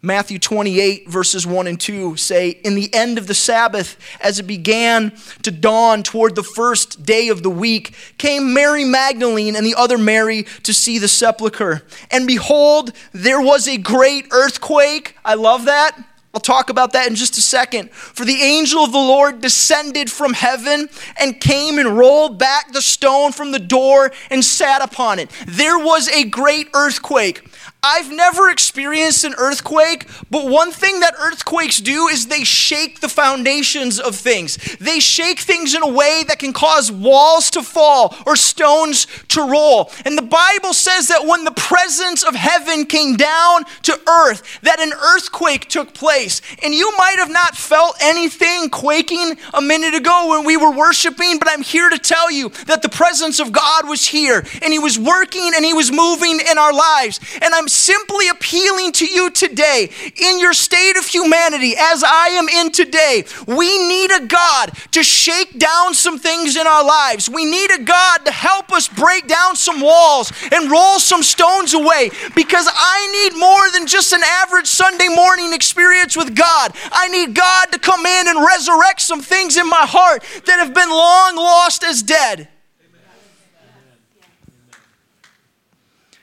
Matthew 0.00 0.38
28, 0.38 1.08
verses 1.08 1.44
1 1.44 1.66
and 1.66 1.80
2 1.80 2.16
say, 2.16 2.50
In 2.50 2.76
the 2.76 2.92
end 2.94 3.18
of 3.18 3.26
the 3.26 3.34
Sabbath, 3.34 3.96
as 4.20 4.38
it 4.38 4.44
began 4.44 5.12
to 5.42 5.50
dawn 5.50 6.04
toward 6.04 6.36
the 6.36 6.44
first 6.44 7.04
day 7.04 7.28
of 7.28 7.42
the 7.42 7.50
week, 7.50 7.94
came 8.16 8.54
Mary 8.54 8.84
Magdalene 8.84 9.56
and 9.56 9.66
the 9.66 9.74
other 9.74 9.98
Mary 9.98 10.44
to 10.62 10.72
see 10.72 10.98
the 10.98 11.08
sepulchre. 11.08 11.82
And 12.12 12.28
behold, 12.28 12.92
there 13.12 13.40
was 13.40 13.66
a 13.66 13.76
great 13.76 14.28
earthquake. 14.30 15.16
I 15.24 15.34
love 15.34 15.64
that. 15.64 15.98
I'll 16.34 16.40
talk 16.40 16.70
about 16.70 16.92
that 16.92 17.08
in 17.08 17.16
just 17.16 17.38
a 17.38 17.40
second. 17.40 17.90
For 17.90 18.24
the 18.24 18.42
angel 18.42 18.84
of 18.84 18.92
the 18.92 18.98
Lord 18.98 19.40
descended 19.40 20.08
from 20.08 20.34
heaven 20.34 20.88
and 21.18 21.40
came 21.40 21.78
and 21.78 21.98
rolled 21.98 22.38
back 22.38 22.72
the 22.72 22.82
stone 22.82 23.32
from 23.32 23.50
the 23.50 23.58
door 23.58 24.12
and 24.30 24.44
sat 24.44 24.82
upon 24.82 25.18
it. 25.18 25.30
There 25.48 25.78
was 25.78 26.08
a 26.10 26.24
great 26.24 26.68
earthquake. 26.74 27.42
I've 27.80 28.10
never 28.10 28.50
experienced 28.50 29.22
an 29.22 29.34
earthquake, 29.38 30.08
but 30.32 30.48
one 30.48 30.72
thing 30.72 30.98
that 30.98 31.14
earthquakes 31.16 31.78
do 31.78 32.08
is 32.08 32.26
they 32.26 32.42
shake 32.42 32.98
the 32.98 33.08
foundations 33.08 34.00
of 34.00 34.16
things. 34.16 34.56
They 34.80 34.98
shake 34.98 35.38
things 35.38 35.74
in 35.74 35.82
a 35.82 35.88
way 35.88 36.24
that 36.26 36.40
can 36.40 36.52
cause 36.52 36.90
walls 36.90 37.50
to 37.50 37.62
fall 37.62 38.16
or 38.26 38.34
stones 38.34 39.06
to 39.28 39.48
roll. 39.48 39.92
And 40.04 40.18
the 40.18 40.22
Bible 40.22 40.72
says 40.72 41.06
that 41.06 41.24
when 41.24 41.44
the 41.44 41.52
presence 41.52 42.24
of 42.24 42.34
heaven 42.34 42.84
came 42.84 43.14
down 43.14 43.62
to 43.82 44.00
earth, 44.08 44.60
that 44.62 44.80
an 44.80 44.92
earthquake 44.92 45.68
took 45.68 45.94
place. 45.94 46.42
And 46.64 46.74
you 46.74 46.92
might 46.98 47.16
have 47.18 47.30
not 47.30 47.56
felt 47.56 47.96
anything 48.00 48.70
quaking 48.70 49.38
a 49.54 49.62
minute 49.62 49.94
ago 49.94 50.30
when 50.30 50.44
we 50.44 50.56
were 50.56 50.72
worshiping, 50.72 51.38
but 51.38 51.48
I'm 51.48 51.62
here 51.62 51.88
to 51.90 51.98
tell 51.98 52.28
you 52.28 52.48
that 52.66 52.82
the 52.82 52.88
presence 52.88 53.38
of 53.38 53.52
God 53.52 53.88
was 53.88 54.08
here 54.08 54.44
and 54.62 54.72
He 54.72 54.80
was 54.80 54.98
working 54.98 55.52
and 55.54 55.64
He 55.64 55.74
was 55.74 55.92
moving 55.92 56.40
in 56.40 56.58
our 56.58 56.72
lives. 56.72 57.20
And 57.40 57.54
I'm 57.54 57.67
simply 57.68 58.28
appealing 58.28 58.92
to 58.92 59.06
you 59.06 59.30
today 59.30 59.90
in 60.16 60.38
your 60.38 60.52
state 60.52 60.96
of 60.96 61.06
humanity, 61.06 61.74
as 61.78 62.02
I 62.04 62.28
am 62.28 62.48
in 62.48 62.72
today. 62.72 63.24
We 63.46 63.88
need 63.88 64.10
a 64.10 64.26
God 64.26 64.72
to 64.92 65.02
shake 65.02 65.58
down 65.58 65.94
some 65.94 66.18
things 66.18 66.56
in 66.56 66.66
our 66.66 66.84
lives. 66.84 67.28
We 67.28 67.44
need 67.44 67.70
a 67.70 67.82
God 67.82 68.24
to 68.24 68.32
help 68.32 68.72
us 68.72 68.88
break 68.88 69.26
down 69.26 69.56
some 69.56 69.80
walls 69.80 70.32
and 70.52 70.70
roll 70.70 70.98
some 70.98 71.22
stones 71.22 71.74
away 71.74 72.10
because 72.34 72.68
I 72.70 73.30
need 73.30 73.38
more 73.38 73.70
than 73.70 73.86
just 73.86 74.12
an 74.12 74.22
average 74.22 74.66
Sunday 74.66 75.08
morning 75.08 75.52
experience 75.52 76.16
with 76.16 76.34
God. 76.34 76.72
I 76.92 77.08
need 77.08 77.34
God 77.34 77.72
to 77.72 77.78
come 77.78 78.06
in 78.06 78.28
and 78.28 78.44
resurrect 78.44 79.00
some 79.00 79.20
things 79.20 79.56
in 79.56 79.68
my 79.68 79.86
heart 79.86 80.22
that 80.46 80.58
have 80.58 80.74
been 80.74 80.90
long 80.90 81.36
lost 81.36 81.84
as 81.84 82.02
dead. 82.02 82.48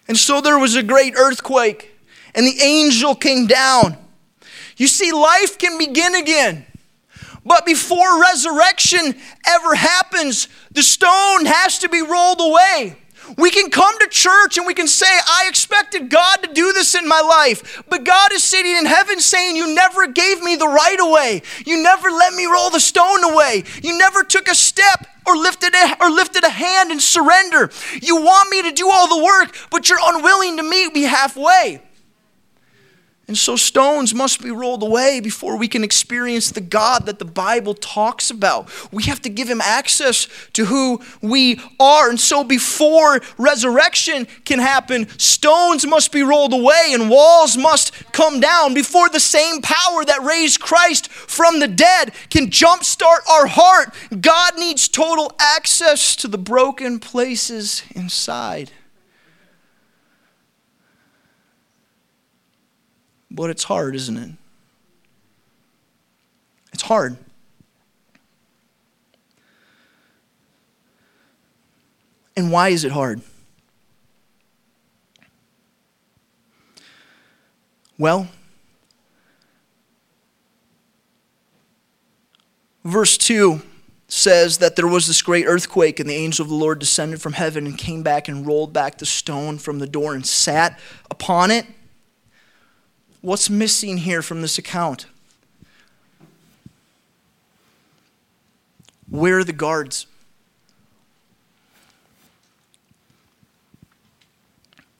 And 0.07 0.17
so 0.17 0.41
there 0.41 0.59
was 0.59 0.75
a 0.75 0.83
great 0.83 1.15
earthquake, 1.15 1.91
and 2.33 2.45
the 2.45 2.61
angel 2.61 3.15
came 3.15 3.47
down. 3.47 3.97
You 4.77 4.87
see, 4.87 5.11
life 5.11 5.57
can 5.57 5.77
begin 5.77 6.15
again. 6.15 6.65
But 7.45 7.65
before 7.65 8.21
resurrection 8.21 9.15
ever 9.47 9.75
happens, 9.75 10.47
the 10.71 10.83
stone 10.83 11.45
has 11.45 11.79
to 11.79 11.89
be 11.89 12.01
rolled 12.01 12.41
away. 12.41 12.97
We 13.37 13.49
can 13.51 13.69
come 13.69 13.97
to 13.99 14.07
church 14.07 14.57
and 14.57 14.67
we 14.67 14.73
can 14.73 14.87
say, 14.87 15.05
I 15.05 15.45
expected 15.47 16.09
God 16.09 16.37
to 16.43 16.53
do 16.53 16.73
this 16.73 16.95
in 16.95 17.07
my 17.07 17.21
life. 17.21 17.83
But 17.89 18.03
God 18.03 18.31
is 18.33 18.43
sitting 18.43 18.75
in 18.75 18.85
heaven 18.85 19.19
saying, 19.19 19.55
You 19.55 19.73
never 19.73 20.07
gave 20.07 20.41
me 20.41 20.55
the 20.55 20.67
right 20.67 20.99
away. 20.99 21.41
You 21.65 21.81
never 21.81 22.09
let 22.09 22.33
me 22.33 22.45
roll 22.45 22.69
the 22.69 22.79
stone 22.79 23.23
away. 23.23 23.63
You 23.81 23.97
never 23.97 24.23
took 24.23 24.47
a 24.47 24.55
step 24.55 25.07
or 25.27 25.35
lifted 25.35 25.73
a, 25.73 25.97
or 26.03 26.09
lifted 26.09 26.43
a 26.43 26.49
hand 26.49 26.91
in 26.91 26.99
surrender. 26.99 27.71
You 28.01 28.17
want 28.17 28.49
me 28.49 28.61
to 28.63 28.71
do 28.71 28.89
all 28.89 29.07
the 29.07 29.23
work, 29.23 29.55
but 29.71 29.89
you're 29.89 29.99
unwilling 30.01 30.57
to 30.57 30.63
meet 30.63 30.93
me 30.93 31.03
halfway. 31.03 31.81
And 33.27 33.35
so 33.35 33.55
stones 33.55 34.13
must 34.13 34.43
be 34.43 34.51
rolled 34.51 34.83
away 34.83 35.19
before 35.19 35.57
we 35.57 35.67
can 35.67 35.83
experience 35.83 36.51
the 36.51 36.61
God 36.61 37.07
that 37.07 37.17
the 37.17 37.25
Bible 37.25 37.73
talks 37.73 38.29
about. 38.29 38.69
We 38.91 39.03
have 39.03 39.19
to 39.23 39.29
give 39.29 39.49
him 39.49 39.61
access 39.61 40.27
to 40.53 40.65
who 40.65 41.01
we 41.21 41.59
are. 41.79 42.09
And 42.09 42.19
so 42.19 42.43
before 42.43 43.21
resurrection 43.39 44.27
can 44.45 44.59
happen, 44.59 45.09
stones 45.17 45.87
must 45.87 46.11
be 46.11 46.21
rolled 46.21 46.53
away 46.53 46.91
and 46.91 47.09
walls 47.09 47.57
must 47.57 47.93
come 48.11 48.39
down 48.39 48.75
before 48.75 49.09
the 49.09 49.19
same 49.19 49.59
power 49.61 50.05
that 50.05 50.21
raised 50.21 50.59
Christ 50.59 51.11
from 51.11 51.59
the 51.59 51.67
dead 51.67 52.11
can 52.29 52.51
jumpstart 52.51 53.27
our 53.27 53.47
heart. 53.47 53.91
God 54.21 54.59
needs 54.59 54.87
total 54.87 55.35
access 55.39 56.15
to 56.17 56.27
the 56.27 56.37
broken 56.37 56.99
places 56.99 57.81
inside. 57.95 58.69
But 63.35 63.49
it's 63.49 63.65
hard, 63.65 63.95
isn't 63.95 64.15
it? 64.15 64.29
It's 66.71 66.83
hard. 66.83 67.17
And 72.37 72.49
why 72.49 72.69
is 72.69 72.85
it 72.85 72.93
hard? 72.93 73.21
Well, 77.97 78.29
verse 82.85 83.17
2 83.17 83.61
says 84.07 84.59
that 84.59 84.77
there 84.77 84.87
was 84.87 85.07
this 85.07 85.21
great 85.21 85.45
earthquake, 85.45 85.99
and 85.99 86.09
the 86.09 86.13
angel 86.13 86.43
of 86.43 86.49
the 86.49 86.55
Lord 86.55 86.79
descended 86.79 87.21
from 87.21 87.33
heaven 87.33 87.65
and 87.65 87.77
came 87.77 88.01
back 88.01 88.29
and 88.29 88.47
rolled 88.47 88.71
back 88.71 88.97
the 88.97 89.05
stone 89.05 89.57
from 89.57 89.79
the 89.79 89.87
door 89.87 90.13
and 90.13 90.25
sat 90.25 90.79
upon 91.11 91.51
it. 91.51 91.65
What's 93.25 93.49
missing 93.49 93.97
here 93.97 94.21
from 94.21 94.43
this 94.43 94.59
account? 94.59 95.07
Where 99.09 99.39
are 99.39 99.43
the 99.43 99.51
guards? 99.51 100.05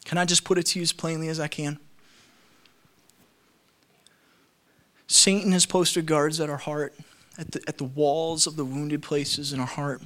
Can 0.05 0.17
I 0.17 0.25
just 0.25 0.43
put 0.43 0.57
it 0.57 0.63
to 0.63 0.79
you 0.79 0.81
as 0.81 0.91
plainly 0.91 1.27
as 1.27 1.39
I 1.39 1.47
can? 1.47 1.77
Satan 5.05 5.51
has 5.51 5.67
posted 5.67 6.07
guards 6.07 6.39
at 6.39 6.49
our 6.49 6.57
heart, 6.57 6.95
at 7.37 7.51
the, 7.51 7.61
at 7.67 7.77
the 7.77 7.83
walls 7.83 8.47
of 8.47 8.55
the 8.55 8.65
wounded 8.65 9.03
places 9.03 9.53
in 9.53 9.59
our 9.59 9.67
heart. 9.67 10.01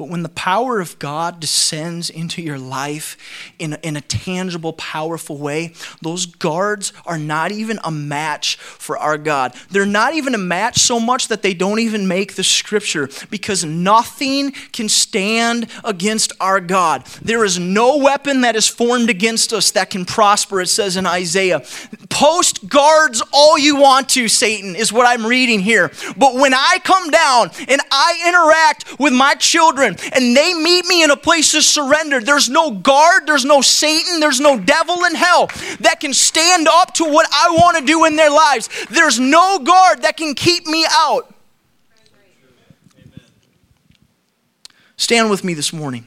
But 0.00 0.08
when 0.08 0.22
the 0.22 0.30
power 0.30 0.80
of 0.80 0.98
God 0.98 1.40
descends 1.40 2.08
into 2.08 2.40
your 2.40 2.56
life 2.56 3.18
in 3.58 3.74
in 3.82 3.98
a 3.98 4.00
tangible, 4.00 4.72
powerful 4.72 5.36
way, 5.36 5.74
those 6.00 6.24
guards 6.24 6.94
are 7.04 7.18
not 7.18 7.52
even 7.52 7.78
a 7.84 7.90
match 7.90 8.56
for 8.56 8.96
our 8.96 9.18
God. 9.18 9.52
They're 9.70 9.84
not 9.84 10.14
even 10.14 10.34
a 10.34 10.38
match 10.38 10.78
so 10.78 11.00
much 11.00 11.28
that 11.28 11.42
they 11.42 11.52
don't 11.52 11.80
even 11.80 12.08
make 12.08 12.36
the 12.36 12.42
scripture 12.42 13.10
because 13.28 13.62
nothing 13.62 14.52
can 14.72 14.88
stand 14.88 15.66
against 15.84 16.32
our 16.40 16.60
God. 16.60 17.04
There 17.20 17.44
is 17.44 17.58
no 17.58 17.98
weapon 17.98 18.40
that 18.40 18.56
is 18.56 18.66
formed 18.66 19.10
against 19.10 19.52
us 19.52 19.70
that 19.72 19.90
can 19.90 20.06
prosper, 20.06 20.62
it 20.62 20.68
says 20.68 20.96
in 20.96 21.04
Isaiah. 21.04 21.60
Post 22.08 22.70
guards 22.70 23.22
all 23.34 23.58
you 23.58 23.76
want 23.76 24.08
to, 24.10 24.28
Satan, 24.28 24.76
is 24.76 24.94
what 24.94 25.06
I'm 25.06 25.26
reading 25.26 25.60
here. 25.60 25.90
But 26.16 26.36
when 26.36 26.54
I 26.54 26.78
come 26.84 27.10
down 27.10 27.50
and 27.68 27.82
I 27.90 28.24
interact 28.26 28.98
with 28.98 29.12
my 29.12 29.34
children, 29.34 29.89
and 29.90 30.36
they 30.36 30.54
meet 30.54 30.86
me 30.86 31.02
in 31.02 31.10
a 31.10 31.16
place 31.16 31.54
of 31.54 31.62
surrender, 31.62 32.20
there's 32.20 32.48
no 32.48 32.70
guard, 32.70 33.26
there's 33.26 33.44
no 33.44 33.60
Satan, 33.60 34.20
there's 34.20 34.40
no 34.40 34.58
devil 34.58 35.04
in 35.04 35.14
hell 35.14 35.46
that 35.80 35.98
can 36.00 36.14
stand 36.14 36.68
up 36.68 36.94
to 36.94 37.04
what 37.04 37.26
I 37.32 37.50
want 37.50 37.78
to 37.78 37.84
do 37.84 38.04
in 38.04 38.16
their 38.16 38.30
lives. 38.30 38.68
There's 38.90 39.18
no 39.18 39.58
guard 39.58 40.02
that 40.02 40.16
can 40.16 40.34
keep 40.34 40.66
me 40.66 40.84
out. 40.90 41.34
Stand 44.96 45.30
with 45.30 45.44
me 45.44 45.54
this 45.54 45.72
morning. 45.72 46.06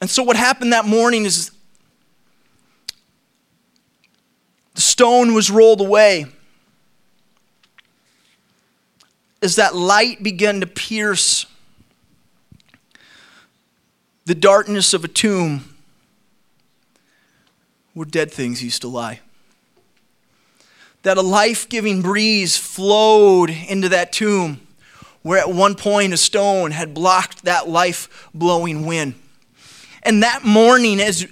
And 0.00 0.08
so, 0.08 0.22
what 0.22 0.36
happened 0.36 0.72
that 0.72 0.86
morning 0.86 1.24
is 1.24 1.50
the 4.74 4.80
stone 4.80 5.34
was 5.34 5.50
rolled 5.50 5.80
away, 5.80 6.26
as 9.42 9.56
that 9.56 9.74
light 9.74 10.22
began 10.22 10.60
to 10.60 10.66
pierce 10.66 11.46
the 14.26 14.34
darkness 14.34 14.92
of 14.94 15.04
a 15.04 15.08
tomb 15.08 15.64
where 17.94 18.06
dead 18.06 18.30
things 18.30 18.62
used 18.62 18.82
to 18.82 18.88
lie. 18.88 19.20
That 21.02 21.16
a 21.16 21.22
life 21.22 21.68
giving 21.68 22.02
breeze 22.02 22.56
flowed 22.56 23.50
into 23.50 23.88
that 23.88 24.12
tomb 24.12 24.60
where 25.22 25.38
at 25.38 25.50
one 25.50 25.74
point 25.74 26.12
a 26.12 26.16
stone 26.16 26.70
had 26.70 26.94
blocked 26.94 27.44
that 27.44 27.68
life 27.68 28.28
blowing 28.34 28.86
wind. 28.86 29.14
And 30.02 30.22
that 30.22 30.44
morning, 30.44 30.98
as, 30.98 31.26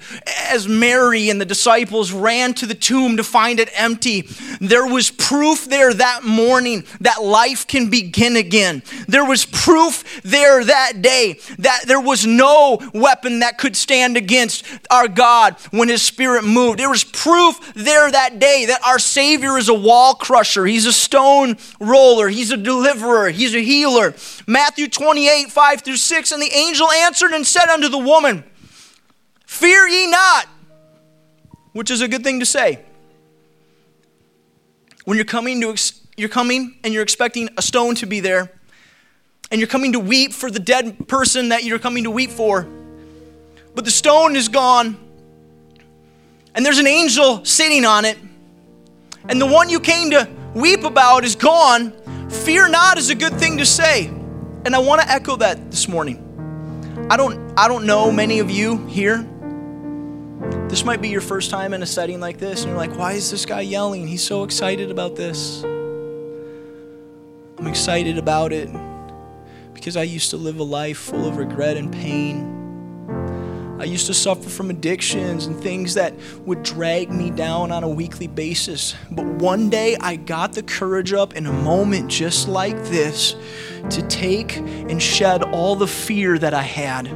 as 0.50 0.68
Mary 0.68 1.30
and 1.30 1.40
the 1.40 1.46
disciples 1.46 2.12
ran 2.12 2.52
to 2.54 2.66
the 2.66 2.74
tomb 2.74 3.16
to 3.16 3.24
find 3.24 3.60
it 3.60 3.70
empty, 3.74 4.28
there 4.60 4.86
was 4.86 5.10
proof 5.10 5.64
there 5.64 5.94
that 5.94 6.24
morning 6.24 6.84
that 7.00 7.22
life 7.22 7.66
can 7.66 7.88
begin 7.88 8.36
again. 8.36 8.82
There 9.06 9.24
was 9.24 9.46
proof 9.46 10.20
there 10.22 10.62
that 10.62 11.00
day 11.00 11.40
that 11.58 11.84
there 11.86 12.00
was 12.00 12.26
no 12.26 12.78
weapon 12.92 13.40
that 13.40 13.56
could 13.56 13.74
stand 13.74 14.18
against 14.18 14.66
our 14.90 15.08
God 15.08 15.56
when 15.70 15.88
His 15.88 16.02
Spirit 16.02 16.44
moved. 16.44 16.78
There 16.78 16.90
was 16.90 17.04
proof 17.04 17.72
there 17.74 18.10
that 18.10 18.38
day 18.38 18.66
that 18.66 18.86
our 18.86 18.98
Savior 18.98 19.56
is 19.56 19.70
a 19.70 19.74
wall 19.74 20.14
crusher, 20.14 20.66
He's 20.66 20.84
a 20.86 20.92
stone 20.92 21.56
roller, 21.80 22.28
He's 22.28 22.50
a 22.50 22.56
deliverer, 22.58 23.30
He's 23.30 23.54
a 23.54 23.64
healer. 23.64 24.14
Matthew 24.46 24.88
28 24.88 25.50
5 25.50 25.80
through 25.80 25.96
6 25.96 26.32
And 26.32 26.42
the 26.42 26.52
angel 26.52 26.90
answered 26.90 27.32
and 27.32 27.46
said 27.46 27.68
unto 27.68 27.88
the 27.88 27.98
woman, 27.98 28.44
Fear 29.48 29.88
ye 29.88 30.06
not, 30.08 30.46
which 31.72 31.90
is 31.90 32.02
a 32.02 32.06
good 32.06 32.22
thing 32.22 32.38
to 32.40 32.46
say. 32.46 32.80
When 35.06 35.16
you're 35.16 35.24
coming 35.24 35.62
to 35.62 35.70
ex- 35.70 36.02
you're 36.18 36.28
coming 36.28 36.76
and 36.84 36.92
you're 36.92 37.02
expecting 37.02 37.48
a 37.56 37.62
stone 37.62 37.94
to 37.96 38.06
be 38.06 38.20
there, 38.20 38.52
and 39.50 39.58
you're 39.58 39.66
coming 39.66 39.92
to 39.94 39.98
weep 39.98 40.34
for 40.34 40.50
the 40.50 40.58
dead 40.58 41.08
person 41.08 41.48
that 41.48 41.64
you're 41.64 41.78
coming 41.78 42.04
to 42.04 42.10
weep 42.10 42.30
for, 42.30 42.68
but 43.74 43.86
the 43.86 43.90
stone 43.90 44.36
is 44.36 44.48
gone, 44.48 44.98
and 46.54 46.64
there's 46.64 46.78
an 46.78 46.86
angel 46.86 47.42
sitting 47.46 47.86
on 47.86 48.04
it, 48.04 48.18
and 49.30 49.40
the 49.40 49.46
one 49.46 49.70
you 49.70 49.80
came 49.80 50.10
to 50.10 50.28
weep 50.54 50.84
about 50.84 51.24
is 51.24 51.34
gone. 51.34 51.94
Fear 52.28 52.68
not 52.68 52.98
is 52.98 53.08
a 53.08 53.14
good 53.14 53.40
thing 53.40 53.56
to 53.56 53.64
say. 53.64 54.08
And 54.66 54.74
I 54.74 54.78
want 54.78 55.00
to 55.00 55.08
echo 55.10 55.36
that 55.36 55.70
this 55.70 55.88
morning. 55.88 56.22
I 57.10 57.16
don't 57.16 57.58
I 57.58 57.66
don't 57.66 57.86
know 57.86 58.12
many 58.12 58.40
of 58.40 58.50
you 58.50 58.86
here 58.88 59.26
this 60.68 60.84
might 60.84 61.00
be 61.00 61.08
your 61.08 61.20
first 61.20 61.50
time 61.50 61.72
in 61.74 61.82
a 61.82 61.86
setting 61.86 62.20
like 62.20 62.38
this, 62.38 62.62
and 62.62 62.70
you're 62.70 62.78
like, 62.78 62.96
why 62.96 63.12
is 63.12 63.30
this 63.30 63.46
guy 63.46 63.62
yelling? 63.62 64.06
He's 64.06 64.22
so 64.22 64.44
excited 64.44 64.90
about 64.90 65.16
this. 65.16 65.62
I'm 67.58 67.66
excited 67.66 68.18
about 68.18 68.52
it 68.52 68.68
because 69.74 69.96
I 69.96 70.02
used 70.02 70.30
to 70.30 70.36
live 70.36 70.58
a 70.58 70.64
life 70.64 70.98
full 70.98 71.26
of 71.26 71.36
regret 71.36 71.76
and 71.76 71.92
pain. 71.92 72.57
I 73.78 73.84
used 73.84 74.06
to 74.08 74.14
suffer 74.14 74.48
from 74.48 74.70
addictions 74.70 75.46
and 75.46 75.58
things 75.58 75.94
that 75.94 76.12
would 76.46 76.64
drag 76.64 77.10
me 77.10 77.30
down 77.30 77.70
on 77.70 77.84
a 77.84 77.88
weekly 77.88 78.26
basis. 78.26 78.96
But 79.10 79.24
one 79.24 79.70
day 79.70 79.96
I 80.00 80.16
got 80.16 80.52
the 80.52 80.64
courage 80.64 81.12
up 81.12 81.36
in 81.36 81.46
a 81.46 81.52
moment 81.52 82.10
just 82.10 82.48
like 82.48 82.76
this 82.84 83.36
to 83.90 84.02
take 84.08 84.56
and 84.56 85.00
shed 85.00 85.44
all 85.44 85.76
the 85.76 85.86
fear 85.86 86.38
that 86.38 86.54
I 86.54 86.62
had 86.62 87.06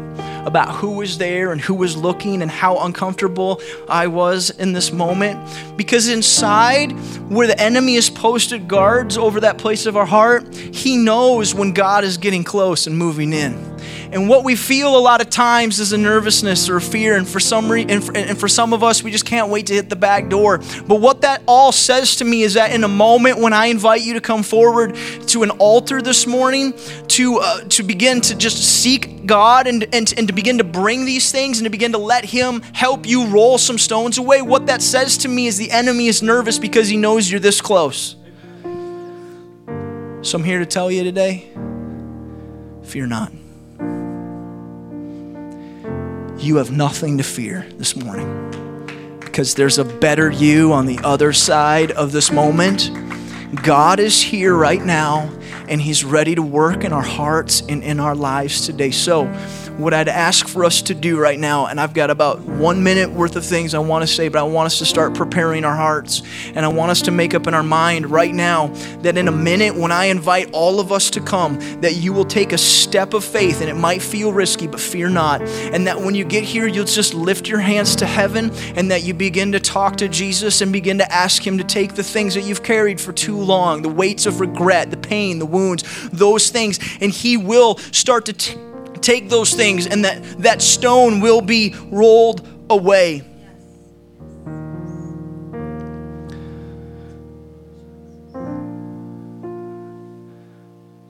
about 0.47 0.75
who 0.77 0.93
was 0.93 1.19
there 1.19 1.53
and 1.53 1.61
who 1.61 1.75
was 1.75 1.97
looking 1.97 2.43
and 2.43 2.51
how 2.51 2.79
uncomfortable 2.85 3.61
I 3.89 4.07
was 4.07 4.51
in 4.51 4.73
this 4.73 4.93
moment. 4.93 5.77
Because 5.77 6.09
inside, 6.09 6.93
where 7.29 7.47
the 7.47 7.61
enemy 7.61 7.97
has 7.97 8.09
posted 8.09 8.69
guards 8.69 9.19
over 9.19 9.41
that 9.41 9.59
place 9.59 9.87
of 9.87 9.97
our 9.97 10.07
heart, 10.07 10.55
he 10.55 10.97
knows 10.97 11.55
when 11.55 11.73
God 11.73 12.05
is 12.05 12.17
getting 12.19 12.45
close 12.45 12.87
and 12.87 12.97
moving 12.97 13.33
in. 13.33 13.72
And 14.13 14.29
what 14.29 14.45
we 14.45 14.57
feel 14.57 14.95
a 14.95 15.01
lot 15.01 15.23
of 15.23 15.31
times 15.31 15.81
is 15.81 15.95
a 15.95 15.99
nervousness 15.99 16.69
or 16.69 16.77
a 16.77 16.83
fear. 16.83 17.17
And 17.17 17.27
for 17.27 17.41
some 17.41 17.73
re- 17.73 17.87
and 17.89 18.05
for, 18.05 18.15
and 18.15 18.39
for 18.39 18.47
some 18.47 18.75
of 18.75 18.83
us, 18.83 19.03
we 19.03 19.11
just 19.11 19.25
can't 19.25 19.49
wait 19.49 19.69
to 19.69 19.75
hit 19.75 19.89
the 19.89 19.97
back 19.97 20.29
door. 20.29 20.59
But 20.87 21.01
what 21.01 21.23
that 21.23 21.43
all 21.47 21.73
says 21.73 22.17
to 22.17 22.25
me 22.27 22.43
is 22.43 22.55
that 22.55 22.73
in 22.73 22.85
a 22.85 22.89
moment 22.89 23.39
when 23.39 23.55
I 23.55 23.67
invite 23.67 24.03
you 24.03 24.13
to 24.13 24.21
come 24.21 24.43
forward 24.43 24.97
to 25.29 25.43
an 25.43 25.51
altar 25.53 26.03
this 26.03 26.27
morning, 26.27 26.75
to 27.09 27.39
uh, 27.39 27.65
to 27.71 27.83
begin 27.83 28.21
to 28.23 28.35
just 28.35 28.59
seek 28.59 29.25
God 29.25 29.67
and, 29.67 29.85
and 29.95 30.13
and 30.19 30.29
to 30.29 30.35
begin 30.35 30.59
to 30.59 30.65
bring 30.65 31.07
these 31.07 31.33
things 31.33 31.59
and 31.59 31.65
to 31.65 31.71
begin 31.71 31.93
to 31.93 31.99
let 31.99 32.27
Him 32.27 32.61
help 32.75 33.07
you 33.07 33.27
roll 33.29 33.57
some 33.57 33.79
stones 33.79 34.19
away. 34.19 34.43
What 34.43 34.67
that 34.67 34.83
says 34.83 35.17
to 35.19 35.29
me 35.29 35.47
is 35.47 35.57
the 35.57 35.71
enemy 35.71 36.09
is 36.09 36.23
nervous 36.23 36.59
because 36.59 36.89
he 36.89 36.99
knows 36.99 37.31
you're 37.31 37.41
this 37.41 37.63
close. 37.63 38.17
So 40.23 40.39
I'm 40.39 40.45
here 40.45 40.59
to 40.59 40.67
tell 40.67 40.91
you 40.91 41.03
today 41.03 41.49
fear 42.85 43.07
not. 43.07 43.42
You 46.43 46.57
have 46.57 46.73
nothing 46.73 47.19
to 47.19 47.23
fear 47.23 47.65
this 47.79 47.95
morning 47.95 49.17
because 49.21 49.55
there's 49.55 49.79
a 49.79 49.85
better 49.85 50.29
you 50.29 50.73
on 50.73 50.87
the 50.87 50.99
other 51.05 51.33
side 51.33 51.93
of 51.93 52.11
this 52.11 52.33
moment. 52.33 52.91
God 53.63 54.01
is 54.01 54.21
here 54.21 54.53
right 54.53 54.85
now 54.85 55.31
and 55.69 55.81
He's 55.81 56.03
ready 56.03 56.35
to 56.35 56.43
work 56.43 56.83
in 56.83 56.93
our 56.93 57.01
hearts 57.01 57.63
and 57.69 57.85
in 57.85 58.01
our 58.01 58.17
lives 58.17 58.67
today. 58.67 58.91
So, 58.91 59.33
what 59.79 59.95
I'd 59.95 60.09
ask 60.09 60.49
for 60.49 60.65
us 60.65 60.83
to 60.83 60.95
do 60.95 61.19
right 61.19 61.39
now, 61.39 61.67
and 61.67 61.81
I've 61.81 61.95
got 61.95 62.11
about 62.11 62.41
one 62.41 62.83
minute 62.83 63.11
worth 63.11 63.37
of 63.37 63.45
things 63.45 63.75
I 63.75 63.79
want 63.79 64.03
to 64.03 64.07
say, 64.07 64.29
but 64.29 64.39
I 64.39 64.43
want 64.43 64.67
us 64.67 64.79
to 64.79 64.85
start 64.85 65.15
preparing 65.15 65.65
our 65.65 65.75
hearts. 65.75 66.23
And 66.55 66.65
I 66.65 66.69
want 66.69 66.91
us 66.91 67.03
to 67.03 67.11
make 67.11 67.35
up 67.35 67.47
in 67.47 67.55
our 67.55 67.63
mind 67.63 68.07
right 68.07 68.33
now 68.35 68.69
that 69.03 69.17
in 69.17 69.29
a 69.29 69.33
minute, 69.33 69.75
when 69.75 69.93
I 69.93 70.07
invite 70.07 70.51
all 70.53 70.81
of 70.81 70.93
us 70.93 71.11
to 71.11 71.21
come, 71.21 71.59
that 71.81 71.97
you 71.97 72.13
will 72.13 72.25
take 72.25 72.53
a 72.53 72.59
step 72.59 73.15
of 73.15 73.25
faith, 73.25 73.61
and 73.61 73.71
it 73.71 73.75
might 73.75 74.03
feel 74.03 74.33
risky, 74.33 74.67
but 74.67 74.81
fear 74.81 75.09
not. 75.09 75.43
And 75.43 75.87
that 75.87 76.01
when 76.01 76.15
you 76.15 76.25
get 76.25 76.45
here, 76.45 76.67
you'll 76.67 76.85
just 76.85 77.15
lift 77.15 77.49
your 77.49 77.61
hands 77.61 77.97
to 77.97 78.07
heaven, 78.07 78.51
and 78.77 78.91
that 78.91 79.03
you 79.03 79.15
begin 79.15 79.53
to 79.53 79.61
talk 79.61 79.97
to 79.97 80.09
Jesus 80.09 80.61
and 80.61 80.73
begin 80.73 80.99
to 80.99 81.13
ask 81.13 81.47
Him 81.47 81.59
to 81.59 81.65
take 81.65 81.95
the 81.95 82.03
things 82.03 82.35
that 82.35 82.43
you've 82.43 82.63
carried 82.63 83.01
for 83.01 83.13
too 83.13 83.39
long 83.39 83.83
the 83.83 83.89
weights 83.89 84.27
of 84.27 84.41
regret, 84.41 84.91
the 84.91 84.97
pain, 84.97 85.39
the 85.39 85.47
wounds, 85.47 85.85
those 86.11 86.51
things, 86.51 86.79
and 87.01 87.11
He 87.13 87.37
will 87.37 87.79
start 87.79 88.27
to. 88.27 88.33
T- 88.33 88.72
take 89.03 89.29
those 89.29 89.53
things 89.55 89.87
and 89.87 90.05
that, 90.05 90.23
that 90.39 90.63
stone 90.63 91.21
will 91.21 91.41
be 91.41 91.75
rolled 91.91 92.47
away. 92.71 93.23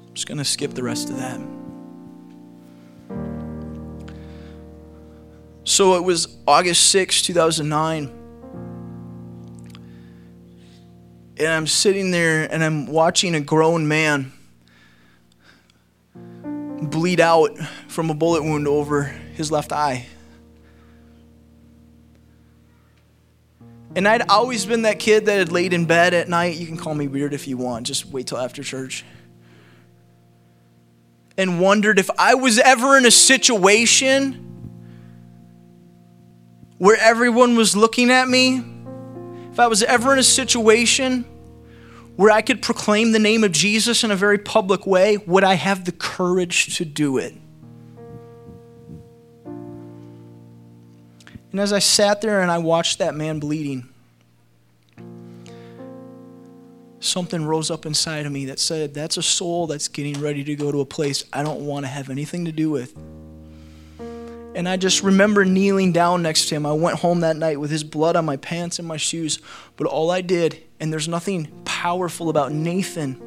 I'm 0.04 0.14
just 0.14 0.26
going 0.26 0.38
to 0.38 0.44
skip 0.44 0.74
the 0.74 0.82
rest 0.82 1.10
of 1.10 1.16
that. 1.16 1.40
So 5.64 5.96
it 5.96 6.02
was 6.02 6.36
August 6.46 6.90
6, 6.90 7.22
2009. 7.22 8.18
And 11.38 11.48
I'm 11.48 11.66
sitting 11.66 12.10
there 12.10 12.52
and 12.52 12.62
I'm 12.62 12.86
watching 12.86 13.34
a 13.34 13.40
grown 13.40 13.88
man 13.88 14.32
bleed 16.90 17.20
out 17.20 17.56
from 17.88 18.10
a 18.10 18.14
bullet 18.14 18.42
wound 18.42 18.66
over 18.68 19.04
his 19.04 19.50
left 19.50 19.72
eye. 19.72 20.06
And 23.94 24.08
I'd 24.08 24.28
always 24.28 24.64
been 24.64 24.82
that 24.82 24.98
kid 24.98 25.26
that 25.26 25.38
had 25.38 25.52
laid 25.52 25.72
in 25.72 25.84
bed 25.84 26.14
at 26.14 26.28
night. 26.28 26.56
You 26.56 26.66
can 26.66 26.78
call 26.78 26.94
me 26.94 27.08
weird 27.08 27.34
if 27.34 27.46
you 27.46 27.56
want, 27.56 27.86
just 27.86 28.06
wait 28.06 28.26
till 28.26 28.38
after 28.38 28.62
church. 28.62 29.04
And 31.36 31.60
wondered 31.60 31.98
if 31.98 32.10
I 32.18 32.34
was 32.34 32.58
ever 32.58 32.96
in 32.96 33.04
a 33.04 33.10
situation 33.10 34.48
where 36.78 36.96
everyone 36.96 37.54
was 37.54 37.76
looking 37.76 38.10
at 38.10 38.28
me, 38.28 38.64
if 39.50 39.60
I 39.60 39.66
was 39.66 39.82
ever 39.82 40.12
in 40.12 40.18
a 40.18 40.24
situation 40.24 41.26
where 42.22 42.30
I 42.30 42.40
could 42.40 42.62
proclaim 42.62 43.10
the 43.10 43.18
name 43.18 43.42
of 43.42 43.50
Jesus 43.50 44.04
in 44.04 44.12
a 44.12 44.14
very 44.14 44.38
public 44.38 44.86
way, 44.86 45.16
would 45.16 45.42
I 45.42 45.54
have 45.54 45.84
the 45.84 45.90
courage 45.90 46.76
to 46.76 46.84
do 46.84 47.18
it? 47.18 47.34
And 51.50 51.58
as 51.58 51.72
I 51.72 51.80
sat 51.80 52.20
there 52.20 52.40
and 52.40 52.48
I 52.48 52.58
watched 52.58 53.00
that 53.00 53.16
man 53.16 53.40
bleeding, 53.40 53.88
something 57.00 57.44
rose 57.44 57.72
up 57.72 57.86
inside 57.86 58.24
of 58.24 58.30
me 58.30 58.44
that 58.44 58.60
said, 58.60 58.94
That's 58.94 59.16
a 59.16 59.22
soul 59.24 59.66
that's 59.66 59.88
getting 59.88 60.20
ready 60.20 60.44
to 60.44 60.54
go 60.54 60.70
to 60.70 60.78
a 60.80 60.86
place 60.86 61.24
I 61.32 61.42
don't 61.42 61.66
want 61.66 61.86
to 61.86 61.88
have 61.88 62.08
anything 62.08 62.44
to 62.44 62.52
do 62.52 62.70
with. 62.70 62.96
And 64.54 64.68
I 64.68 64.76
just 64.76 65.02
remember 65.02 65.44
kneeling 65.44 65.92
down 65.92 66.22
next 66.22 66.48
to 66.48 66.54
him. 66.54 66.66
I 66.66 66.72
went 66.72 66.98
home 66.98 67.20
that 67.20 67.36
night 67.36 67.58
with 67.58 67.70
his 67.70 67.84
blood 67.84 68.16
on 68.16 68.24
my 68.24 68.36
pants 68.36 68.78
and 68.78 68.86
my 68.86 68.98
shoes. 68.98 69.38
But 69.76 69.86
all 69.86 70.10
I 70.10 70.20
did, 70.20 70.62
and 70.78 70.92
there's 70.92 71.08
nothing 71.08 71.50
powerful 71.64 72.28
about 72.28 72.52
Nathan, 72.52 73.20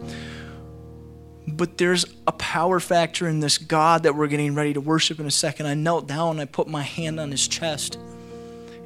but 1.48 1.78
there's 1.78 2.06
a 2.28 2.32
power 2.32 2.80
factor 2.80 3.28
in 3.28 3.40
this 3.40 3.58
God 3.58 4.04
that 4.04 4.16
we're 4.16 4.28
getting 4.28 4.56
ready 4.56 4.74
to 4.74 4.82
worship 4.82 5.20
in 5.20 5.26
a 5.26 5.32
second. 5.32 5.66
I 5.66 5.74
knelt 5.74 6.08
down 6.08 6.40
I 6.40 6.46
put 6.46 6.68
my 6.68 6.84
hand 6.84 7.20
on 7.20 7.32
his 7.32 7.48
chest. 7.48 7.98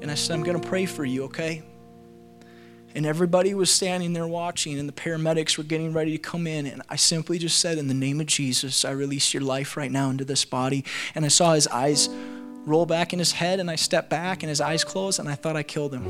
And 0.01 0.09
I 0.09 0.15
said, 0.15 0.33
I'm 0.33 0.43
going 0.43 0.59
to 0.59 0.67
pray 0.67 0.85
for 0.85 1.03
you, 1.03 1.25
okay? 1.25 1.63
And 2.95 3.05
everybody 3.05 3.53
was 3.53 3.69
standing 3.69 4.13
there 4.13 4.27
watching, 4.27 4.79
and 4.79 4.89
the 4.89 4.93
paramedics 4.93 5.57
were 5.57 5.63
getting 5.63 5.93
ready 5.93 6.11
to 6.11 6.17
come 6.17 6.47
in. 6.47 6.65
And 6.65 6.81
I 6.89 6.95
simply 6.95 7.37
just 7.37 7.59
said, 7.59 7.77
In 7.77 7.87
the 7.87 7.93
name 7.93 8.19
of 8.19 8.25
Jesus, 8.25 8.83
I 8.83 8.91
release 8.91 9.33
your 9.33 9.43
life 9.43 9.77
right 9.77 9.91
now 9.91 10.09
into 10.09 10.25
this 10.25 10.43
body. 10.43 10.83
And 11.13 11.23
I 11.23 11.27
saw 11.27 11.53
his 11.53 11.67
eyes 11.67 12.09
roll 12.65 12.85
back 12.85 13.13
in 13.13 13.19
his 13.19 13.33
head, 13.33 13.59
and 13.59 13.69
I 13.69 13.75
stepped 13.75 14.09
back, 14.09 14.41
and 14.41 14.49
his 14.49 14.59
eyes 14.59 14.83
closed, 14.83 15.19
and 15.19 15.29
I 15.29 15.35
thought 15.35 15.55
I 15.55 15.63
killed 15.63 15.93
him. 15.93 16.03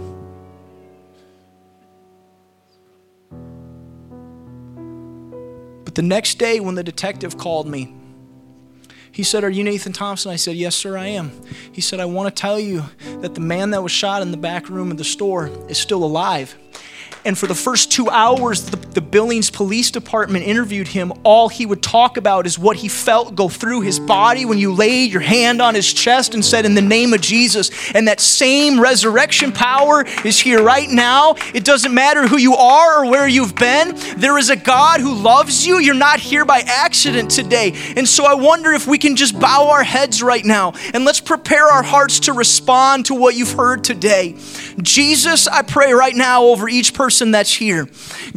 But 5.84 5.96
the 5.96 6.02
next 6.02 6.38
day, 6.38 6.60
when 6.60 6.76
the 6.76 6.84
detective 6.84 7.38
called 7.38 7.68
me, 7.68 7.94
he 9.12 9.24
said, 9.24 9.44
Are 9.44 9.50
you 9.50 9.64
Nathan 9.64 9.92
Thompson? 9.92 10.32
I 10.32 10.36
said, 10.36 10.56
Yes, 10.56 10.76
sir, 10.76 10.98
I 10.98 11.08
am. 11.08 11.32
He 11.72 11.82
said, 11.82 12.00
I 12.00 12.06
want 12.06 12.34
to 12.34 12.42
tell 12.42 12.60
you 12.60 12.86
that 13.22 13.36
the 13.36 13.42
man 13.42 13.72
that 13.72 13.82
was 13.82 13.92
shot 13.92 14.22
in 14.22 14.32
the 14.32 14.38
back 14.38 14.70
room 14.70 14.92
of 14.92 14.98
the 14.98 15.04
store 15.04 15.48
is 15.68 15.78
still 15.78 16.04
alive. 16.04 16.56
And 17.26 17.38
for 17.38 17.48
the 17.48 17.56
first 17.56 17.92
two 17.92 18.10
hours, 18.10 18.70
the, 18.70 18.78
the, 18.78 19.02
Billings 19.02 19.50
Police 19.50 19.92
Department 19.92 20.46
interviewed 20.46 20.88
him. 20.88 21.12
All 21.24 21.50
he 21.50 21.66
would 21.66 21.82
talk 21.82 22.16
about 22.16 22.46
is 22.46 22.58
what 22.58 22.78
he 22.78 22.88
felt 22.88 23.36
go 23.36 23.50
through 23.50 23.82
his 23.82 24.00
body 24.00 24.46
when 24.46 24.58
you 24.58 24.74
laid 24.74 25.12
your 25.12 25.22
hand 25.22 25.62
on 25.62 25.76
his 25.76 25.92
chest 25.92 26.34
and 26.34 26.46
said, 26.46 26.66
In 26.66 26.76
the 26.76 26.82
name 26.82 27.14
of 27.14 27.20
Jesus. 27.20 27.72
And 27.94 28.08
that 28.08 28.22
same 28.22 28.80
resurrection 28.80 29.52
power 29.52 30.06
is 30.24 30.40
here 30.40 30.64
right 30.64 30.90
now. 30.90 31.36
It 31.54 31.66
doesn't 31.66 31.94
matter 31.94 32.28
who 32.28 32.38
you 32.38 32.56
are 32.56 33.04
or 33.04 33.10
where 33.10 33.28
you've 33.28 33.56
been. 33.56 33.96
There 34.18 34.38
is 34.38 34.50
a 34.50 34.56
God 34.56 35.02
who 35.02 35.14
loves 35.14 35.66
you. 35.66 35.80
You're 35.80 35.96
not 35.96 36.20
here 36.20 36.46
by 36.46 36.60
accident 36.60 37.32
today. 37.32 37.74
And 37.98 38.08
so 38.08 38.26
I 38.26 38.36
wonder 38.36 38.72
if 38.72 38.88
we 38.88 38.98
can 38.98 39.16
just 39.16 39.38
bow 39.38 39.70
our 39.72 39.84
heads 39.84 40.24
right 40.24 40.46
now 40.46 40.74
and 40.94 41.04
let's 41.04 41.20
prepare 41.20 41.66
our 41.66 41.84
hearts 41.84 42.22
to 42.22 42.34
respond 42.34 43.08
to 43.08 43.16
what 43.16 43.36
you've 43.36 43.54
heard 43.54 43.84
today. 43.84 44.36
Jesus, 44.82 45.48
I 45.48 45.62
pray 45.62 45.94
right 45.94 46.16
now 46.16 46.44
over 46.44 46.70
each 46.70 46.94
person 46.94 47.32
that's 47.32 47.54
here. 47.54 47.88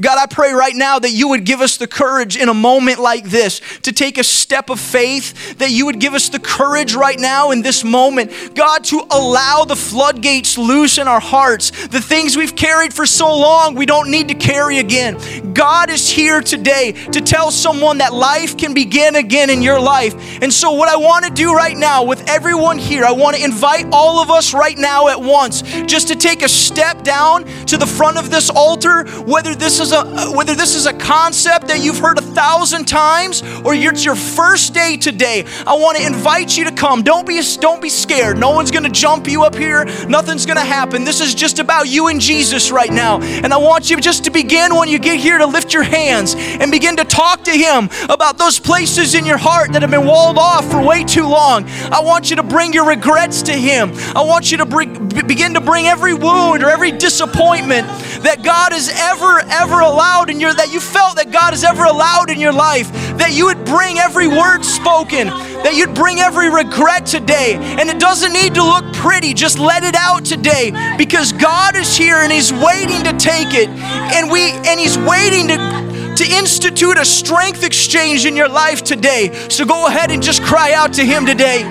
God, 0.01 0.19
I 0.19 0.27
pray 0.27 0.53
right 0.53 0.75
now 0.75 0.99
that 0.99 1.11
you 1.11 1.29
would 1.29 1.45
give 1.45 1.61
us 1.61 1.77
the 1.77 1.87
courage 1.87 2.37
in 2.37 2.49
a 2.49 2.55
moment 2.55 2.99
like 2.99 3.25
this 3.25 3.61
to 3.83 3.93
take 3.93 4.19
a 4.19 4.25
step 4.25 4.71
of 4.71 4.81
faith, 4.81 5.59
that 5.59 5.71
you 5.71 5.87
would 5.87 6.01
give 6.01 6.15
us 6.15 6.29
the 6.29 6.39
courage 6.39 6.95
right 6.95 7.19
now 7.19 7.51
in 7.51 7.63
this 7.63 7.85
moment, 7.85 8.33
God, 8.55 8.85
to 8.85 9.03
allow 9.11 9.65
the 9.65 9.77
floodgates 9.77 10.57
loose 10.59 10.99
in 10.99 11.09
our 11.09 11.21
hearts. 11.21 11.71
The 11.89 12.01
things 12.01 12.37
we've 12.37 12.57
carried 12.57 12.95
for 12.95 13.07
so 13.07 13.37
long, 13.37 13.75
we 13.75 13.87
don't 13.87 14.11
need 14.11 14.29
to 14.29 14.35
carry 14.35 14.79
again. 14.79 15.53
God 15.53 15.91
is 15.91 16.09
here 16.09 16.41
today 16.41 16.93
to 17.13 17.21
tell 17.21 17.51
someone 17.51 17.99
that 17.99 18.13
life 18.13 18.57
can 18.57 18.75
begin 18.75 19.17
again 19.17 19.51
in 19.51 19.63
your 19.63 19.81
life. 19.81 20.15
And 20.43 20.53
so, 20.53 20.73
what 20.73 20.89
I 20.89 20.97
want 20.97 21.25
to 21.25 21.31
do 21.31 21.55
right 21.55 21.77
now 21.77 22.05
with 22.05 22.29
everyone 22.29 22.79
here, 22.79 23.05
I 23.05 23.13
want 23.13 23.37
to 23.37 23.45
invite 23.45 23.87
all 23.93 24.21
of 24.21 24.31
us 24.31 24.55
right 24.55 24.77
now 24.79 25.09
at 25.09 25.21
once 25.21 25.63
just 25.87 26.09
to 26.09 26.17
take 26.17 26.32
a 26.41 26.49
step 26.49 27.03
down 27.03 27.45
to 27.67 27.77
the 27.77 27.87
front 27.87 28.17
of 28.17 28.31
this 28.31 28.49
altar, 28.49 29.05
whether 29.25 29.55
this 29.55 29.79
is 29.79 29.93
a 29.93 30.33
whether 30.33 30.55
this 30.55 30.75
is 30.75 30.87
a 30.87 30.95
concept 30.95 31.69
that 31.69 31.85
you've 31.85 31.99
heard 31.99 32.17
a 32.17 32.23
thousand 32.23 32.87
times 32.87 33.43
or 33.65 33.75
it's 33.75 34.05
your 34.05 34.17
first 34.17 34.73
day 34.73 34.97
today, 34.97 35.45
I 35.67 35.75
want 35.75 35.99
to 35.99 36.07
invite 36.07 36.57
you 36.57 36.65
to 36.65 36.73
come. 36.73 37.03
Don't 37.03 37.27
be 37.27 37.43
don't 37.61 37.83
be 37.83 37.91
scared. 37.91 38.39
No 38.39 38.51
one's 38.51 38.71
going 38.71 38.85
to 38.85 38.91
jump 38.91 39.29
you 39.29 39.45
up 39.45 39.55
here. 39.55 39.85
Nothing's 40.09 40.47
going 40.47 40.57
to 40.57 40.65
happen. 40.65 41.05
This 41.05 41.21
is 41.21 41.35
just 41.35 41.59
about 41.59 41.89
you 41.89 42.09
and 42.09 42.21
Jesus 42.21 42.71
right 42.71 42.91
now. 42.91 43.21
And 43.21 43.53
I 43.53 43.59
want 43.59 43.91
you 43.91 44.01
just 44.01 44.25
to 44.25 44.31
begin 44.31 44.75
when 44.75 44.89
you 44.89 44.99
get 44.99 45.19
here 45.19 45.39
to 45.39 45.47
lift 45.47 45.75
your 45.75 45.83
hands 45.83 46.35
and 46.37 46.71
begin 46.71 46.97
to 46.97 47.05
talk 47.05 47.45
to 47.45 47.51
him 47.51 47.91
about 48.09 48.39
those 48.39 48.59
places 48.59 49.15
in 49.15 49.27
your 49.27 49.39
heart 49.39 49.73
that 49.73 49.83
have 49.83 49.91
been 49.91 50.07
walled 50.07 50.39
off 50.39 50.71
for 50.71 50.81
way 50.81 51.05
too 51.05 51.27
long. 51.27 51.65
I 51.91 52.01
want 52.01 52.31
you 52.31 52.37
to 52.37 52.43
bring 52.43 52.73
your 52.73 52.87
regrets 52.87 53.43
to 53.43 53.53
him. 53.53 53.93
I 54.15 54.23
want 54.23 54.51
you 54.51 54.59
to 54.59 54.67
bring, 54.67 55.09
begin 55.09 55.55
to 55.55 55.61
bring 55.61 55.87
every 56.13 56.25
wound 56.25 56.63
or 56.63 56.71
every 56.71 56.93
disappointment 56.93 57.87
that 58.23 58.43
God 58.43 58.73
has 58.73 58.91
ever, 58.95 59.41
ever 59.51 59.81
allowed 59.81 60.31
in 60.31 60.41
your, 60.41 60.55
that 60.55 60.73
you 60.73 60.81
felt 60.81 61.17
that 61.17 61.31
God 61.31 61.51
has 61.51 61.65
ever 61.65 61.85
allowed 61.85 62.31
in 62.31 62.39
your 62.39 62.53
life, 62.53 62.91
that 63.19 63.33
you 63.33 63.47
would 63.47 63.65
bring 63.65 63.99
every 63.99 64.29
word 64.29 64.63
spoken, 64.65 65.29
that 65.29 65.75
you'd 65.75 65.95
bring 65.95 66.19
every 66.19 66.51
regret 66.51 67.07
today. 67.07 67.55
And 67.55 67.89
it 67.89 67.99
doesn't 67.99 68.33
need 68.33 68.55
to 68.55 68.65
look 68.65 68.93
pretty, 68.95 69.35
just 69.35 69.59
let 69.59 69.85
it 69.85 69.95
out 69.97 70.25
today 70.25 70.73
because 70.99 71.33
God 71.33 71.77
is 71.77 71.97
here 71.97 72.17
and 72.17 72.33
He's 72.33 72.53
waiting 72.53 73.03
to 73.05 73.13
take 73.19 73.55
it. 73.55 73.69
And 73.69 74.31
we, 74.31 74.53
and 74.53 74.79
He's 74.79 74.99
waiting 74.99 75.49
to 75.49 75.83
to 76.13 76.31
institute 76.31 76.99
a 76.99 77.07
strength 77.07 77.65
exchange 77.65 78.27
in 78.27 78.37
your 78.37 78.49
life 78.49 78.85
today. 78.85 79.33
So 79.49 79.65
go 79.65 79.87
ahead 79.87 80.11
and 80.11 80.23
just 80.23 80.43
cry 80.43 80.75
out 80.75 80.93
to 80.95 81.05
Him 81.05 81.25
today. 81.25 81.63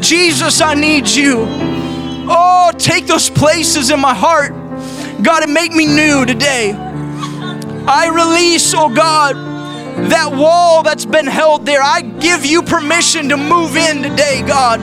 Jesus, 0.00 0.60
I 0.60 0.74
need 0.74 1.08
you. 1.08 1.67
Oh, 2.30 2.72
take 2.76 3.06
those 3.06 3.30
places 3.30 3.90
in 3.90 4.00
my 4.00 4.14
heart 4.14 4.52
God, 5.22 5.42
and 5.42 5.52
make 5.52 5.72
me 5.72 5.84
new 5.86 6.24
today. 6.24 6.72
I 6.72 8.08
release, 8.14 8.72
oh 8.74 8.88
God, 8.94 9.34
that 10.10 10.32
wall 10.32 10.84
that's 10.84 11.04
been 11.04 11.26
held 11.26 11.66
there. 11.66 11.82
I 11.82 12.02
give 12.02 12.46
you 12.46 12.62
permission 12.62 13.28
to 13.30 13.36
move 13.36 13.76
in 13.76 14.02
today, 14.02 14.42
God. 14.46 14.80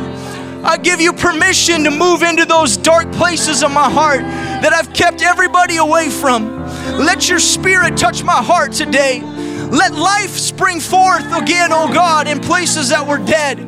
I 0.65 0.77
give 0.77 0.99
you 0.99 1.13
permission 1.13 1.85
to 1.85 1.91
move 1.91 2.21
into 2.21 2.43
those 2.43 2.75
dark 2.75 3.11
places 3.13 3.63
of 3.63 3.71
my 3.71 3.89
heart 3.89 4.21
that 4.21 4.73
I've 4.73 4.93
kept 4.93 5.21
everybody 5.21 5.77
away 5.77 6.09
from. 6.09 6.59
Let 6.97 7.29
your 7.29 7.39
spirit 7.39 7.95
touch 7.95 8.23
my 8.23 8.43
heart 8.43 8.73
today. 8.73 9.21
Let 9.21 9.93
life 9.93 10.31
spring 10.31 10.81
forth 10.81 11.25
again, 11.33 11.69
oh 11.71 11.93
God, 11.93 12.27
in 12.27 12.41
places 12.41 12.89
that 12.89 13.07
were 13.07 13.19
dead. 13.19 13.59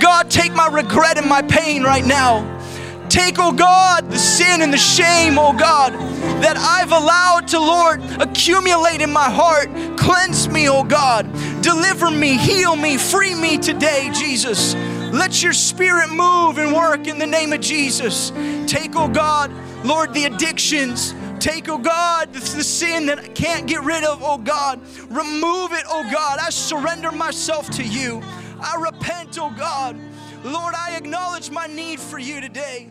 God, 0.00 0.30
take 0.30 0.52
my 0.52 0.66
regret 0.66 1.16
and 1.16 1.26
my 1.26 1.40
pain 1.40 1.84
right 1.84 2.04
now. 2.04 2.55
Take, 3.16 3.38
oh 3.38 3.50
God, 3.50 4.10
the 4.10 4.18
sin 4.18 4.60
and 4.60 4.70
the 4.70 4.76
shame, 4.76 5.38
oh 5.38 5.54
God, 5.54 5.94
that 6.42 6.58
I've 6.58 6.92
allowed 6.92 7.48
to, 7.48 7.58
Lord, 7.58 8.02
accumulate 8.20 9.00
in 9.00 9.10
my 9.10 9.30
heart. 9.30 9.70
Cleanse 9.96 10.50
me, 10.50 10.68
oh 10.68 10.84
God. 10.84 11.24
Deliver 11.62 12.10
me, 12.10 12.36
heal 12.36 12.76
me, 12.76 12.98
free 12.98 13.34
me 13.34 13.56
today, 13.56 14.10
Jesus. 14.12 14.74
Let 15.14 15.42
your 15.42 15.54
spirit 15.54 16.10
move 16.10 16.58
and 16.58 16.76
work 16.76 17.06
in 17.06 17.18
the 17.18 17.26
name 17.26 17.54
of 17.54 17.62
Jesus. 17.62 18.32
Take, 18.66 18.94
oh 18.96 19.08
God, 19.08 19.50
Lord, 19.82 20.12
the 20.12 20.26
addictions. 20.26 21.14
Take, 21.40 21.70
oh 21.70 21.78
God, 21.78 22.34
the, 22.34 22.42
sin 22.42 23.06
that 23.06 23.18
I 23.18 23.28
can't 23.28 23.66
get 23.66 23.82
rid 23.82 24.04
of, 24.04 24.22
oh 24.22 24.36
God. 24.36 24.78
Remove 25.08 25.72
it, 25.72 25.84
oh 25.88 26.06
God. 26.12 26.38
I 26.38 26.50
surrender 26.50 27.10
myself 27.10 27.70
to 27.70 27.82
you. 27.82 28.20
I 28.60 28.76
repent, 28.78 29.38
oh 29.40 29.54
God. 29.56 29.98
Lord, 30.44 30.74
I 30.74 30.96
acknowledge 30.98 31.50
my 31.50 31.66
need 31.66 31.98
for 31.98 32.18
you 32.18 32.42
today. 32.42 32.90